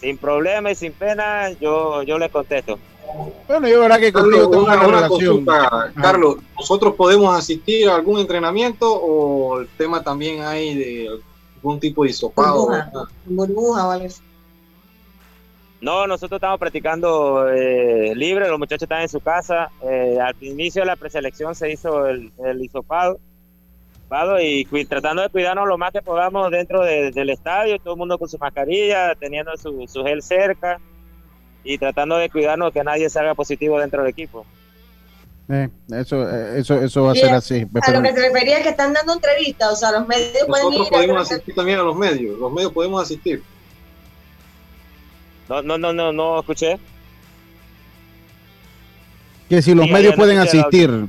sin 0.00 0.18
problema 0.18 0.72
y 0.72 0.74
sin 0.74 0.92
pena, 0.92 1.50
yo, 1.60 2.02
yo 2.02 2.18
les 2.18 2.30
contesto. 2.32 2.78
Bueno, 3.46 3.68
yo 3.68 3.80
verá 3.80 3.98
que 3.98 4.12
contigo 4.12 4.50
Carlos, 4.50 4.50
tengo 4.50 4.64
una, 4.64 4.74
una 4.74 4.86
una 4.86 4.96
relación. 4.96 5.44
consulta. 5.44 5.92
Carlos, 6.00 6.36
¿nosotros 6.58 6.94
podemos 6.94 7.36
asistir 7.36 7.88
a 7.88 7.96
algún 7.96 8.18
entrenamiento 8.18 8.92
o 8.92 9.60
el 9.60 9.68
tema 9.76 10.02
también 10.02 10.42
hay 10.42 10.74
de 10.74 11.08
algún 11.56 11.78
tipo 11.78 12.04
de 12.04 12.10
hisopado? 12.10 12.66
Burbuja, 12.66 12.90
burbuja 13.26 13.86
o 13.86 13.90
algo 13.90 14.06
así. 14.06 14.22
No, 15.80 16.06
nosotros 16.06 16.38
estamos 16.38 16.58
practicando 16.58 17.46
eh, 17.50 18.14
libre, 18.14 18.48
los 18.48 18.58
muchachos 18.58 18.84
están 18.84 19.02
en 19.02 19.08
su 19.08 19.20
casa. 19.20 19.70
Eh, 19.82 20.18
al 20.18 20.34
inicio 20.40 20.82
de 20.82 20.86
la 20.86 20.96
preselección 20.96 21.54
se 21.54 21.70
hizo 21.70 22.06
el, 22.06 22.32
el 22.44 22.62
hisopado 22.62 23.18
y 24.40 24.64
tratando 24.86 25.22
de 25.22 25.28
cuidarnos 25.28 25.66
lo 25.66 25.76
más 25.76 25.90
que 25.92 26.00
podamos 26.00 26.50
dentro 26.50 26.82
del 26.82 27.30
estadio, 27.30 27.78
todo 27.80 27.94
el 27.94 27.98
mundo 27.98 28.18
con 28.18 28.28
su 28.28 28.38
mascarilla, 28.38 29.14
teniendo 29.16 29.56
su, 29.56 29.86
su 29.88 30.04
gel 30.04 30.22
cerca 30.22 30.80
y 31.64 31.78
tratando 31.78 32.16
de 32.16 32.30
cuidarnos 32.30 32.72
que 32.72 32.84
nadie 32.84 33.08
salga 33.10 33.34
positivo 33.34 33.80
dentro 33.80 34.02
del 34.02 34.10
equipo. 34.10 34.46
Eh, 35.48 35.68
eso, 35.90 36.28
eh, 36.28 36.60
eso, 36.60 36.80
eso 36.80 37.02
va 37.02 37.12
a 37.12 37.14
ser 37.14 37.34
así. 37.34 37.66
A 37.82 37.90
lo 37.90 38.02
que 38.02 38.12
se 38.12 38.28
refería 38.28 38.58
es 38.58 38.62
que 38.62 38.70
están 38.70 38.92
dando 38.92 39.12
entrevistas, 39.12 39.72
o 39.72 39.76
sea, 39.76 39.92
los 39.92 40.06
medios 40.06 40.46
pueden 40.46 40.72
ir. 40.72 40.88
podemos 40.88 41.30
asistir 41.30 41.54
también 41.54 41.78
a 41.78 41.82
los 41.82 41.96
medios, 41.96 42.38
los 42.38 42.52
medios 42.52 42.72
podemos 42.72 43.02
asistir. 43.02 43.42
No, 45.48 45.60
no, 45.62 45.76
no, 45.76 45.92
no, 45.92 46.12
no 46.12 46.40
escuché. 46.40 46.78
Que 49.48 49.60
si 49.60 49.74
los 49.74 49.88
medios 49.90 50.14
pueden 50.14 50.38
asistir, 50.38 51.06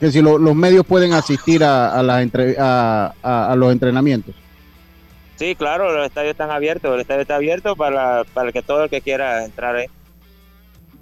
que, 0.00 0.10
si 0.10 0.20
los 0.20 0.54
medios 0.56 0.84
pueden 0.84 1.12
asistir 1.12 1.62
a, 1.62 1.96
a, 1.96 2.02
las 2.02 2.22
entre, 2.22 2.56
a, 2.58 3.14
a, 3.22 3.54
los 3.54 3.70
entrenamientos. 3.70 4.34
Sí, 5.38 5.54
claro, 5.54 5.92
los 5.92 6.04
estadios 6.04 6.32
están 6.32 6.50
abiertos, 6.50 6.92
el 6.92 7.00
estadio 7.00 7.22
está 7.22 7.36
abierto 7.36 7.76
para, 7.76 8.24
para 8.34 8.50
que 8.50 8.60
todo 8.60 8.84
el 8.84 8.90
que 8.90 9.00
quiera 9.00 9.44
entrar 9.44 9.76
ahí. 9.76 9.86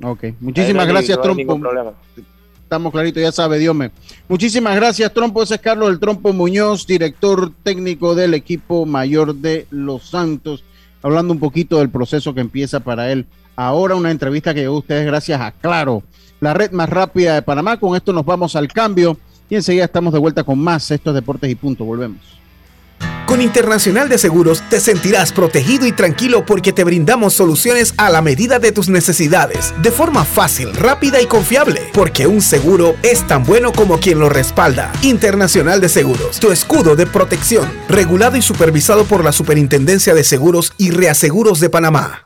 Ok, 0.03 0.25
muchísimas 0.41 0.87
gracias, 0.87 1.19
Trompo. 1.23 1.59
Estamos 2.63 2.93
claritos, 2.93 3.23
ya 3.23 3.33
sabe, 3.33 3.59
Dios 3.59 3.75
me. 3.75 3.93
Muchísimas 4.29 4.77
gracias, 4.77 5.11
Trompo. 5.15 5.43
Ese 5.43 5.55
es 5.55 5.61
Carlos 5.61 5.89
el 5.89 5.99
Trompo 5.99 6.35
Muñoz, 6.35 6.87
director 6.87 7.51
técnico 7.63 8.15
del 8.15 8.35
equipo 8.35 8.85
mayor 8.85 9.35
de 9.37 9.67
Los 9.71 10.11
Santos, 10.11 10.65
hablando 11.01 11.33
un 11.33 11.41
poquito 11.41 11.79
del 11.79 11.89
proceso 11.89 12.35
que 12.35 12.41
empieza 12.41 12.81
para 12.81 13.11
él. 13.11 13.25
Ahora 13.55 13.95
una 13.95 14.11
entrevista 14.11 14.53
que 14.53 14.61
llegó 14.61 14.75
a 14.75 14.81
ustedes 14.81 15.07
gracias 15.07 15.41
a 15.41 15.53
Claro, 15.53 16.03
la 16.41 16.53
red 16.53 16.73
más 16.73 16.91
rápida 16.91 17.37
de 17.37 17.43
Panamá. 17.43 17.81
Con 17.81 17.97
esto 17.97 18.13
nos 18.13 18.27
vamos 18.27 18.55
al 18.55 18.69
cambio 18.69 19.17
y 19.49 19.55
enseguida 19.55 19.85
estamos 19.85 20.13
de 20.13 20.19
vuelta 20.19 20.45
con 20.45 20.59
más 20.59 20.91
estos 20.91 21.15
deportes 21.15 21.51
y 21.51 21.55
punto. 21.55 21.87
Volvemos. 21.87 22.37
Con 23.27 23.43
Internacional 23.43 24.09
de 24.09 24.19
Seguros 24.19 24.63
te 24.71 24.79
sentirás 24.79 25.33
protegido 25.33 25.85
y 25.85 25.93
tranquilo 25.93 26.47
porque 26.47 26.73
te 26.73 26.85
brindamos 26.85 27.35
soluciones 27.35 27.93
a 27.97 28.09
la 28.09 28.23
medida 28.23 28.61
de 28.61 28.71
tus 28.71 28.89
necesidades, 28.89 29.75
de 29.83 29.91
forma 29.91 30.25
fácil, 30.25 30.73
rápida 30.75 31.21
y 31.21 31.27
confiable, 31.27 31.91
porque 31.93 32.29
un 32.29 32.41
seguro 32.41 32.95
es 33.03 33.27
tan 33.27 33.43
bueno 33.43 33.73
como 33.73 33.99
quien 33.99 34.21
lo 34.21 34.29
respalda. 34.29 34.93
Internacional 35.03 35.81
de 35.81 35.89
Seguros, 35.89 36.39
tu 36.39 36.53
escudo 36.53 36.95
de 36.95 37.07
protección, 37.07 37.69
regulado 37.89 38.37
y 38.37 38.43
supervisado 38.43 39.05
por 39.05 39.25
la 39.25 39.33
Superintendencia 39.33 40.15
de 40.15 40.23
Seguros 40.23 40.73
y 40.79 40.93
Reaseguros 40.93 41.59
de 41.59 41.69
Panamá. 41.69 42.26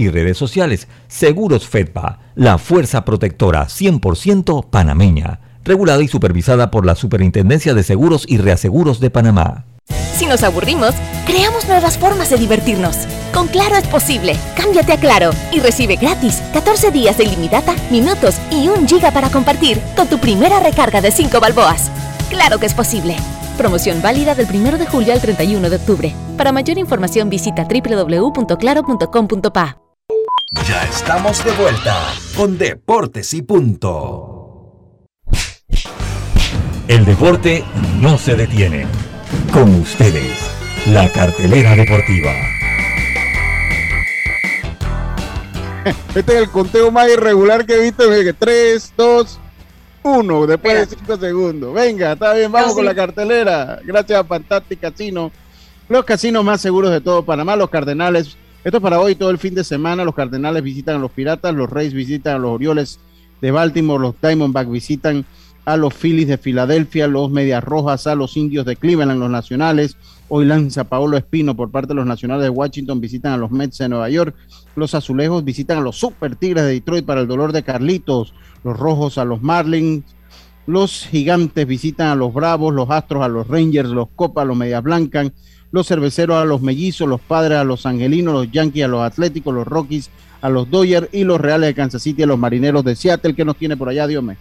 y 0.00 0.10
redes 0.10 0.36
sociales. 0.36 0.88
Seguros 1.08 1.68
Fedpa, 1.68 2.20
la 2.34 2.58
fuerza 2.58 3.04
protectora 3.04 3.66
100% 3.66 4.70
panameña, 4.70 5.40
regulada 5.64 6.02
y 6.02 6.08
supervisada 6.08 6.70
por 6.70 6.86
la 6.86 6.94
Superintendencia 6.94 7.74
de 7.74 7.82
Seguros 7.82 8.24
y 8.26 8.38
Reaseguros 8.38 9.00
de 9.00 9.10
Panamá. 9.10 9.64
Si 10.20 10.26
nos 10.26 10.42
aburrimos, 10.42 10.94
creamos 11.24 11.66
nuevas 11.66 11.96
formas 11.96 12.28
de 12.30 12.36
divertirnos. 12.36 13.06
Con 13.32 13.48
Claro 13.48 13.76
es 13.76 13.88
posible. 13.88 14.36
Cámbiate 14.54 14.92
a 14.92 15.00
Claro 15.00 15.30
y 15.50 15.60
recibe 15.60 15.96
gratis 15.96 16.42
14 16.52 16.90
días 16.90 17.16
de 17.16 17.24
ilimitada, 17.24 17.74
minutos 17.90 18.36
y 18.50 18.68
un 18.68 18.86
giga 18.86 19.12
para 19.12 19.30
compartir 19.30 19.80
con 19.96 20.08
tu 20.08 20.18
primera 20.18 20.60
recarga 20.60 21.00
de 21.00 21.10
5 21.10 21.40
balboas. 21.40 21.90
Claro 22.28 22.58
que 22.58 22.66
es 22.66 22.74
posible. 22.74 23.16
Promoción 23.56 24.02
válida 24.02 24.34
del 24.34 24.46
1 24.46 24.78
de 24.78 24.86
julio 24.86 25.12
al 25.12 25.20
31 25.20 25.70
de 25.70 25.76
octubre. 25.76 26.14
Para 26.36 26.52
mayor 26.52 26.78
información 26.78 27.30
visita 27.30 27.64
www.claro.com.pa. 27.64 29.89
Ya 30.52 30.82
estamos 30.82 31.44
de 31.44 31.52
vuelta 31.52 31.96
con 32.36 32.58
Deportes 32.58 33.34
y 33.34 33.42
Punto. 33.42 35.06
El 36.88 37.04
deporte 37.04 37.64
no 38.00 38.18
se 38.18 38.34
detiene. 38.34 38.84
Con 39.52 39.72
ustedes, 39.76 40.50
la 40.88 41.08
cartelera 41.12 41.76
deportiva. 41.76 42.32
Este 46.16 46.32
es 46.32 46.42
el 46.42 46.50
conteo 46.50 46.90
más 46.90 47.08
irregular 47.08 47.64
que 47.64 47.74
he 47.74 47.82
visto. 47.82 48.02
3, 48.36 48.94
2, 48.96 49.40
1, 50.02 50.46
después 50.48 50.90
de 50.90 50.96
5 50.96 51.16
segundos. 51.16 51.74
Venga, 51.74 52.14
está 52.14 52.34
bien, 52.34 52.50
vamos 52.50 52.74
con 52.74 52.84
la 52.84 52.96
cartelera. 52.96 53.78
Gracias 53.84 54.18
a 54.18 54.24
Fantastic 54.24 54.80
Casino. 54.80 55.30
Los 55.88 56.04
casinos 56.04 56.42
más 56.42 56.60
seguros 56.60 56.90
de 56.90 57.00
todo 57.00 57.24
Panamá, 57.24 57.54
los 57.54 57.70
Cardenales. 57.70 58.36
Esto 58.62 58.76
es 58.76 58.82
para 58.82 59.00
hoy, 59.00 59.14
todo 59.14 59.30
el 59.30 59.38
fin 59.38 59.54
de 59.54 59.64
semana. 59.64 60.04
Los 60.04 60.14
Cardenales 60.14 60.62
visitan 60.62 60.96
a 60.96 60.98
los 60.98 61.10
Piratas, 61.10 61.54
los 61.54 61.70
Reyes 61.70 61.94
visitan 61.94 62.34
a 62.34 62.38
los 62.38 62.50
Orioles 62.50 63.00
de 63.40 63.50
Baltimore, 63.50 64.02
los 64.02 64.14
Diamondbacks 64.20 64.70
visitan 64.70 65.24
a 65.64 65.78
los 65.78 65.94
Phillies 65.94 66.28
de 66.28 66.36
Filadelfia, 66.36 67.06
los 67.06 67.30
Medias 67.30 67.64
Rojas 67.64 68.06
a 68.06 68.14
los 68.14 68.36
Indios 68.36 68.66
de 68.66 68.76
Cleveland, 68.76 69.18
los 69.18 69.30
Nacionales. 69.30 69.96
Hoy 70.28 70.44
lanza 70.44 70.84
Paolo 70.84 71.16
Espino 71.16 71.56
por 71.56 71.70
parte 71.70 71.88
de 71.88 71.94
los 71.94 72.06
Nacionales 72.06 72.44
de 72.44 72.50
Washington, 72.50 73.00
visitan 73.00 73.32
a 73.32 73.38
los 73.38 73.50
Mets 73.50 73.78
de 73.78 73.88
Nueva 73.88 74.10
York. 74.10 74.34
Los 74.76 74.94
Azulejos 74.94 75.42
visitan 75.42 75.78
a 75.78 75.80
los 75.80 75.96
Super 75.96 76.36
Tigres 76.36 76.64
de 76.64 76.72
Detroit 76.72 77.06
para 77.06 77.22
el 77.22 77.28
dolor 77.28 77.52
de 77.52 77.62
Carlitos. 77.62 78.34
Los 78.62 78.78
Rojos 78.78 79.16
a 79.16 79.24
los 79.24 79.40
Marlins. 79.42 80.04
Los 80.66 81.06
Gigantes 81.06 81.66
visitan 81.66 82.08
a 82.08 82.14
los 82.14 82.34
Bravos, 82.34 82.74
los 82.74 82.90
Astros 82.90 83.24
a 83.24 83.28
los 83.28 83.48
Rangers, 83.48 83.88
los 83.88 84.08
Copas 84.14 84.46
los 84.46 84.56
Medias 84.56 84.82
Blancas. 84.82 85.32
Los 85.72 85.86
Cerveceros 85.86 86.36
a 86.36 86.44
los 86.44 86.60
Mellizos, 86.60 87.08
los 87.08 87.20
Padres 87.20 87.58
a 87.58 87.64
los 87.64 87.86
Angelinos, 87.86 88.34
los 88.34 88.50
Yankees 88.50 88.84
a 88.84 88.88
los 88.88 89.02
Atléticos, 89.02 89.54
los 89.54 89.66
Rockies 89.66 90.10
a 90.40 90.48
los 90.48 90.70
Dodgers 90.70 91.08
y 91.12 91.24
los 91.24 91.40
Reales 91.40 91.68
de 91.68 91.74
Kansas 91.74 92.02
City 92.02 92.22
a 92.22 92.26
los 92.26 92.38
Marineros 92.38 92.84
de 92.84 92.96
Seattle. 92.96 93.34
¿Qué 93.34 93.44
nos 93.44 93.56
tiene 93.56 93.76
por 93.76 93.88
allá, 93.88 94.06
Dios 94.06 94.22
mío? 94.22 94.36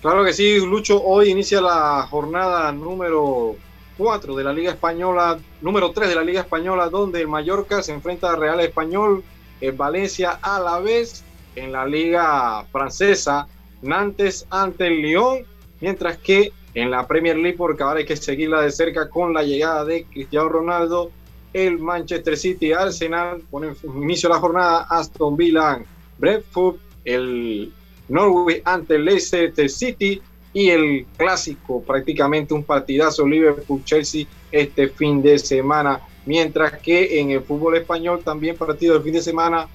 Claro 0.00 0.24
que 0.24 0.32
sí, 0.32 0.60
Lucho. 0.60 1.02
Hoy 1.02 1.30
inicia 1.30 1.60
la 1.60 2.06
jornada 2.08 2.70
número 2.70 3.56
4 3.96 4.36
de 4.36 4.44
la 4.44 4.52
Liga 4.52 4.70
Española, 4.70 5.38
número 5.60 5.90
3 5.90 6.08
de 6.08 6.14
la 6.14 6.22
Liga 6.22 6.40
Española, 6.42 6.88
donde 6.88 7.20
el 7.20 7.28
Mallorca 7.28 7.82
se 7.82 7.92
enfrenta 7.92 8.30
a 8.30 8.36
Real 8.36 8.60
Español, 8.60 9.24
en 9.60 9.76
Valencia 9.76 10.38
a 10.40 10.60
la 10.60 10.78
vez, 10.78 11.24
en 11.56 11.72
la 11.72 11.84
Liga 11.84 12.64
Francesa, 12.70 13.48
Nantes 13.82 14.46
ante 14.50 14.86
el 14.86 15.02
Lyon, 15.02 15.38
mientras 15.80 16.16
que 16.18 16.52
en 16.74 16.90
la 16.90 17.06
Premier 17.06 17.36
League, 17.36 17.56
porque 17.56 17.82
ahora 17.82 18.00
hay 18.00 18.06
que 18.06 18.16
seguirla 18.16 18.62
de 18.62 18.70
cerca 18.70 19.08
con 19.08 19.32
la 19.32 19.42
llegada 19.42 19.84
de 19.84 20.04
Cristiano 20.04 20.48
Ronaldo, 20.48 21.10
el 21.52 21.78
Manchester 21.78 22.36
City 22.36 22.72
Arsenal, 22.72 23.42
pone 23.50 23.72
inicio 23.96 24.30
a 24.30 24.34
la 24.34 24.40
jornada, 24.40 24.86
Aston 24.90 25.36
Villa, 25.36 25.80
Brentford, 26.18 26.76
el 27.04 27.72
Norway 28.08 28.62
ante 28.64 28.96
el 28.96 29.04
Leicester 29.04 29.68
City 29.68 30.20
y 30.52 30.70
el 30.70 31.06
clásico, 31.16 31.82
prácticamente 31.82 32.54
un 32.54 32.64
partidazo 32.64 33.26
Liverpool-Chelsea 33.26 34.26
este 34.50 34.88
fin 34.88 35.22
de 35.22 35.38
semana. 35.38 36.00
Mientras 36.26 36.78
que 36.78 37.20
en 37.20 37.30
el 37.30 37.42
fútbol 37.42 37.76
español 37.76 38.20
también 38.24 38.56
partido 38.56 38.94
del 38.94 39.02
fin 39.02 39.14
de 39.14 39.22
semana, 39.22 39.68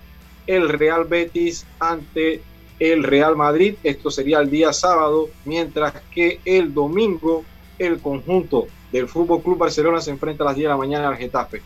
el 0.46 0.70
Real 0.70 1.06
Betis 1.06 1.66
ante 1.80 2.42
el 2.80 3.04
Real 3.04 3.36
Madrid. 3.36 3.76
Esto 3.84 4.12
sería 4.12 4.40
el 4.40 4.50
día 4.50 4.74
sábado, 4.74 5.30
mientras 5.46 5.94
que 6.14 6.40
el 6.46 6.74
domingo 6.74 7.44
el 7.80 8.00
conjunto 8.00 8.68
del 8.92 9.08
Fútbol 9.08 9.42
Club 9.42 9.58
Barcelona 9.58 10.00
se 10.02 10.12
enfrenta 10.12 10.44
a 10.44 10.48
las 10.48 10.56
10 10.56 10.66
de 10.66 10.70
la 10.70 10.78
mañana 10.78 11.08
al 11.08 11.18
Getafe. 11.18 11.62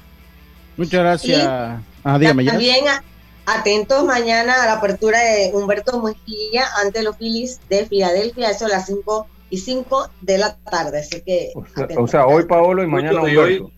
Muchas 0.77 0.99
gracias. 0.99 1.43
Ah, 1.43 1.81
también 2.03 2.85
atentos 3.45 4.03
mañana 4.03 4.63
a 4.63 4.65
la 4.65 4.73
apertura 4.73 5.19
de 5.19 5.51
Humberto 5.53 6.01
Mejía 6.01 6.65
ante 6.83 7.01
los 7.01 7.15
Phillies 7.17 7.59
de 7.69 7.85
Filadelfia, 7.85 8.51
eso 8.51 8.65
a 8.65 8.69
las 8.69 8.85
5 8.87 9.27
y 9.49 9.57
5 9.57 10.09
de 10.21 10.37
la 10.37 10.57
tarde. 10.57 10.99
Así 10.99 11.21
que. 11.21 11.53
O 11.97 12.07
sea, 12.07 12.27
hoy 12.27 12.45
Paolo 12.45 12.83
y 12.83 12.87
mañana 12.87 13.21
Humberto. 13.21 13.71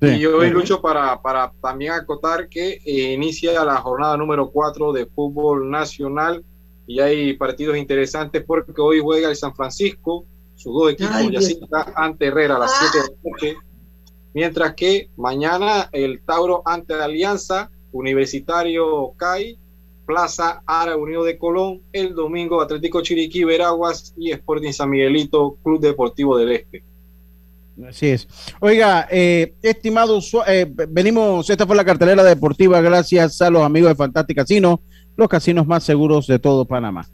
Y 0.00 0.18
yo 0.18 0.36
hoy 0.36 0.50
lucho 0.50 0.82
para, 0.82 1.20
para 1.22 1.52
también 1.62 1.92
acotar 1.92 2.48
que 2.48 2.80
eh, 2.84 3.12
inicia 3.12 3.64
la 3.64 3.76
jornada 3.76 4.16
número 4.16 4.50
4 4.50 4.92
de 4.92 5.06
fútbol 5.06 5.70
nacional 5.70 6.44
y 6.86 7.00
hay 7.00 7.32
partidos 7.34 7.76
interesantes 7.76 8.44
porque 8.46 8.72
hoy 8.80 9.00
juega 9.00 9.28
el 9.28 9.36
San 9.36 9.54
Francisco, 9.54 10.26
sus 10.54 10.74
dos 10.74 10.92
equipos, 10.92 11.30
Yacita 11.30 11.92
ante 11.96 12.26
Herrera 12.26 12.56
a 12.56 12.60
las 12.60 12.72
7 12.92 12.98
de 12.98 13.14
la 13.14 13.30
noche, 13.30 13.56
mientras 14.32 14.74
que 14.74 15.10
mañana 15.16 15.88
el 15.92 16.22
Tauro 16.24 16.62
ante 16.64 16.94
Alianza, 16.94 17.70
Universitario 17.92 19.12
CAI, 19.16 19.58
Plaza 20.06 20.62
Ara 20.66 20.96
Unido 20.96 21.24
de 21.24 21.38
Colón, 21.38 21.82
el 21.92 22.14
domingo 22.14 22.60
Atlético 22.60 23.00
Chiriquí, 23.00 23.44
Veraguas 23.44 24.12
y 24.16 24.32
Sporting 24.32 24.72
San 24.72 24.90
Miguelito, 24.90 25.56
Club 25.62 25.80
Deportivo 25.80 26.36
del 26.36 26.52
Este. 26.52 26.84
Así 27.88 28.08
es. 28.08 28.28
Oiga, 28.60 29.08
eh, 29.10 29.54
estimados, 29.62 30.36
eh, 30.46 30.66
venimos, 30.88 31.48
esta 31.50 31.66
fue 31.66 31.74
la 31.74 31.84
cartelera 31.84 32.22
deportiva 32.22 32.80
gracias 32.80 33.40
a 33.42 33.50
los 33.50 33.62
amigos 33.62 33.90
de 33.90 33.96
Fantastic 33.96 34.36
Casino, 34.36 34.80
los 35.16 35.28
casinos 35.28 35.66
más 35.66 35.84
seguros 35.84 36.26
de 36.26 36.38
todo 36.38 36.64
Panamá. 36.64 37.06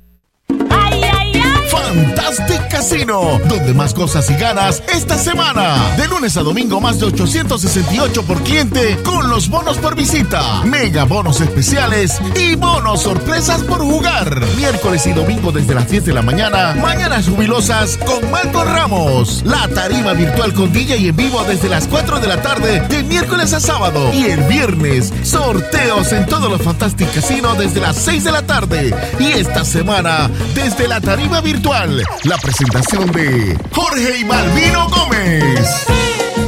Casino, 2.81 3.39
donde 3.47 3.75
más 3.75 3.93
cosas 3.93 4.31
y 4.31 4.35
ganas 4.37 4.83
esta 4.91 5.19
semana. 5.19 5.77
De 5.99 6.09
lunes 6.09 6.39
a 6.39 6.43
domingo 6.43 6.81
más 6.81 6.99
de 6.99 7.09
868 7.09 8.23
por 8.23 8.43
cliente 8.43 8.97
con 9.05 9.29
los 9.29 9.51
bonos 9.51 9.77
por 9.77 9.95
visita, 9.95 10.63
mega 10.65 11.05
bonos 11.05 11.43
especiales 11.43 12.19
y 12.35 12.55
bonos 12.55 13.03
sorpresas 13.03 13.63
por 13.65 13.81
jugar. 13.81 14.41
Miércoles 14.57 15.07
y 15.07 15.13
domingo 15.13 15.53
desde 15.53 15.75
las 15.75 15.91
10 15.91 16.07
de 16.07 16.15
la 16.15 16.23
mañana, 16.23 16.75
mañanas 16.81 17.29
jubilosas 17.29 17.99
con 17.99 18.31
Marco 18.31 18.65
Ramos. 18.65 19.43
La 19.45 19.69
tarima 19.69 20.15
virtual 20.15 20.55
con 20.55 20.73
DJ 20.73 20.97
y 20.97 21.09
en 21.09 21.17
vivo 21.17 21.45
desde 21.45 21.69
las 21.69 21.87
4 21.87 22.19
de 22.19 22.29
la 22.29 22.41
tarde 22.41 22.81
de 22.89 23.03
miércoles 23.03 23.53
a 23.53 23.61
sábado. 23.61 24.11
Y 24.15 24.25
el 24.25 24.43
viernes, 24.45 25.13
sorteos 25.23 26.13
en 26.13 26.25
todos 26.25 26.51
los 26.51 26.63
Fantastic 26.63 27.13
Casino 27.13 27.55
desde 27.57 27.83
las 27.83 27.97
6 27.97 28.25
de 28.25 28.33
la 28.33 28.41
tarde. 28.47 28.95
Y 29.19 29.33
esta 29.33 29.67
semana, 29.67 30.31
desde 30.55 30.89
la 30.89 31.03
tarima 31.03 31.43
virtual 31.43 32.03
la 32.25 32.39
presentación 32.39 32.70
de 32.71 33.59
Jorge 33.73 34.21
y 34.21 34.25
Malvino 34.25 34.89
Gómez. 34.91 35.87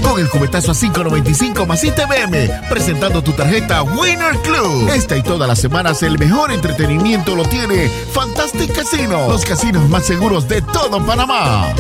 Con 0.02 0.20
el 0.20 0.28
cubetazo 0.28 0.70
a 0.70 0.74
5.95 0.74 1.66
más 1.66 1.82
ITBM, 1.82 2.68
presentando 2.68 3.22
tu 3.22 3.32
tarjeta 3.32 3.82
Winner 3.82 4.36
Club. 4.42 4.88
Esta 4.94 5.16
y 5.16 5.22
todas 5.22 5.48
las 5.48 5.60
semanas 5.60 6.02
el 6.04 6.18
mejor 6.18 6.52
entretenimiento 6.52 7.34
lo 7.34 7.42
tiene 7.44 7.88
Fantastic 8.12 8.72
Casino, 8.72 9.28
los 9.28 9.44
casinos 9.44 9.88
más 9.88 10.06
seguros 10.06 10.48
de 10.48 10.62
todo 10.62 11.04
Panamá. 11.04 11.74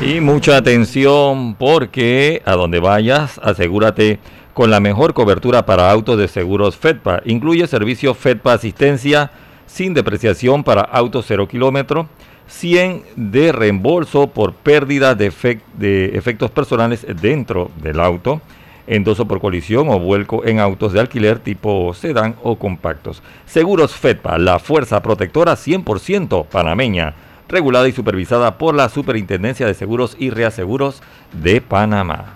Y 0.00 0.20
mucha 0.20 0.56
atención 0.56 1.54
porque 1.54 2.40
a 2.46 2.52
donde 2.52 2.80
vayas, 2.80 3.38
asegúrate 3.42 4.18
con 4.54 4.70
la 4.70 4.80
mejor 4.80 5.12
cobertura 5.12 5.66
para 5.66 5.90
autos 5.90 6.18
de 6.18 6.28
seguros 6.28 6.76
FEDPA. 6.76 7.20
Incluye 7.26 7.66
servicio 7.66 8.14
FEDPA 8.14 8.54
asistencia 8.54 9.30
sin 9.72 9.94
depreciación 9.94 10.64
para 10.64 10.82
autos 10.82 11.26
0 11.28 11.48
kilómetro, 11.48 12.08
100 12.48 13.04
de 13.16 13.52
reembolso 13.52 14.26
por 14.26 14.52
pérdida 14.52 15.14
de, 15.14 15.32
de 15.74 16.06
efectos 16.16 16.50
personales 16.50 17.06
dentro 17.20 17.70
del 17.80 18.00
auto, 18.00 18.40
endoso 18.86 19.26
por 19.26 19.40
colisión 19.40 19.88
o 19.88 20.00
vuelco 20.00 20.44
en 20.44 20.58
autos 20.58 20.92
de 20.92 21.00
alquiler 21.00 21.38
tipo 21.38 21.94
sedán 21.94 22.34
o 22.42 22.58
compactos. 22.58 23.22
Seguros 23.46 23.94
FEDPA, 23.94 24.38
la 24.38 24.58
fuerza 24.58 25.00
protectora 25.00 25.52
100% 25.52 26.46
panameña, 26.46 27.14
regulada 27.48 27.88
y 27.88 27.92
supervisada 27.92 28.58
por 28.58 28.74
la 28.74 28.88
Superintendencia 28.88 29.66
de 29.66 29.74
Seguros 29.74 30.16
y 30.18 30.30
Reaseguros 30.30 31.02
de 31.32 31.60
Panamá. 31.60 32.34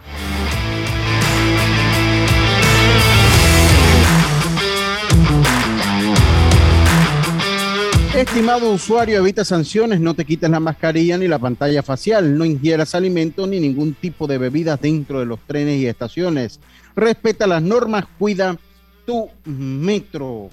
Estimado 8.17 8.71
usuario, 8.71 9.19
evita 9.19 9.45
sanciones, 9.45 9.99
no 10.01 10.15
te 10.15 10.25
quites 10.25 10.49
la 10.49 10.61
mascarilla 10.61 11.19
ni 11.19 11.27
la 11.27 11.41
pantalla 11.41 11.83
facial, 11.83 12.39
no 12.39 12.45
ingieras 12.45 12.95
alimentos 12.95 13.49
ni 13.49 13.59
ningún 13.59 13.95
tipo 13.95 14.29
de 14.29 14.39
bebidas 14.39 14.81
dentro 14.81 15.19
de 15.19 15.27
los 15.27 15.41
trenes 15.41 15.81
y 15.81 15.89
estaciones. 15.89 16.61
Respeta 16.95 17.49
las 17.49 17.61
normas, 17.61 18.05
cuida 18.17 18.57
tu 19.05 19.29
metro. 19.45 20.49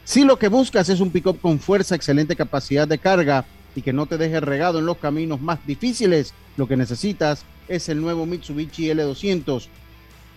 Si 0.03 0.25
lo 0.25 0.41
que 0.41 0.49
buscas 0.49 0.89
es 0.89 0.99
un 0.99 1.13
pick-up 1.13 1.41
con 1.41 1.61
fuerza, 1.61 1.95
excelente 1.95 2.35
capacidad 2.35 2.89
de 2.89 2.99
carga 2.99 3.45
y 3.77 3.83
que 3.83 3.93
no 3.93 4.07
te 4.07 4.19
deje 4.19 4.41
regado 4.41 4.81
en 4.81 4.87
los 4.87 4.97
caminos 4.97 5.41
más 5.41 5.65
difíciles, 5.65 6.35
lo 6.57 6.67
que 6.67 6.77
necesitas 6.77 7.45
es 7.69 7.89
el 7.89 8.01
nuevo 8.01 8.27
Mitsubishi 8.27 8.89
L200, 8.89 9.69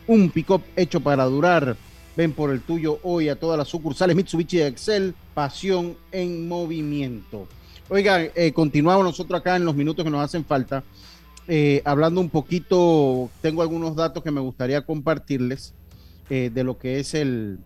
un 0.05 0.29
pick-up 0.29 0.61
hecho 0.75 0.99
para 0.99 1.25
durar. 1.25 1.75
Ven 2.15 2.33
por 2.33 2.51
el 2.51 2.61
tuyo 2.61 2.99
hoy 3.01 3.29
a 3.29 3.35
todas 3.35 3.57
las 3.57 3.67
sucursales 3.67 4.15
Mitsubishi 4.15 4.61
Excel, 4.61 5.15
pasión 5.33 5.97
en 6.11 6.47
movimiento. 6.47 7.47
Oigan, 7.93 8.29
eh, 8.35 8.53
continuamos 8.53 9.03
nosotros 9.03 9.37
acá 9.37 9.57
en 9.57 9.65
los 9.65 9.75
minutos 9.75 10.05
que 10.05 10.09
nos 10.09 10.23
hacen 10.23 10.45
falta, 10.45 10.81
eh, 11.45 11.81
hablando 11.83 12.21
un 12.21 12.29
poquito, 12.29 13.29
tengo 13.41 13.61
algunos 13.61 13.97
datos 13.97 14.23
que 14.23 14.31
me 14.31 14.39
gustaría 14.39 14.85
compartirles 14.85 15.73
eh, 16.29 16.49
de 16.53 16.63
lo 16.63 16.77
que 16.77 17.01
es 17.01 17.13
el 17.13 17.59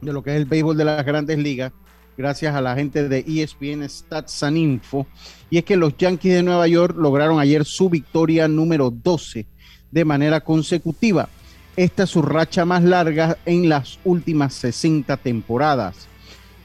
de 0.00 0.14
lo 0.14 0.22
que 0.22 0.30
es 0.30 0.36
el 0.38 0.46
béisbol 0.46 0.78
de 0.78 0.86
las 0.86 1.04
grandes 1.04 1.36
ligas, 1.36 1.72
gracias 2.16 2.54
a 2.54 2.62
la 2.62 2.74
gente 2.74 3.06
de 3.06 3.22
ESPN 3.28 3.86
Stats 3.86 4.42
and 4.44 4.56
Info, 4.56 5.06
y 5.50 5.58
es 5.58 5.64
que 5.64 5.76
los 5.76 5.94
Yankees 5.98 6.32
de 6.32 6.42
Nueva 6.42 6.66
York 6.66 6.96
lograron 6.96 7.38
ayer 7.38 7.66
su 7.66 7.90
victoria 7.90 8.48
número 8.48 8.90
12 8.90 9.46
de 9.90 10.04
manera 10.06 10.40
consecutiva. 10.40 11.28
Esta 11.76 12.04
es 12.04 12.10
su 12.10 12.22
racha 12.22 12.64
más 12.64 12.82
larga 12.82 13.36
en 13.44 13.68
las 13.68 13.98
últimas 14.04 14.54
60 14.54 15.18
temporadas 15.18 16.08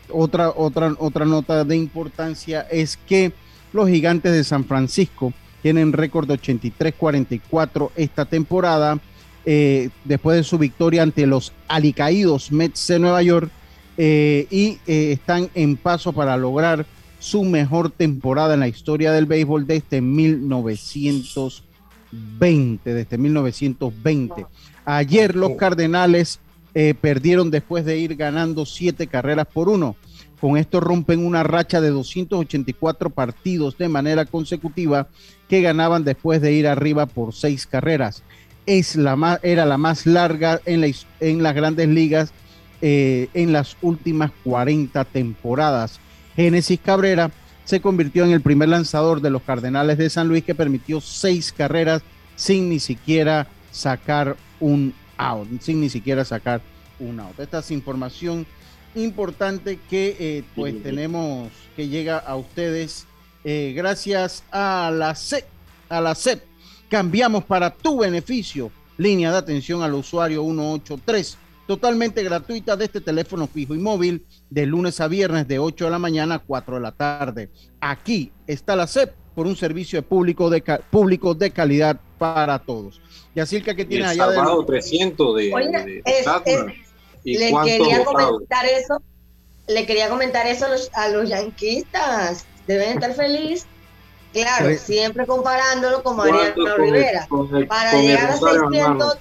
otra, 0.10 0.49
otra, 0.49 0.95
otra 0.99 1.26
nota 1.26 1.64
de 1.64 1.76
importancia 1.76 2.62
es 2.72 2.97
que 2.97 3.34
los 3.72 3.89
gigantes 3.89 4.32
de 4.32 4.43
San 4.43 4.66
Francisco 4.66 5.34
tienen 5.62 5.93
récord 5.93 6.28
de 6.28 6.36
83-44 6.36 7.91
esta 7.95 8.26
temporada. 8.26 8.99
Eh, 9.45 9.89
después 10.06 10.38
de 10.38 10.43
su 10.43 10.58
victoria 10.58 11.04
ante 11.04 11.28
los 11.28 11.51
alicaídos 11.68 12.54
Mets 12.54 12.88
de 12.88 12.97
Nueva 12.97 13.22
York 13.24 13.51
eh, 13.97 14.47
y 14.49 14.78
eh, 14.88 15.12
están 15.12 15.49
en 15.54 15.76
paso 15.76 16.14
para 16.14 16.38
lograr 16.38 16.86
su 17.20 17.43
mejor 17.43 17.89
temporada 17.89 18.54
en 18.54 18.62
la 18.62 18.70
historia 18.70 19.12
del 19.12 19.26
béisbol 19.26 19.68
desde 19.68 19.99
1920, 19.99 22.93
desde 22.93 23.18
1920. 23.18 24.45
Ayer 24.86 25.36
los 25.36 25.58
Cardenales 25.58 26.39
eh, 26.76 26.95
perdieron 26.99 27.51
después 27.51 27.86
de 27.86 27.97
ir 27.97 28.15
ganando 28.15 28.65
siete 28.65 29.07
carreras 29.07 29.47
por 29.47 29.69
uno. 29.69 29.95
Con 30.39 30.57
esto 30.57 30.80
rompen 30.80 31.26
una 31.26 31.43
racha 31.43 31.80
de 31.80 31.89
284 31.89 33.09
partidos 33.11 33.78
de 33.78 33.88
manera 33.88 34.26
consecutiva 34.26 35.07
que 35.47 35.61
ganaban 35.61 36.03
después 36.03 36.41
de 36.41 36.51
ir 36.51 36.67
arriba 36.67 37.05
por 37.05 37.34
seis 37.34 37.65
carreras. 37.65 38.24
Es 38.65 38.95
la 38.95 39.15
más, 39.15 39.39
era 39.43 39.65
la 39.65 39.78
más 39.78 40.05
larga 40.05 40.59
en, 40.65 40.82
la, 40.82 40.88
en 41.19 41.43
las 41.43 41.55
grandes 41.55 41.88
ligas 41.88 42.34
eh, 42.82 43.30
en 43.34 43.53
las 43.53 43.78
últimas 43.82 44.32
40 44.43 45.05
temporadas. 45.05 45.99
Génesis 46.36 46.80
Cabrera 46.84 47.32
se 47.63 47.80
convirtió 47.80 48.26
en 48.26 48.32
el 48.32 48.41
primer 48.41 48.67
lanzador 48.67 49.21
de 49.21 49.30
los 49.30 49.43
Cardenales 49.43 49.97
de 49.97 50.09
San 50.09 50.28
Luis 50.28 50.43
que 50.43 50.55
permitió 50.55 50.99
seis 50.99 51.53
carreras 51.53 52.01
sin 52.36 52.69
ni 52.69 52.80
siquiera 52.80 53.47
sacar 53.71 54.36
un 54.59 54.93
out, 55.18 55.47
sin 55.61 55.82
ni 55.82 55.89
siquiera 55.89 56.26
sacar 56.26 56.61
un 56.99 57.20
out. 57.20 57.39
Esta 57.39 57.59
es 57.59 57.72
información 57.72 58.45
importante 58.95 59.80
que 59.89 60.16
eh, 60.20 60.43
pues 60.55 60.82
tenemos 60.84 61.51
que 61.76 61.88
llega 61.88 62.20
a 62.20 62.36
ustedes 62.36 63.07
eh, 63.43 63.74
gracias 63.76 64.43
a 64.51 64.91
la 64.93 65.16
CEP. 65.16 65.45
A 65.89 65.99
la 66.01 66.16
CEP. 66.16 66.43
Cambiamos 66.89 67.43
para 67.43 67.72
tu 67.72 67.99
beneficio. 67.99 68.72
Línea 68.97 69.32
de 69.32 69.38
atención 69.38 69.82
al 69.82 69.95
usuario 69.95 70.43
183 70.43 71.38
totalmente 71.66 72.24
gratuita 72.24 72.76
de 72.76 72.86
este 72.86 73.01
teléfono 73.01 73.47
fijo 73.47 73.74
y 73.74 73.80
móvil 73.80 74.26
de 74.49 74.66
lunes 74.66 74.99
a 74.99 75.07
viernes 75.07 75.47
de 75.47 75.59
8 75.59 75.86
de 75.86 75.91
la 75.91 75.99
mañana 75.99 76.36
a 76.36 76.39
4 76.39 76.76
de 76.76 76.82
la 76.82 76.91
tarde. 76.91 77.49
Aquí 77.80 78.32
está 78.47 78.76
la 78.76 78.88
CEP 78.88 79.22
por 79.34 79.48
un 79.48 79.56
servicio 79.56 80.02
público 80.02 80.50
de, 80.50 80.62
público 80.90 81.34
de 81.34 81.52
calidad 81.52 82.00
para 82.18 82.60
todos. 82.60 83.02
Y 83.36 83.40
así 83.40 83.58
el 83.58 83.64
que 83.64 83.86
tiene 83.86 84.06
allá... 84.06 84.28
de... 84.28 84.66
300 84.66 85.36
de, 85.36 85.54
Oye, 85.54 85.68
de, 85.70 86.02
es, 86.06 86.26
es, 86.46 86.64
le 87.24 87.52
quería 87.64 88.04
comentar 88.04 88.66
eso, 88.66 89.02
le 89.68 89.86
quería 89.86 90.10
comentar 90.10 90.46
eso 90.48 90.66
a 90.66 90.70
los, 90.70 90.92
a 90.94 91.10
los 91.10 91.30
yanquistas. 91.30 92.46
Deben 92.68 92.94
estar 92.94 93.14
felices. 93.14 93.68
Claro, 94.32 94.70
sí. 94.70 94.78
siempre 94.78 95.26
comparándolo 95.28 96.02
con 96.02 96.18
Mariano 96.18 96.78
Rivera. 96.78 97.28
Con 97.28 97.56
el, 97.56 97.68
Para 97.68 97.94
llegar 98.02 98.32
a 98.32 98.38
600 98.38 98.74
hermano. 98.74 99.14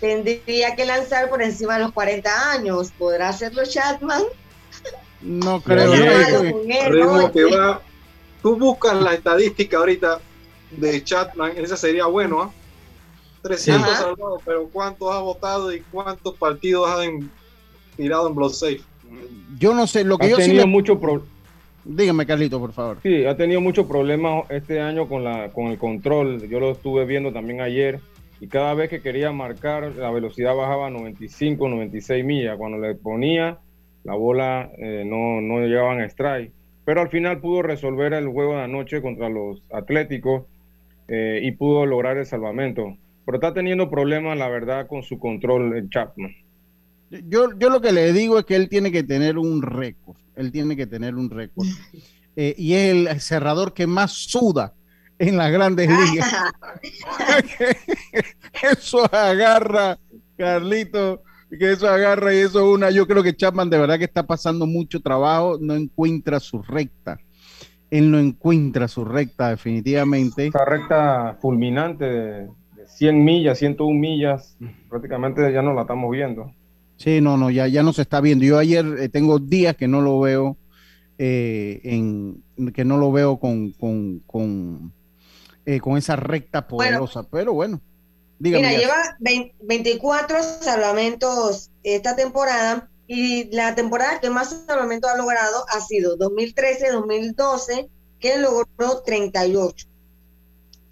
tendría 0.00 0.76
que 0.76 0.84
lanzar 0.84 1.28
por 1.28 1.42
encima 1.42 1.74
de 1.74 1.84
los 1.84 1.92
40 1.92 2.52
años. 2.52 2.92
¿Podrá 2.96 3.30
hacerlo 3.30 3.64
Chatman? 3.64 4.22
No 5.22 5.60
creo. 5.60 5.86
No, 5.86 7.32
que 7.32 7.44
va. 7.44 7.82
Tú 8.42 8.56
buscas 8.56 9.00
la 9.00 9.14
estadística 9.14 9.78
ahorita 9.78 10.20
de 10.70 11.02
Chatman, 11.02 11.52
esa 11.56 11.76
sería 11.76 12.06
bueno, 12.06 12.42
¿ah? 12.42 12.50
¿eh? 12.52 12.62
300 13.42 13.88
Ajá. 13.88 14.02
salvados, 14.02 14.42
pero 14.44 14.68
¿cuántos 14.72 15.14
ha 15.14 15.20
votado 15.20 15.72
y 15.72 15.80
cuántos 15.92 16.36
partidos 16.36 16.88
han 16.90 17.30
tirado 17.96 18.28
en 18.28 18.34
block 18.34 18.52
safe? 18.52 18.80
Yo 19.58 19.74
no 19.74 19.86
sé, 19.86 20.04
lo 20.04 20.18
que 20.18 20.26
ha 20.26 20.30
yo 20.30 20.36
tenido 20.36 20.62
sí 20.62 20.66
le... 20.66 20.72
mucho 20.72 20.98
pro... 20.98 21.22
Dígame, 21.84 22.26
Carlito, 22.26 22.58
por 22.58 22.72
favor. 22.72 22.98
Sí, 23.02 23.24
ha 23.24 23.36
tenido 23.36 23.60
muchos 23.60 23.86
problemas 23.86 24.50
este 24.50 24.80
año 24.80 25.08
con, 25.08 25.22
la, 25.22 25.52
con 25.52 25.66
el 25.66 25.78
control. 25.78 26.48
Yo 26.48 26.58
lo 26.58 26.72
estuve 26.72 27.04
viendo 27.04 27.32
también 27.32 27.60
ayer. 27.60 28.00
Y 28.40 28.48
cada 28.48 28.74
vez 28.74 28.90
que 28.90 29.00
quería 29.00 29.30
marcar, 29.30 29.94
la 29.94 30.10
velocidad 30.10 30.56
bajaba 30.56 30.88
a 30.88 30.90
95, 30.90 31.68
96 31.68 32.24
millas. 32.24 32.56
Cuando 32.58 32.78
le 32.78 32.96
ponía, 32.96 33.60
la 34.02 34.14
bola 34.16 34.68
eh, 34.76 35.04
no, 35.06 35.40
no 35.40 35.64
llegaban 35.64 36.00
a 36.00 36.06
strike. 36.06 36.52
Pero 36.86 37.00
al 37.02 37.10
final 37.10 37.40
pudo 37.40 37.62
resolver 37.62 38.14
el 38.14 38.28
juego 38.28 38.54
de 38.54 38.62
anoche 38.62 39.02
contra 39.02 39.28
los 39.28 39.60
Atléticos 39.72 40.44
eh, 41.08 41.40
y 41.42 41.50
pudo 41.50 41.84
lograr 41.84 42.16
el 42.16 42.24
salvamento. 42.24 42.96
Pero 43.26 43.36
está 43.36 43.52
teniendo 43.52 43.90
problemas, 43.90 44.38
la 44.38 44.48
verdad, 44.48 44.86
con 44.86 45.02
su 45.02 45.18
control 45.18 45.76
el 45.76 45.90
Chapman. 45.90 46.32
Yo, 47.10 47.48
yo 47.58 47.70
lo 47.70 47.80
que 47.80 47.90
le 47.90 48.12
digo 48.12 48.38
es 48.38 48.44
que 48.44 48.54
él 48.54 48.68
tiene 48.68 48.92
que 48.92 49.02
tener 49.02 49.36
un 49.36 49.62
récord. 49.62 50.16
Él 50.36 50.52
tiene 50.52 50.76
que 50.76 50.86
tener 50.86 51.14
un 51.16 51.28
récord. 51.28 51.66
Eh, 52.38 52.54
y 52.58 52.74
es 52.74 52.90
el 52.90 53.20
cerrador 53.22 53.72
que 53.72 53.86
más 53.86 54.12
suda 54.12 54.74
en 55.18 55.38
las 55.38 55.50
grandes 55.50 55.88
ligas. 55.88 56.34
eso 58.62 59.06
agarra, 59.10 59.98
Carlito, 60.36 61.22
que 61.50 61.72
eso 61.72 61.88
agarra 61.88 62.34
y 62.34 62.38
eso 62.38 62.70
una. 62.70 62.90
Yo 62.90 63.06
creo 63.06 63.22
que 63.22 63.36
Chapman 63.36 63.70
de 63.70 63.78
verdad 63.78 63.98
que 63.98 64.04
está 64.04 64.26
pasando 64.26 64.66
mucho 64.66 65.00
trabajo, 65.00 65.58
no 65.60 65.74
encuentra 65.74 66.40
su 66.40 66.62
recta. 66.62 67.18
Él 67.90 68.10
no 68.10 68.18
encuentra 68.18 68.88
su 68.88 69.04
recta, 69.04 69.50
definitivamente. 69.50 70.48
Esa 70.48 70.64
recta 70.64 71.38
fulminante 71.40 72.04
de, 72.04 72.40
de 72.74 72.86
100 72.86 73.24
millas, 73.24 73.58
101 73.58 73.98
millas, 73.98 74.56
prácticamente 74.88 75.52
ya 75.52 75.62
no 75.62 75.72
la 75.72 75.82
estamos 75.82 76.10
viendo. 76.10 76.52
Sí, 76.96 77.20
no, 77.20 77.36
no, 77.36 77.50
ya, 77.50 77.68
ya 77.68 77.82
no 77.82 77.92
se 77.92 78.02
está 78.02 78.20
viendo. 78.20 78.44
Yo 78.44 78.58
ayer 78.58 78.84
eh, 78.98 79.08
tengo 79.08 79.38
días 79.38 79.76
que 79.76 79.86
no 79.86 80.00
lo 80.00 80.18
veo, 80.18 80.56
eh, 81.18 81.80
en, 81.84 82.42
que 82.72 82.84
no 82.84 82.96
lo 82.96 83.12
veo 83.12 83.38
con, 83.38 83.72
con, 83.72 84.20
con, 84.20 84.92
eh, 85.66 85.78
con 85.78 85.98
esa 85.98 86.16
recta 86.16 86.66
poderosa, 86.66 87.20
bueno, 87.20 87.28
pero 87.30 87.52
bueno. 87.52 87.80
Dígame, 88.38 88.66
mira, 88.66 88.72
ya. 88.72 88.78
lleva 88.80 89.16
20, 89.20 89.54
24 89.62 90.36
salvamentos 90.62 91.70
esta 91.82 92.14
temporada 92.16 92.88
Y 93.08 93.54
la 93.54 93.74
temporada 93.76 94.18
que 94.20 94.30
más 94.30 94.64
salvamento 94.66 95.06
ha 95.08 95.16
logrado 95.16 95.64
ha 95.72 95.80
sido 95.80 96.18
2013-2012, 96.18 97.88
que 98.18 98.38
logró 98.38 99.02
38. 99.04 99.86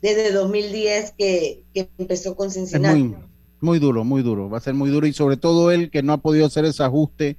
Desde 0.00 0.32
2010 0.32 1.14
que, 1.18 1.64
que 1.74 1.88
empezó 1.98 2.36
con 2.36 2.48
Es 2.48 2.54
Cincinnati. 2.54 3.02
muy, 3.02 3.16
muy 3.60 3.78
duro, 3.78 4.04
muy 4.04 4.22
duro. 4.22 4.48
Va 4.50 4.58
a 4.58 4.60
ser 4.60 4.74
muy 4.74 4.90
duro 4.90 5.06
y 5.06 5.12
sobre 5.12 5.36
todo 5.36 5.70
él 5.70 5.90
que 5.90 6.02
no 6.02 6.12
ha 6.12 6.18
podido 6.18 6.46
hacer 6.46 6.64
ese 6.66 6.82
ajuste 6.84 7.36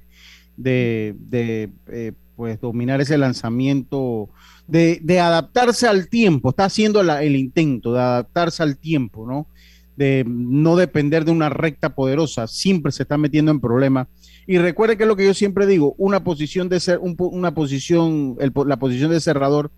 de, 0.56 1.14
de, 1.20 1.70
eh, 1.88 2.12
pues 2.34 2.60
dominar 2.60 3.00
ese 3.00 3.16
lanzamiento, 3.16 4.28
de, 4.66 4.98
de 5.02 5.20
adaptarse 5.20 5.86
al 5.86 6.08
tiempo. 6.08 6.50
Está 6.50 6.64
haciendo 6.64 7.02
la- 7.02 7.22
el 7.22 7.36
intento 7.36 7.92
de 7.92 8.00
adaptarse 8.00 8.62
al 8.62 8.76
tiempo, 8.78 9.26
¿no? 9.26 9.46
De 9.96 10.24
no 10.26 10.76
depender 10.76 11.24
de 11.24 11.30
una 11.32 11.48
recta 11.48 11.94
poderosa. 11.94 12.46
Siempre 12.46 12.92
se 12.92 13.02
está 13.04 13.16
metiendo 13.16 13.50
en 13.50 13.60
problemas. 13.60 14.08
Y 14.46 14.58
recuerde 14.58 14.96
que 14.96 15.04
es 15.04 15.08
lo 15.08 15.16
que 15.16 15.24
yo 15.24 15.34
siempre 15.34 15.66
digo, 15.66 15.94
una 15.98 16.22
posición 16.22 16.68
de 16.68 16.78
ser, 16.80 16.98
un 16.98 17.16
una 17.18 17.54
posición, 17.54 18.36
el 18.40 18.52
po- 18.52 18.64
la 18.64 18.76
posición 18.78 19.10
de 19.10 19.20
cerrador 19.20 19.70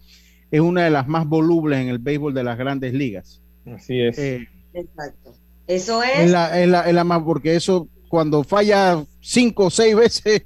es 0.51 0.61
una 0.61 0.85
de 0.85 0.91
las 0.91 1.07
más 1.09 1.27
volubles 1.27 1.79
en 1.79 1.89
el 1.89 1.99
béisbol 1.99 2.35
de 2.35 2.45
las 2.45 2.59
grandes 2.59 2.93
ligas. 2.93 3.41
Así 3.67 4.01
es. 4.01 4.19
Eh, 4.19 4.49
Exacto. 4.75 5.35
Eso 5.67 6.03
es. 6.03 6.11
es 6.21 6.31
la, 6.31 6.61
es 6.61 6.69
la- 6.69 6.89
es 6.89 6.95
la 6.95 7.05
más, 7.05 7.23
porque 7.23 7.55
eso, 7.55 7.89
cuando 8.09 8.43
falla 8.45 9.05
cinco 9.21 9.67
o 9.67 9.71
seis 9.71 9.95
veces, 9.95 10.43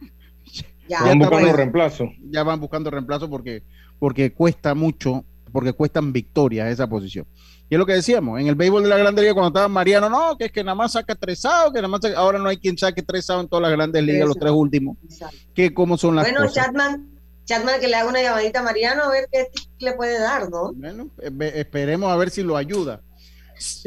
ya, 0.88 1.02
Van 1.02 1.18
buscando 1.18 1.46
pues, 1.46 1.56
reemplazo. 1.56 2.12
ya 2.30 2.42
van 2.42 2.60
buscando 2.60 2.90
reemplazo 2.90 3.28
porque, 3.28 3.62
porque 3.98 4.32
cuesta 4.32 4.74
mucho, 4.74 5.24
porque 5.52 5.72
cuestan 5.72 6.12
victorias 6.12 6.70
esa 6.70 6.86
posición. 6.88 7.26
Y 7.68 7.74
es 7.74 7.78
lo 7.78 7.84
que 7.86 7.94
decíamos, 7.94 8.40
en 8.40 8.46
el 8.46 8.54
béisbol 8.54 8.84
de 8.84 8.88
la 8.88 8.96
Grande 8.98 9.22
Liga, 9.22 9.34
cuando 9.34 9.48
estaba 9.48 9.66
Mariano, 9.68 10.08
no, 10.08 10.36
que 10.38 10.44
es 10.46 10.52
que 10.52 10.62
nada 10.62 10.76
más 10.76 10.92
saca 10.92 11.14
tres 11.16 11.44
outs, 11.44 11.72
que 11.72 11.78
nada 11.80 11.88
más 11.88 12.00
saca- 12.00 12.16
ahora 12.16 12.38
no 12.38 12.48
hay 12.48 12.58
quien 12.58 12.78
saque 12.78 13.02
tres 13.02 13.28
outs 13.30 13.42
en 13.44 13.48
todas 13.48 13.62
las 13.62 13.72
grandes 13.72 14.02
ligas, 14.04 14.28
los 14.28 14.38
tres 14.38 14.52
últimos, 14.52 14.96
Exacto. 15.04 15.36
que 15.54 15.74
cómo 15.74 15.96
son 15.98 16.14
las 16.14 16.26
Bueno, 16.26 16.42
cosas. 16.46 16.64
Chatman, 16.66 17.08
Chatman 17.44 17.80
que 17.80 17.88
le 17.88 17.96
haga 17.96 18.08
una 18.08 18.22
llamadita 18.22 18.60
a 18.60 18.62
Mariano 18.62 19.02
a 19.02 19.10
ver 19.10 19.28
qué 19.32 19.48
le 19.80 19.92
puede 19.94 20.18
dar, 20.20 20.48
¿no? 20.48 20.72
Bueno, 20.74 21.08
eh, 21.20 21.52
esperemos 21.56 22.10
a 22.12 22.16
ver 22.16 22.30
si 22.30 22.42
lo 22.44 22.56
ayuda. 22.56 23.00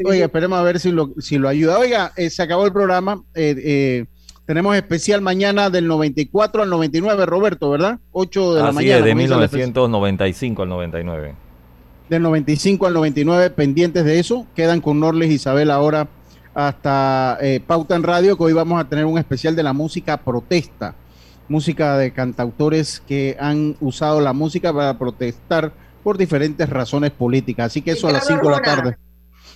Oiga, 0.03 0.25
esperemos 0.25 0.59
a 0.59 0.63
ver 0.63 0.79
si 0.79 0.91
lo, 0.91 1.13
si 1.19 1.37
lo 1.37 1.47
ayuda. 1.47 1.77
Oiga, 1.79 2.11
eh, 2.17 2.29
se 2.29 2.41
acabó 2.41 2.65
el 2.65 2.73
programa. 2.73 3.23
eh, 3.35 3.55
eh, 3.63 4.05
tenemos 4.45 4.75
especial 4.75 5.21
mañana 5.21 5.69
del 5.69 5.85
94 5.87 6.63
al 6.63 6.69
99, 6.71 7.25
Roberto, 7.27 7.69
¿verdad? 7.69 7.99
8 8.11 8.55
de 8.55 8.61
la 8.61 8.67
Así 8.69 8.75
mañana. 8.75 8.97
es, 8.97 9.03
de 9.05 9.11
comienza 9.11 9.35
el 9.35 9.43
especial. 9.43 9.67
1995 9.67 10.63
al 10.63 10.69
99. 10.69 11.35
Del 12.09 12.23
95 12.23 12.87
al 12.87 12.93
99, 12.93 13.51
pendientes 13.51 14.03
de 14.03 14.19
eso. 14.19 14.47
Quedan 14.55 14.81
con 14.81 14.99
Norles 14.99 15.29
Isabel 15.29 15.69
ahora 15.69 16.07
hasta 16.55 17.37
eh, 17.41 17.61
Pauta 17.65 17.95
en 17.95 18.03
Radio, 18.03 18.35
que 18.35 18.43
hoy 18.43 18.53
vamos 18.53 18.81
a 18.81 18.89
tener 18.89 19.05
un 19.05 19.17
especial 19.17 19.55
de 19.55 19.63
la 19.63 19.73
música 19.73 20.17
protesta. 20.17 20.95
Música 21.47 21.97
de 21.97 22.11
cantautores 22.11 23.01
que 23.07 23.37
han 23.39 23.75
usado 23.79 24.21
la 24.21 24.33
música 24.33 24.73
para 24.73 24.97
protestar 24.97 25.71
por 26.03 26.17
diferentes 26.17 26.69
razones 26.69 27.11
políticas. 27.11 27.67
Así 27.67 27.81
que 27.81 27.91
eso 27.91 28.07
a 28.07 28.11
las 28.11 28.25
5 28.25 28.41
de 28.43 28.51
la 28.51 28.61
tarde. 28.61 28.97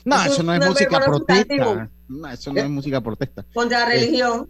No, 0.05 0.23
Eso 0.23 0.43
no 0.43 0.53
es 0.53 0.65
música 0.65 0.99
protesta. 0.99 1.89
Eso 2.31 2.53
no 2.53 2.59
es 2.61 2.69
música 2.69 3.01
protesta. 3.01 3.45
Contra 3.53 3.79
la 3.87 3.95
Eh, 3.95 3.99
religión. 3.99 4.49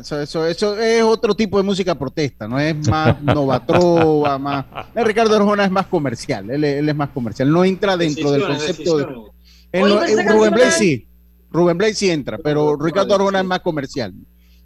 Eso, 0.00 0.20
eso, 0.20 0.46
eso 0.46 0.78
es 0.78 1.02
otro 1.02 1.34
tipo 1.34 1.56
de 1.58 1.62
música 1.64 1.94
protesta, 1.94 2.46
no 2.48 2.58
es 2.58 2.74
más 2.88 3.20
novatrova, 3.22 4.38
más. 4.38 4.64
Eh, 4.94 5.04
Ricardo 5.04 5.36
Arjona 5.36 5.64
es 5.64 5.70
más 5.70 5.86
comercial, 5.86 6.50
él, 6.50 6.64
es- 6.64 6.78
él 6.78 6.88
es 6.88 6.94
más 6.96 7.10
comercial, 7.10 7.50
no 7.50 7.64
entra 7.64 7.96
dentro 7.96 8.30
del 8.30 8.42
concepto 8.46 8.96
de. 8.98 9.04
decisiones. 9.04 9.32
él 9.72 9.82
Oye, 9.82 9.94
no- 9.94 10.00
pero 10.00 10.20
eh, 10.20 10.32
Rubén 10.32 10.50
Blades 10.52 10.68
es- 10.74 10.78
sí, 10.78 11.08
Rubén 11.50 11.78
Blades 11.78 11.98
sí 11.98 12.10
entra, 12.10 12.38
pero 12.38 12.76
Ricardo 12.76 13.14
Arjona 13.14 13.40
es 13.40 13.46
más 13.46 13.60
comercial. 13.60 14.12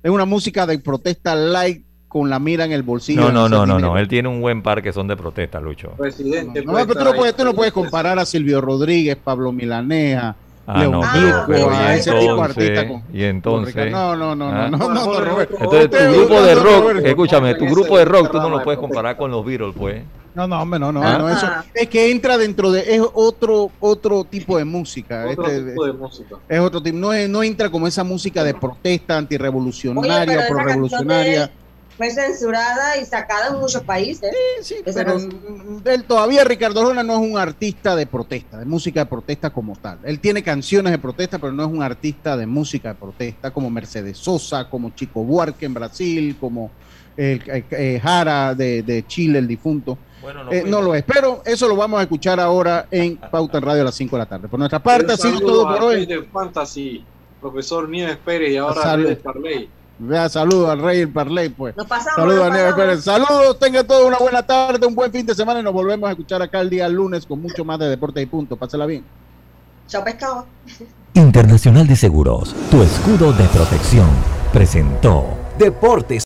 Es 0.02 0.10
una 0.10 0.24
música 0.24 0.66
de 0.66 0.78
protesta 0.78 1.34
light 1.34 1.84
con 2.08 2.28
la 2.28 2.38
mira 2.38 2.64
en 2.66 2.72
el 2.72 2.82
bolsillo. 2.82 3.22
No, 3.22 3.32
no, 3.32 3.48
no, 3.48 3.64
no, 3.64 3.78
no. 3.78 3.96
Él 3.96 4.06
tiene 4.08 4.28
un 4.28 4.40
buen 4.42 4.62
par 4.62 4.82
que 4.82 4.92
son 4.92 5.06
de 5.08 5.16
protesta, 5.16 5.60
Lucho. 5.60 5.92
Presidente. 5.96 6.62
No, 6.64 6.72
pero 6.74 6.84
tú 6.86 6.92
estar 6.92 7.04
no 7.06 7.14
puedes, 7.14 7.34
tú 7.36 7.44
no 7.44 7.54
puedes 7.54 7.72
comparar 7.72 8.18
a 8.18 8.26
Silvio 8.26 8.60
Rodríguez, 8.60 9.16
Pablo 9.16 9.50
Milaneja, 9.52 10.36
Ah, 10.64 10.84
no, 10.84 11.00
pero, 11.48 11.72
y 11.72 11.92
ese 11.96 12.12
tipo 12.12 12.22
de 12.22 12.30
entonces, 12.46 12.84
con- 12.84 13.02
y 13.12 13.24
entonces, 13.24 13.74
Ricardo. 13.74 14.16
No, 14.16 14.16
no, 14.16 14.34
no, 14.36 14.48
Ah. 14.48 14.68
no, 14.70 14.78
no, 14.78 14.88
no, 14.88 15.04
no, 15.06 15.20
Roberto. 15.20 15.56
Entonces 15.60 15.90
tu 15.90 15.96
Usted- 15.96 16.12
grupo 16.16 16.42
de 16.42 16.54
no, 16.54 16.62
rock, 16.62 17.04
escúchame, 17.04 17.54
tu 17.56 17.64
grupo 17.66 17.98
de 17.98 18.04
rock 18.04 18.30
tú 18.30 18.38
no 18.38 18.48
lo 18.48 18.58
de 18.58 18.64
puedes 18.64 18.78
comparar 18.78 19.16
con 19.16 19.30
los 19.30 19.44
Beatles, 19.44 19.74
pues. 19.76 20.02
No, 20.34 20.46
no, 20.48 20.62
hombre, 20.62 20.78
no, 20.78 20.92
no, 20.92 21.02
Ah. 21.02 21.18
no, 21.18 21.28
eso 21.28 21.46
es 21.74 21.88
que 21.88 22.10
entra 22.10 22.38
dentro 22.38 22.70
de 22.70 22.94
es 22.94 23.02
otro 23.12 23.70
otro 23.80 24.24
tipo 24.24 24.56
de 24.56 24.64
música, 24.64 25.26
Otro 25.30 25.46
este, 25.46 25.70
tipo 25.72 25.84
de 25.84 25.92
música. 25.92 26.36
es 26.48 26.60
otro 26.60 26.82
tipo, 26.82 26.96
no 26.96 27.12
es- 27.12 27.28
no 27.28 27.42
entra 27.42 27.68
como 27.68 27.86
esa 27.86 28.02
música 28.04 28.42
de 28.44 28.54
protesta 28.54 29.14
Oye, 29.14 29.18
antirrevolucionaria, 29.18 30.24
pero 30.26 30.40
esa 30.40 30.48
prorrevolucionaria. 30.48 31.50
Fue 31.96 32.10
censurada 32.10 32.96
y 32.98 33.04
sacada 33.04 33.48
en 33.48 33.60
muchos 33.60 33.82
países. 33.82 34.30
Sí, 34.62 34.76
Esa 34.84 35.00
pero 35.04 35.12
canción. 35.18 35.82
él 35.84 36.04
todavía 36.04 36.42
Ricardo 36.44 36.80
Arjona 36.80 37.02
no 37.02 37.14
es 37.14 37.30
un 37.30 37.38
artista 37.38 37.94
de 37.94 38.06
protesta, 38.06 38.58
de 38.58 38.64
música 38.64 39.00
de 39.00 39.06
protesta 39.06 39.50
como 39.50 39.76
tal. 39.76 39.98
Él 40.04 40.18
tiene 40.20 40.42
canciones 40.42 40.92
de 40.92 40.98
protesta, 40.98 41.38
pero 41.38 41.52
no 41.52 41.64
es 41.64 41.68
un 41.70 41.82
artista 41.82 42.36
de 42.36 42.46
música 42.46 42.88
de 42.90 42.94
protesta 42.94 43.50
como 43.50 43.70
Mercedes 43.70 44.18
Sosa, 44.18 44.68
como 44.68 44.90
Chico 44.90 45.22
Buarque 45.24 45.66
en 45.66 45.74
Brasil, 45.74 46.36
como 46.40 46.70
el, 47.16 47.42
eh, 47.46 47.64
eh, 47.70 48.00
Jara 48.02 48.54
de, 48.54 48.82
de 48.82 49.06
Chile, 49.06 49.38
el 49.38 49.46
difunto. 49.46 49.98
Bueno, 50.22 50.50
Eh, 50.52 50.62
no 50.66 50.80
lo 50.80 50.94
es, 50.94 51.02
pero 51.02 51.42
eso 51.44 51.66
lo 51.68 51.74
vamos 51.76 51.98
a 51.98 52.02
escuchar 52.04 52.38
ahora 52.40 52.86
en 52.90 53.16
Pauta 53.16 53.58
en 53.58 53.64
Radio 53.64 53.82
a 53.82 53.86
las 53.86 53.94
5 53.96 54.16
de 54.16 54.20
la 54.20 54.26
tarde. 54.26 54.48
Por 54.48 54.58
nuestra 54.58 54.78
parte, 54.82 55.12
ha 55.12 55.16
sido 55.16 55.40
todo 55.40 55.64
por 55.64 55.82
hoy. 55.82 56.06
de 56.06 56.22
Fantasy, 56.22 57.04
profesor 57.40 57.88
Nieves 57.88 58.18
Pérez 58.24 58.52
y 58.52 58.56
ahora 58.56 58.82
Salud. 58.82 59.08
De 59.08 59.16
Parley. 59.16 59.68
Vea, 60.04 60.28
saludos 60.28 60.68
al 60.68 60.80
Rey 60.80 60.98
del 60.98 61.10
Parley, 61.10 61.48
pues. 61.50 61.76
Nos 61.76 61.86
pasamos. 61.86 62.16
Saludos 62.16 62.50
nos 62.50 62.58
a. 62.58 62.76
Pérez. 62.76 63.04
Saludos, 63.04 63.58
tengan 63.60 63.86
todos 63.86 64.04
una 64.04 64.18
buena 64.18 64.44
tarde, 64.44 64.84
un 64.84 64.96
buen 64.96 65.12
fin 65.12 65.24
de 65.24 65.32
semana 65.32 65.60
y 65.60 65.62
nos 65.62 65.72
volvemos 65.72 66.08
a 66.08 66.10
escuchar 66.10 66.42
acá 66.42 66.60
el 66.60 66.70
día 66.70 66.88
lunes 66.88 67.24
con 67.24 67.40
mucho 67.40 67.64
más 67.64 67.78
de 67.78 67.88
Deportes 67.88 68.20
y 68.20 68.26
Punto. 68.26 68.56
Pásela 68.56 68.84
bien. 68.84 69.04
Chao 69.86 70.02
pescado. 70.02 70.44
Internacional 71.14 71.86
de 71.86 71.94
Seguros, 71.94 72.52
tu 72.68 72.82
escudo 72.82 73.32
de 73.32 73.44
protección, 73.44 74.08
presentó 74.52 75.24
Deportes 75.56 76.20